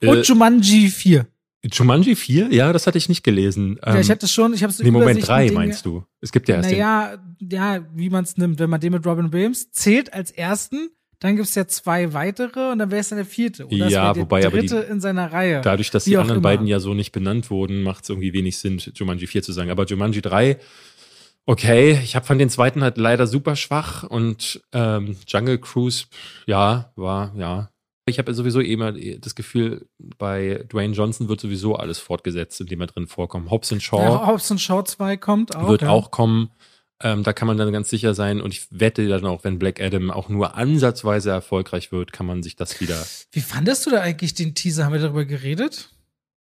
[0.03, 1.27] Und äh, Jumanji 4.
[1.65, 2.53] Jumanji 4?
[2.53, 3.79] Ja, das hatte ich nicht gelesen.
[3.85, 6.05] Ja, ich hatte schon, ich habe es Nee, Moment 3 meinst du?
[6.21, 8.59] Es gibt ja erst Naja, ja, wie man es nimmt.
[8.59, 12.73] Wenn man den mit Robin Williams zählt als ersten, dann gibt es ja zwei weitere
[12.73, 13.67] und dann wäre es dann der vierte.
[13.67, 15.61] Oder ja, wobei der dritte aber die, in seiner Reihe.
[15.63, 16.43] Dadurch, dass die anderen immer.
[16.43, 19.71] beiden ja so nicht benannt wurden, macht es irgendwie wenig Sinn, Jumanji 4 zu sagen.
[19.71, 20.59] Aber Jumanji 3
[21.49, 26.07] Okay, ich habe von den zweiten halt leider super schwach und ähm, Jungle Cruise,
[26.47, 27.71] ja, war, ja.
[28.09, 32.87] Ich habe sowieso immer das Gefühl, bei Dwayne Johnson wird sowieso alles fortgesetzt, indem er
[32.89, 33.51] drin vorkommt.
[33.51, 34.01] Hobbs Shaw.
[34.01, 35.69] Ja, Hobbs Shaw 2 kommt auch.
[35.69, 35.91] Wird ja.
[35.91, 36.51] auch kommen.
[37.03, 38.41] Ähm, da kann man dann ganz sicher sein.
[38.41, 42.45] Und ich wette dann auch, wenn Black Adam auch nur ansatzweise erfolgreich wird, kann man
[42.45, 43.05] sich das wieder.
[43.33, 44.85] Wie fandest du da eigentlich den Teaser?
[44.85, 45.91] Haben wir darüber geredet?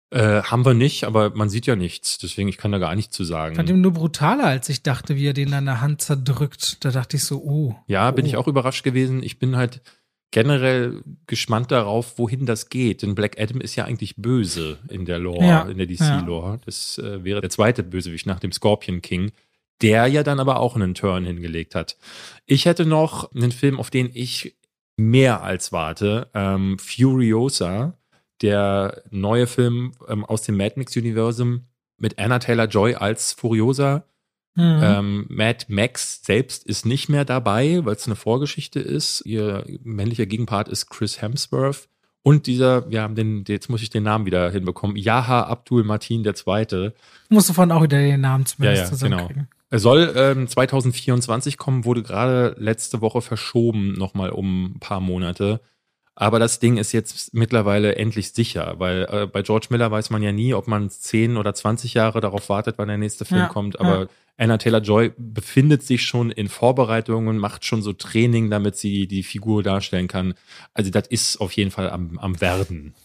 [0.09, 2.17] Äh, haben wir nicht, aber man sieht ja nichts.
[2.17, 3.53] Deswegen, ich kann da gar nichts zu sagen.
[3.53, 6.83] Ich fand ihn nur brutaler, als ich dachte, wie er den an der Hand zerdrückt.
[6.85, 7.75] Da dachte ich so, oh.
[7.87, 8.27] Ja, bin oh.
[8.27, 9.21] ich auch überrascht gewesen.
[9.21, 9.81] Ich bin halt
[10.31, 13.01] generell gespannt darauf, wohin das geht.
[13.01, 16.51] Denn Black Adam ist ja eigentlich böse in der Lore, ja, in der DC-Lore.
[16.51, 16.59] Ja.
[16.65, 19.31] Das äh, wäre der zweite Bösewicht nach dem Scorpion King,
[19.81, 21.97] der ja dann aber auch einen Turn hingelegt hat.
[22.45, 24.55] Ich hätte noch einen Film, auf den ich
[24.95, 26.29] mehr als warte.
[26.33, 27.96] Ähm, Furiosa
[28.41, 31.65] der neue Film ähm, aus dem Mad Max-Universum
[31.97, 34.03] mit Anna Taylor-Joy als Furiosa.
[34.55, 34.79] Mhm.
[34.83, 39.21] Ähm, Mad Max selbst ist nicht mehr dabei, weil es eine Vorgeschichte ist.
[39.25, 41.87] Ihr männlicher Gegenpart ist Chris Hemsworth.
[42.23, 46.91] Und dieser, ja, den, jetzt muss ich den Namen wieder hinbekommen, Yaha Abdul Martin II.
[47.29, 49.43] Musst du von auch wieder den Namen zumindest ja, ja, zusammenkriegen.
[49.43, 49.57] Genau.
[49.69, 55.61] Er soll ähm, 2024 kommen, wurde gerade letzte Woche verschoben, nochmal um ein paar Monate.
[56.19, 60.23] Aber das Ding ist jetzt mittlerweile endlich sicher, weil äh, bei George Miller weiß man
[60.23, 63.47] ja nie, ob man 10 oder 20 Jahre darauf wartet, wann der nächste Film ja,
[63.47, 63.79] kommt.
[63.79, 64.07] Aber ja.
[64.35, 69.21] Anna Taylor Joy befindet sich schon in Vorbereitungen, macht schon so Training, damit sie die
[69.21, 70.33] Figur darstellen kann.
[70.73, 72.95] Also das ist auf jeden Fall am, am Werden.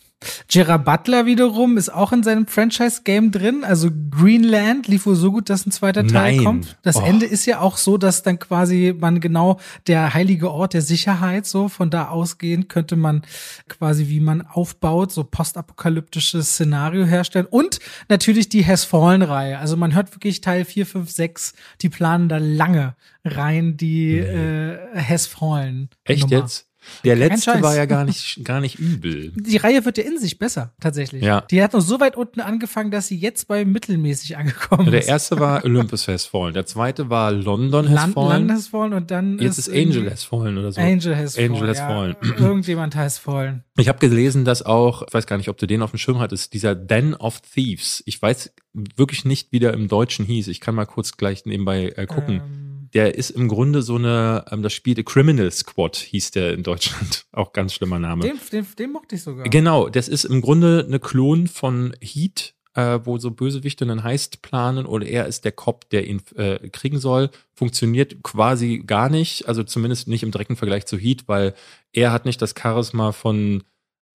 [0.49, 3.65] Gerard Butler wiederum ist auch in seinem Franchise-Game drin.
[3.65, 6.45] Also Greenland lief wohl so gut, dass ein zweiter Teil Nein.
[6.45, 6.79] kommt.
[6.83, 7.03] Das oh.
[7.03, 11.47] Ende ist ja auch so, dass dann quasi man genau der heilige Ort der Sicherheit,
[11.47, 13.23] so von da ausgehend könnte man
[13.69, 17.47] quasi, wie man aufbaut, so postapokalyptisches Szenario herstellen.
[17.47, 19.59] Und natürlich die Has Fallen-Reihe.
[19.59, 22.95] Also man hört wirklich Teil 4, 5, 6, die planen da lange
[23.25, 24.73] rein, die nee.
[24.75, 25.89] äh, Has Fallen.
[26.05, 26.72] Echt jetzt?
[27.05, 29.33] Der letzte war ja gar nicht, gar nicht übel.
[29.37, 31.23] Die Reihe wird ja in sich besser, tatsächlich.
[31.23, 31.43] Ja.
[31.43, 34.93] Die hat noch so weit unten angefangen, dass sie jetzt bei mittelmäßig angekommen ist.
[34.93, 36.55] Der erste war Olympus Has Fallen.
[36.55, 38.31] Der zweite war London Has Land, Fallen.
[38.31, 40.81] London Has Fallen und dann Jetzt ist, ist Angel Has Fallen oder so.
[40.81, 41.69] Angel Has Angel Fallen.
[41.69, 42.17] Has ja, Fallen.
[42.39, 43.65] Irgendjemand has Fallen.
[43.77, 46.19] Ich habe gelesen, dass auch, ich weiß gar nicht, ob du den auf dem Schirm
[46.19, 48.03] hattest, dieser Den of Thieves.
[48.07, 50.49] Ich weiß wirklich nicht, wie der im Deutschen hieß.
[50.49, 52.43] Ich kann mal kurz gleich nebenbei äh, gucken.
[52.45, 52.62] Ähm
[52.95, 56.63] der ist im Grunde so eine, ähm, das Spiel The Criminal Squad hieß der in
[56.63, 57.27] Deutschland.
[57.33, 58.23] Auch ganz schlimmer Name.
[58.23, 59.49] Den, den, den mochte ich sogar.
[59.49, 64.43] Genau, das ist im Grunde eine Klon von Heat, äh, wo so Bösewichte einen Heist
[64.43, 67.31] planen oder er ist der Cop, der ihn äh, kriegen soll.
[67.55, 71.55] Funktioniert quasi gar nicht, also zumindest nicht im direkten Vergleich zu Heat, weil
[71.93, 73.63] er hat nicht das Charisma von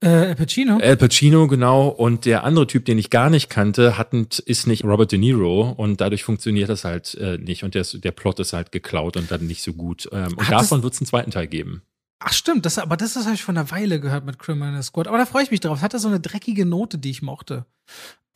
[0.01, 0.77] äh, Al Pacino?
[0.77, 1.87] Al Pacino, genau.
[1.87, 5.71] Und der andere Typ, den ich gar nicht kannte, hat, ist nicht Robert De Niro
[5.71, 9.31] und dadurch funktioniert das halt äh, nicht und der, der Plot ist halt geklaut und
[9.31, 10.07] dann nicht so gut.
[10.11, 11.81] Ähm, und davon wird es einen zweiten Teil geben.
[12.19, 15.07] Ach stimmt, das, aber das, das habe ich vor einer Weile gehört mit Criminal Squad.
[15.07, 15.77] Aber da freue ich mich drauf.
[15.77, 17.65] Es hatte so eine dreckige Note, die ich mochte.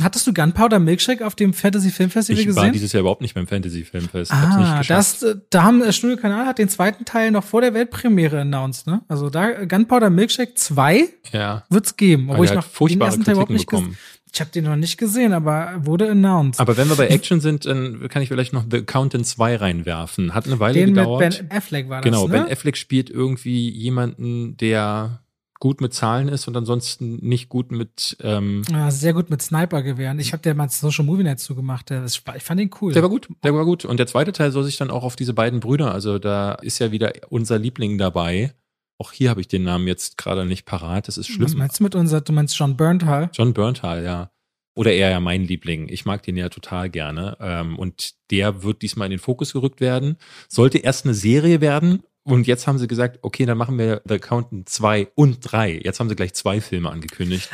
[0.04, 2.62] Hattest du Gunpowder Milkshake auf dem Fantasy Filmfestival gesehen?
[2.62, 4.32] Ich war dieses Jahr überhaupt nicht beim Fantasy Filmfest.
[4.32, 7.62] Ah, das, äh, da haben der äh, Studio Kanal hat den zweiten Teil noch vor
[7.62, 9.02] der Weltpremiere announced, ne?
[9.08, 11.64] Also da Gunpowder Milkshake 2 ja.
[11.70, 13.98] wird's geben, obwohl ich noch den ersten Teil überhaupt nicht bekommen.
[14.34, 16.62] Ich habe den noch nicht gesehen, aber wurde announced.
[16.62, 20.34] Aber wenn wir bei Action sind, dann kann ich vielleicht noch The Accountant 2 reinwerfen.
[20.34, 21.22] Hat eine Weile den gedauert.
[21.22, 22.34] Mit Ben Affleck war das, Genau, ne?
[22.34, 25.22] Ben Affleck spielt irgendwie jemanden, der
[25.60, 28.18] gut mit Zahlen ist und ansonsten nicht gut mit.
[28.22, 30.18] Ähm ja, sehr gut mit Sniper-Gewehren.
[30.20, 31.92] Ich habe der mal Social Movie Net zugemacht.
[31.92, 32.94] Ich fand ihn cool.
[32.94, 33.86] Der war gut, der war gut.
[33.86, 36.80] Und der zweite Teil soll sich dann auch auf diese beiden Brüder, also da ist
[36.80, 38.54] ja wieder unser Liebling dabei.
[39.02, 41.08] Auch hier habe ich den Namen jetzt gerade nicht parat.
[41.08, 41.46] Das ist schlimm.
[41.46, 43.32] Was meinst du mit unser, du meinst John Berntal?
[43.34, 44.30] John Berntal, ja.
[44.76, 45.90] oder eher ja mein Liebling.
[45.90, 47.36] Ich mag den ja total gerne.
[47.42, 50.18] Ähm, und der wird diesmal in den Fokus gerückt werden.
[50.48, 52.04] Sollte erst eine Serie werden.
[52.22, 55.82] Und jetzt haben sie gesagt, okay, dann machen wir The Accountant 2 und 3.
[55.84, 57.50] Jetzt haben sie gleich zwei Filme angekündigt.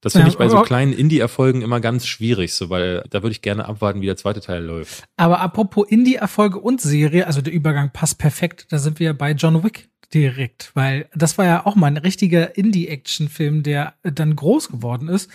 [0.00, 3.32] Das finde ja, ich bei so kleinen Indie-Erfolgen immer ganz schwierig, so, weil da würde
[3.32, 5.02] ich gerne abwarten, wie der zweite Teil läuft.
[5.16, 9.64] Aber apropos Indie-Erfolge und Serie, also der Übergang passt perfekt, da sind wir bei John
[9.64, 15.08] Wick direkt, weil das war ja auch mal ein richtiger Indie-Action-Film, der dann groß geworden
[15.08, 15.30] ist.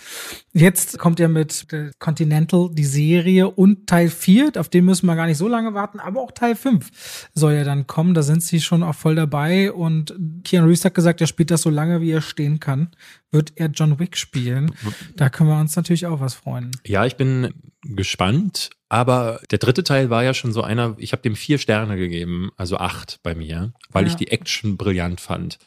[0.52, 1.66] Jetzt kommt ja mit
[1.98, 6.00] Continental die Serie und Teil 4, auf den müssen wir gar nicht so lange warten,
[6.00, 9.72] aber auch Teil 5 soll ja dann kommen, da sind sie schon auch voll dabei
[9.72, 10.14] und
[10.44, 12.90] Keanu Reeves hat gesagt, er spielt das so lange, wie er stehen kann,
[13.30, 14.74] wird er John Wick spielen.
[15.16, 16.70] Da können wir uns natürlich auch was freuen.
[16.86, 18.70] Ja, ich bin gespannt.
[18.94, 22.52] Aber der dritte Teil war ja schon so einer, ich habe dem vier Sterne gegeben,
[22.56, 24.10] also acht bei mir, weil ja.
[24.10, 25.58] ich die Action brillant fand.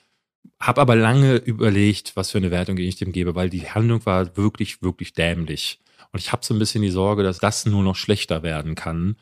[0.61, 4.37] Hab aber lange überlegt, was für eine Wertung ich dem gebe, weil die Handlung war
[4.37, 5.81] wirklich, wirklich dämlich.
[6.13, 9.17] Und ich habe so ein bisschen die Sorge, dass das nur noch schlechter werden kann.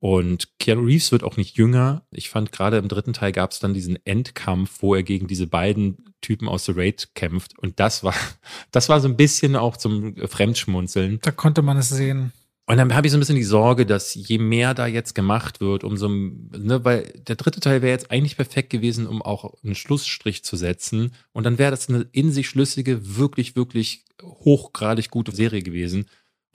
[0.00, 2.02] Und Keanu Reeves wird auch nicht jünger.
[2.10, 5.46] Ich fand gerade im dritten Teil gab es dann diesen Endkampf, wo er gegen diese
[5.46, 7.58] beiden Typen aus The Raid kämpft.
[7.58, 8.12] Und das war,
[8.70, 11.20] das war so ein bisschen auch zum Fremdschmunzeln.
[11.22, 12.32] Da konnte man es sehen.
[12.68, 15.60] Und dann habe ich so ein bisschen die Sorge, dass je mehr da jetzt gemacht
[15.60, 19.76] wird, umso, ne, weil der dritte Teil wäre jetzt eigentlich perfekt gewesen, um auch einen
[19.76, 21.12] Schlussstrich zu setzen.
[21.32, 26.06] Und dann wäre das eine in sich schlüssige, wirklich, wirklich hochgradig gute Serie gewesen.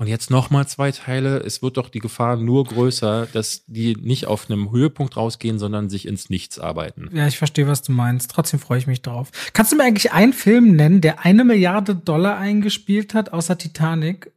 [0.02, 1.38] Und jetzt nochmal zwei Teile.
[1.38, 5.92] Es wird doch die Gefahr nur größer, dass die nicht auf einem Höhepunkt rausgehen, sondern
[5.92, 7.10] sich ins Nichts arbeiten.
[7.14, 8.32] Ja, ich verstehe, was du meinst.
[8.32, 9.30] Trotzdem freue ich mich drauf.
[9.54, 14.32] Kannst du mir eigentlich einen Film nennen, der eine Milliarde Dollar eingespielt hat, außer Titanic?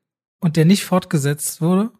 [0.44, 1.90] Und der nicht fortgesetzt wurde?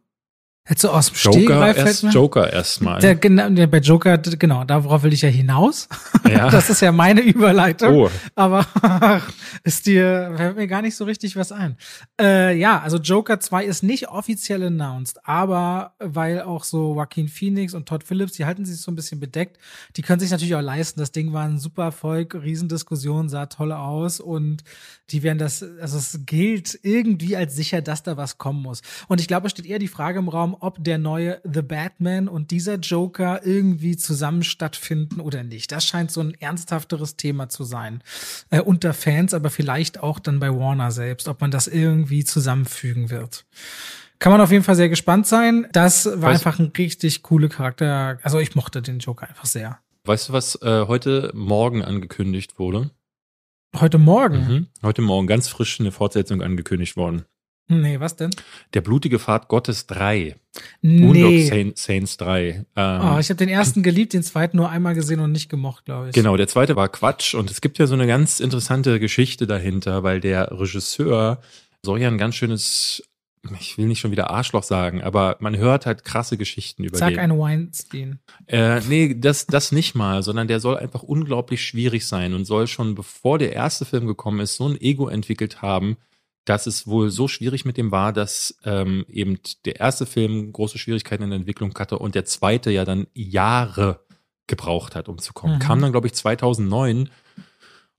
[0.67, 2.99] Hättest du aus dem Joker erst, Joker erstmal.
[2.99, 5.89] Der, genau, der, bei Joker, genau, darauf will ich ja hinaus.
[6.27, 6.49] Ja.
[6.55, 7.95] Das ist ja meine Überleitung.
[7.95, 8.11] Oh.
[8.35, 8.67] Aber
[9.65, 11.77] ist dir, fällt mir gar nicht so richtig was ein.
[12.19, 17.75] Äh, ja, also Joker 2 ist nicht offiziell announced, aber weil auch so Joaquin Phoenix
[17.75, 19.59] und Todd Phillips, die halten sich so ein bisschen bedeckt,
[19.97, 21.01] die können sich natürlich auch leisten.
[21.01, 24.65] Das Ding war ein super Erfolg, Riesendiskussion, sah toll aus und
[25.11, 28.81] die werden das, also es gilt irgendwie als sicher, dass da was kommen muss.
[29.09, 32.29] Und ich glaube, es steht eher die Frage im Raum, ob der neue The Batman
[32.29, 35.73] und dieser Joker irgendwie zusammen stattfinden oder nicht.
[35.73, 38.03] Das scheint so ein ernsthafteres Thema zu sein.
[38.51, 43.11] Äh, unter Fans, aber vielleicht auch dann bei Warner selbst, ob man das irgendwie zusammenfügen
[43.11, 43.45] wird.
[44.19, 45.67] Kann man auf jeden Fall sehr gespannt sein.
[45.73, 48.19] Das war weißt, einfach ein richtig coole Charakter.
[48.23, 49.79] Also ich mochte den Joker einfach sehr.
[50.05, 52.91] Weißt du, was äh, heute Morgen angekündigt wurde?
[53.77, 54.37] Heute Morgen?
[54.37, 54.67] Mhm.
[54.83, 57.25] Heute Morgen ganz frisch eine Fortsetzung angekündigt worden.
[57.67, 58.31] Nee, was denn?
[58.75, 60.37] Der blutige Pfad Gottes 3.
[60.83, 61.47] Nee.
[61.47, 62.67] Saint, Saints 3.
[62.77, 65.87] Ähm, oh, ich habe den ersten geliebt, den zweiten nur einmal gesehen und nicht gemocht,
[65.87, 66.15] glaube ich.
[66.15, 70.03] Genau, der zweite war Quatsch und es gibt ja so eine ganz interessante Geschichte dahinter,
[70.03, 71.41] weil der Regisseur
[71.83, 73.03] soll ja ein ganz schönes
[73.61, 77.11] ich will nicht schon wieder Arschloch sagen, aber man hört halt krasse Geschichten über Sag
[77.11, 77.17] den.
[77.17, 78.19] Sag eine Weinstein.
[78.47, 82.67] Äh, nee, das, das nicht mal, sondern der soll einfach unglaublich schwierig sein und soll
[82.67, 85.97] schon, bevor der erste Film gekommen ist, so ein Ego entwickelt haben,
[86.45, 90.79] dass es wohl so schwierig mit dem war, dass ähm, eben der erste Film große
[90.79, 94.01] Schwierigkeiten in der Entwicklung hatte und der zweite ja dann Jahre
[94.47, 95.55] gebraucht hat, um zu kommen.
[95.55, 95.61] Mhm.
[95.61, 97.09] Kam dann, glaube ich, 2009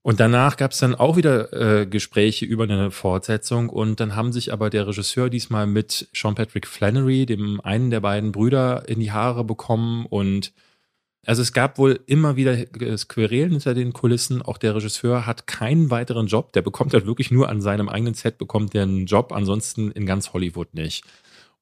[0.06, 4.32] und danach gab es dann auch wieder äh, Gespräche über eine Fortsetzung und dann haben
[4.32, 9.00] sich aber der Regisseur diesmal mit Sean Patrick Flannery, dem einen der beiden Brüder, in
[9.00, 10.52] die Haare bekommen und
[11.26, 14.42] also es gab wohl immer wieder Querelen hinter den Kulissen.
[14.42, 16.52] Auch der Regisseur hat keinen weiteren Job.
[16.52, 20.06] Der bekommt halt wirklich nur an seinem eigenen Set bekommt der einen Job, ansonsten in
[20.06, 21.04] ganz Hollywood nicht.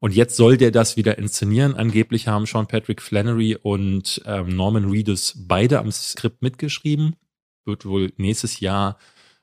[0.00, 1.76] Und jetzt soll der das wieder inszenieren.
[1.76, 7.16] Angeblich haben Sean Patrick Flannery und ähm, Norman Reedus beide am Skript mitgeschrieben.
[7.64, 8.98] Wird wohl nächstes Jahr,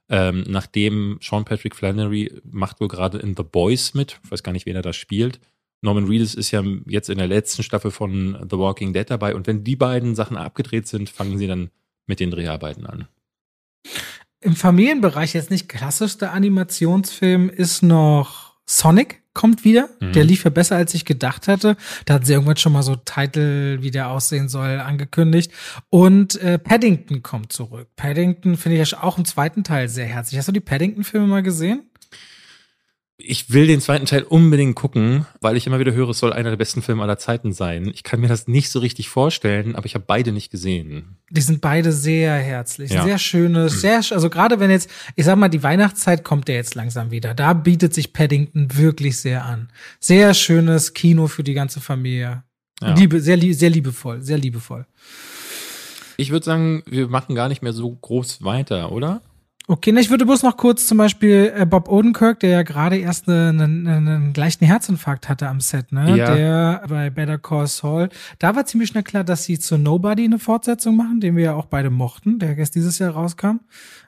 [0.07, 4.19] ähm, nachdem Sean Patrick Flannery macht wohl gerade in The Boys mit.
[4.23, 5.39] Ich weiß gar nicht, wen er da spielt.
[5.81, 9.47] Norman Reedus ist ja jetzt in der letzten Staffel von The Walking Dead dabei und
[9.47, 11.71] wenn die beiden Sachen abgedreht sind, fangen sie dann
[12.05, 13.07] mit den Dreharbeiten an.
[14.41, 19.89] Im Familienbereich jetzt nicht klassischster Animationsfilm ist noch Sonic kommt wieder.
[19.99, 20.13] Mhm.
[20.13, 21.77] Der lief ja besser, als ich gedacht hatte.
[22.05, 25.51] Da hat sie irgendwann schon mal so Titel, wie der aussehen soll, angekündigt.
[25.89, 27.87] Und äh, Paddington kommt zurück.
[27.95, 30.37] Paddington finde ich auch im zweiten Teil sehr herzlich.
[30.37, 31.90] Hast du die Paddington-Filme mal gesehen?
[33.23, 36.49] Ich will den zweiten Teil unbedingt gucken, weil ich immer wieder höre, es soll einer
[36.49, 37.89] der besten Filme aller Zeiten sein.
[37.93, 41.17] Ich kann mir das nicht so richtig vorstellen, aber ich habe beide nicht gesehen.
[41.29, 43.03] Die sind beide sehr herzlich, ja.
[43.03, 46.75] sehr schönes, sehr, also gerade wenn jetzt, ich sag mal, die Weihnachtszeit kommt ja jetzt
[46.75, 47.33] langsam wieder.
[47.33, 49.69] Da bietet sich Paddington wirklich sehr an.
[49.99, 52.43] Sehr schönes Kino für die ganze Familie.
[52.81, 52.93] Ja.
[52.95, 54.85] Liebe, sehr, sehr liebevoll, sehr liebevoll.
[56.17, 59.21] Ich würde sagen, wir machen gar nicht mehr so groß weiter, oder?
[59.71, 63.29] Okay, ich würde bloß noch kurz zum Beispiel äh, Bob Odenkirk, der ja gerade erst
[63.29, 66.17] einen, einen, einen leichten Herzinfarkt hatte am Set, ne?
[66.17, 66.35] Ja.
[66.35, 68.09] Der bei Better Call Saul.
[68.37, 71.55] Da war ziemlich schnell klar, dass sie zu Nobody eine Fortsetzung machen, den wir ja
[71.55, 73.61] auch beide mochten, der erst dieses Jahr rauskam.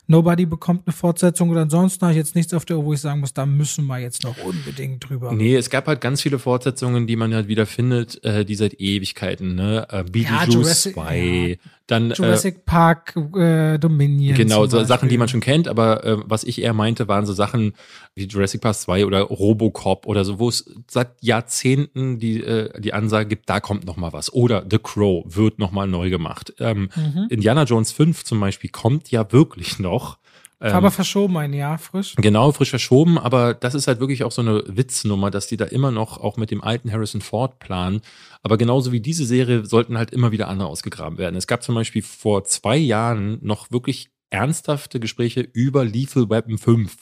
[0.06, 3.00] Nobody bekommt eine Fortsetzung oder ansonsten habe ich jetzt nichts auf der Uhr, wo ich
[3.00, 5.32] sagen muss, da müssen wir jetzt noch unbedingt drüber.
[5.32, 8.78] Nee, es gab halt ganz viele Fortsetzungen, die man halt wieder findet, äh, die seit
[8.78, 9.86] Ewigkeiten, ne?
[9.88, 11.56] Äh, Beetlejuice Jurassic- 2, ja.
[11.86, 14.36] Dann äh, Jurassic Park, äh, Dominion.
[14.36, 17.32] Genau, so Sachen, die man schon kennt, aber äh, was ich eher meinte, waren so
[17.32, 17.74] Sachen
[18.14, 22.94] wie Jurassic Park 2 oder Robocop oder so, wo es seit Jahrzehnten die, äh, die
[22.94, 24.32] Ansage gibt, da kommt noch mal was.
[24.32, 26.54] Oder The Crow wird noch mal neu gemacht.
[26.58, 27.26] Ähm, Mhm.
[27.30, 30.18] Indiana Jones 5 zum Beispiel kommt ja wirklich noch.
[30.64, 32.14] Ähm, Aber verschoben ein Jahr, frisch.
[32.16, 35.66] Genau, frisch verschoben, aber das ist halt wirklich auch so eine Witznummer, dass die da
[35.66, 38.00] immer noch auch mit dem alten Harrison Ford planen.
[38.42, 41.36] Aber genauso wie diese Serie sollten halt immer wieder andere ausgegraben werden.
[41.36, 46.96] Es gab zum Beispiel vor zwei Jahren noch wirklich ernsthafte Gespräche über Lethal Weapon 5.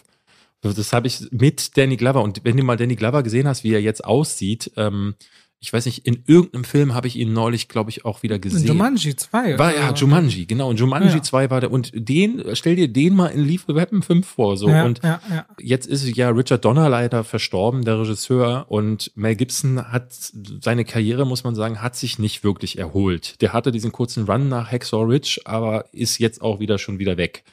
[0.65, 2.23] Also Das habe ich mit Danny Glover.
[2.23, 5.15] Und wenn du mal Danny Glover gesehen hast, wie er jetzt aussieht, ähm,
[5.63, 8.67] ich weiß nicht, in irgendeinem Film habe ich ihn neulich, glaube ich, auch wieder gesehen.
[8.67, 9.61] Jumanji 2.
[9.61, 10.69] War ja Jumanji, genau.
[10.69, 11.23] Und Jumanji Ja.
[11.23, 11.71] 2 war der.
[11.71, 14.57] Und den, stell dir den mal in Lethal Weapon 5 vor.
[14.57, 14.69] So.
[14.69, 15.47] ja, und ja, ja.
[15.61, 20.13] Jetzt ist ja Richard Donner leider verstorben, der Regisseur, und Mel Gibson hat
[20.61, 23.41] seine Karriere, muss man sagen, hat sich nicht wirklich erholt.
[23.41, 27.17] Der hatte diesen kurzen Run nach Hacksaw Ridge, aber ist jetzt auch wieder schon wieder
[27.17, 27.45] weg.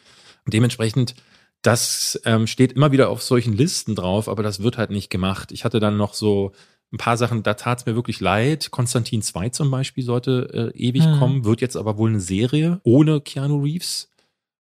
[0.45, 1.13] Und dementsprechend,
[1.61, 5.51] das ähm, steht immer wieder auf solchen Listen drauf, aber das wird halt nicht gemacht.
[5.51, 6.53] Ich hatte dann noch so
[6.91, 8.71] ein paar Sachen, da tat es mir wirklich leid.
[8.71, 11.19] Konstantin 2 zum Beispiel sollte äh, ewig Mhm.
[11.19, 14.09] kommen, wird jetzt aber wohl eine Serie ohne Keanu Reeves.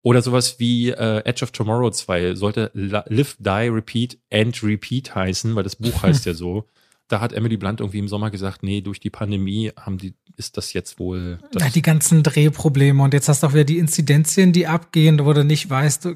[0.06, 5.56] Oder sowas wie äh, Edge of Tomorrow 2 sollte Live, Die, Repeat and Repeat heißen,
[5.56, 6.66] weil das Buch heißt ja so.
[7.10, 10.56] Da hat Emily Blunt irgendwie im Sommer gesagt, nee, durch die Pandemie haben die, ist
[10.58, 11.40] das jetzt wohl.
[11.52, 15.24] Das Ja, die ganzen Drehprobleme und jetzt hast du auch wieder die Inzidenzien, die abgehen,
[15.26, 16.08] wo du nicht weißt,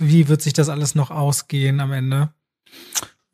[0.00, 2.30] wie wird sich das alles noch ausgehen am Ende.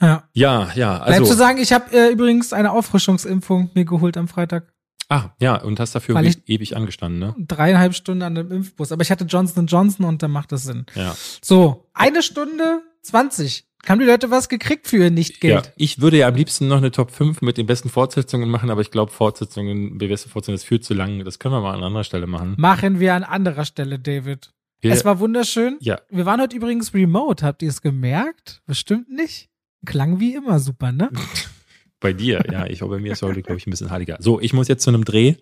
[0.01, 0.24] Ja.
[0.32, 1.35] ja, ja, Bleibt zu also.
[1.35, 4.72] sagen, ich habe äh, übrigens eine Auffrischungsimpfung mir geholt am Freitag.
[5.09, 6.16] Ah, ja, und hast dafür
[6.47, 7.35] ewig angestanden, ne?
[7.36, 8.93] Dreieinhalb Stunden an einem Impfbus.
[8.93, 10.86] Aber ich hatte Johnson Johnson und dann macht das Sinn.
[10.94, 11.16] Ja.
[11.43, 13.66] So, eine Stunde zwanzig.
[13.89, 15.72] Haben die Leute was gekriegt für ihr Ja, Nicht-Geld?
[15.77, 18.82] ich würde ja am liebsten noch eine Top 5 mit den besten Fortsetzungen machen, aber
[18.82, 21.24] ich glaube, Fortsetzungen, BWS Fortsetzungen, das führt zu lang.
[21.24, 22.55] Das können wir mal an anderer Stelle machen.
[22.59, 24.52] Machen wir an anderer Stelle, David.
[24.81, 25.77] Wir, Es war wunderschön.
[25.81, 27.44] ja, Wir waren heute übrigens remote.
[27.44, 28.62] Habt ihr es gemerkt?
[28.66, 29.49] Bestimmt nicht.
[29.86, 31.11] Klang wie immer super, ne?
[32.01, 32.66] bei dir, ja.
[32.66, 34.16] Ich glaube, bei mir ist heute, glaube ich, ein bisschen heiliger.
[34.20, 35.36] So, ich muss jetzt zu einem Dreh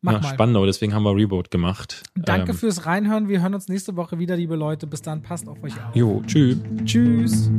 [0.00, 0.34] Mach nach mal.
[0.34, 2.02] Spandau, deswegen haben wir Reboot gemacht.
[2.14, 3.28] Danke Ähm, fürs Reinhören.
[3.28, 4.86] Wir hören uns nächste Woche wieder, liebe Leute.
[4.86, 5.94] Bis dann, passt auf euch auf.
[5.94, 6.58] Jo, tschüss.
[6.84, 7.50] Tschüss.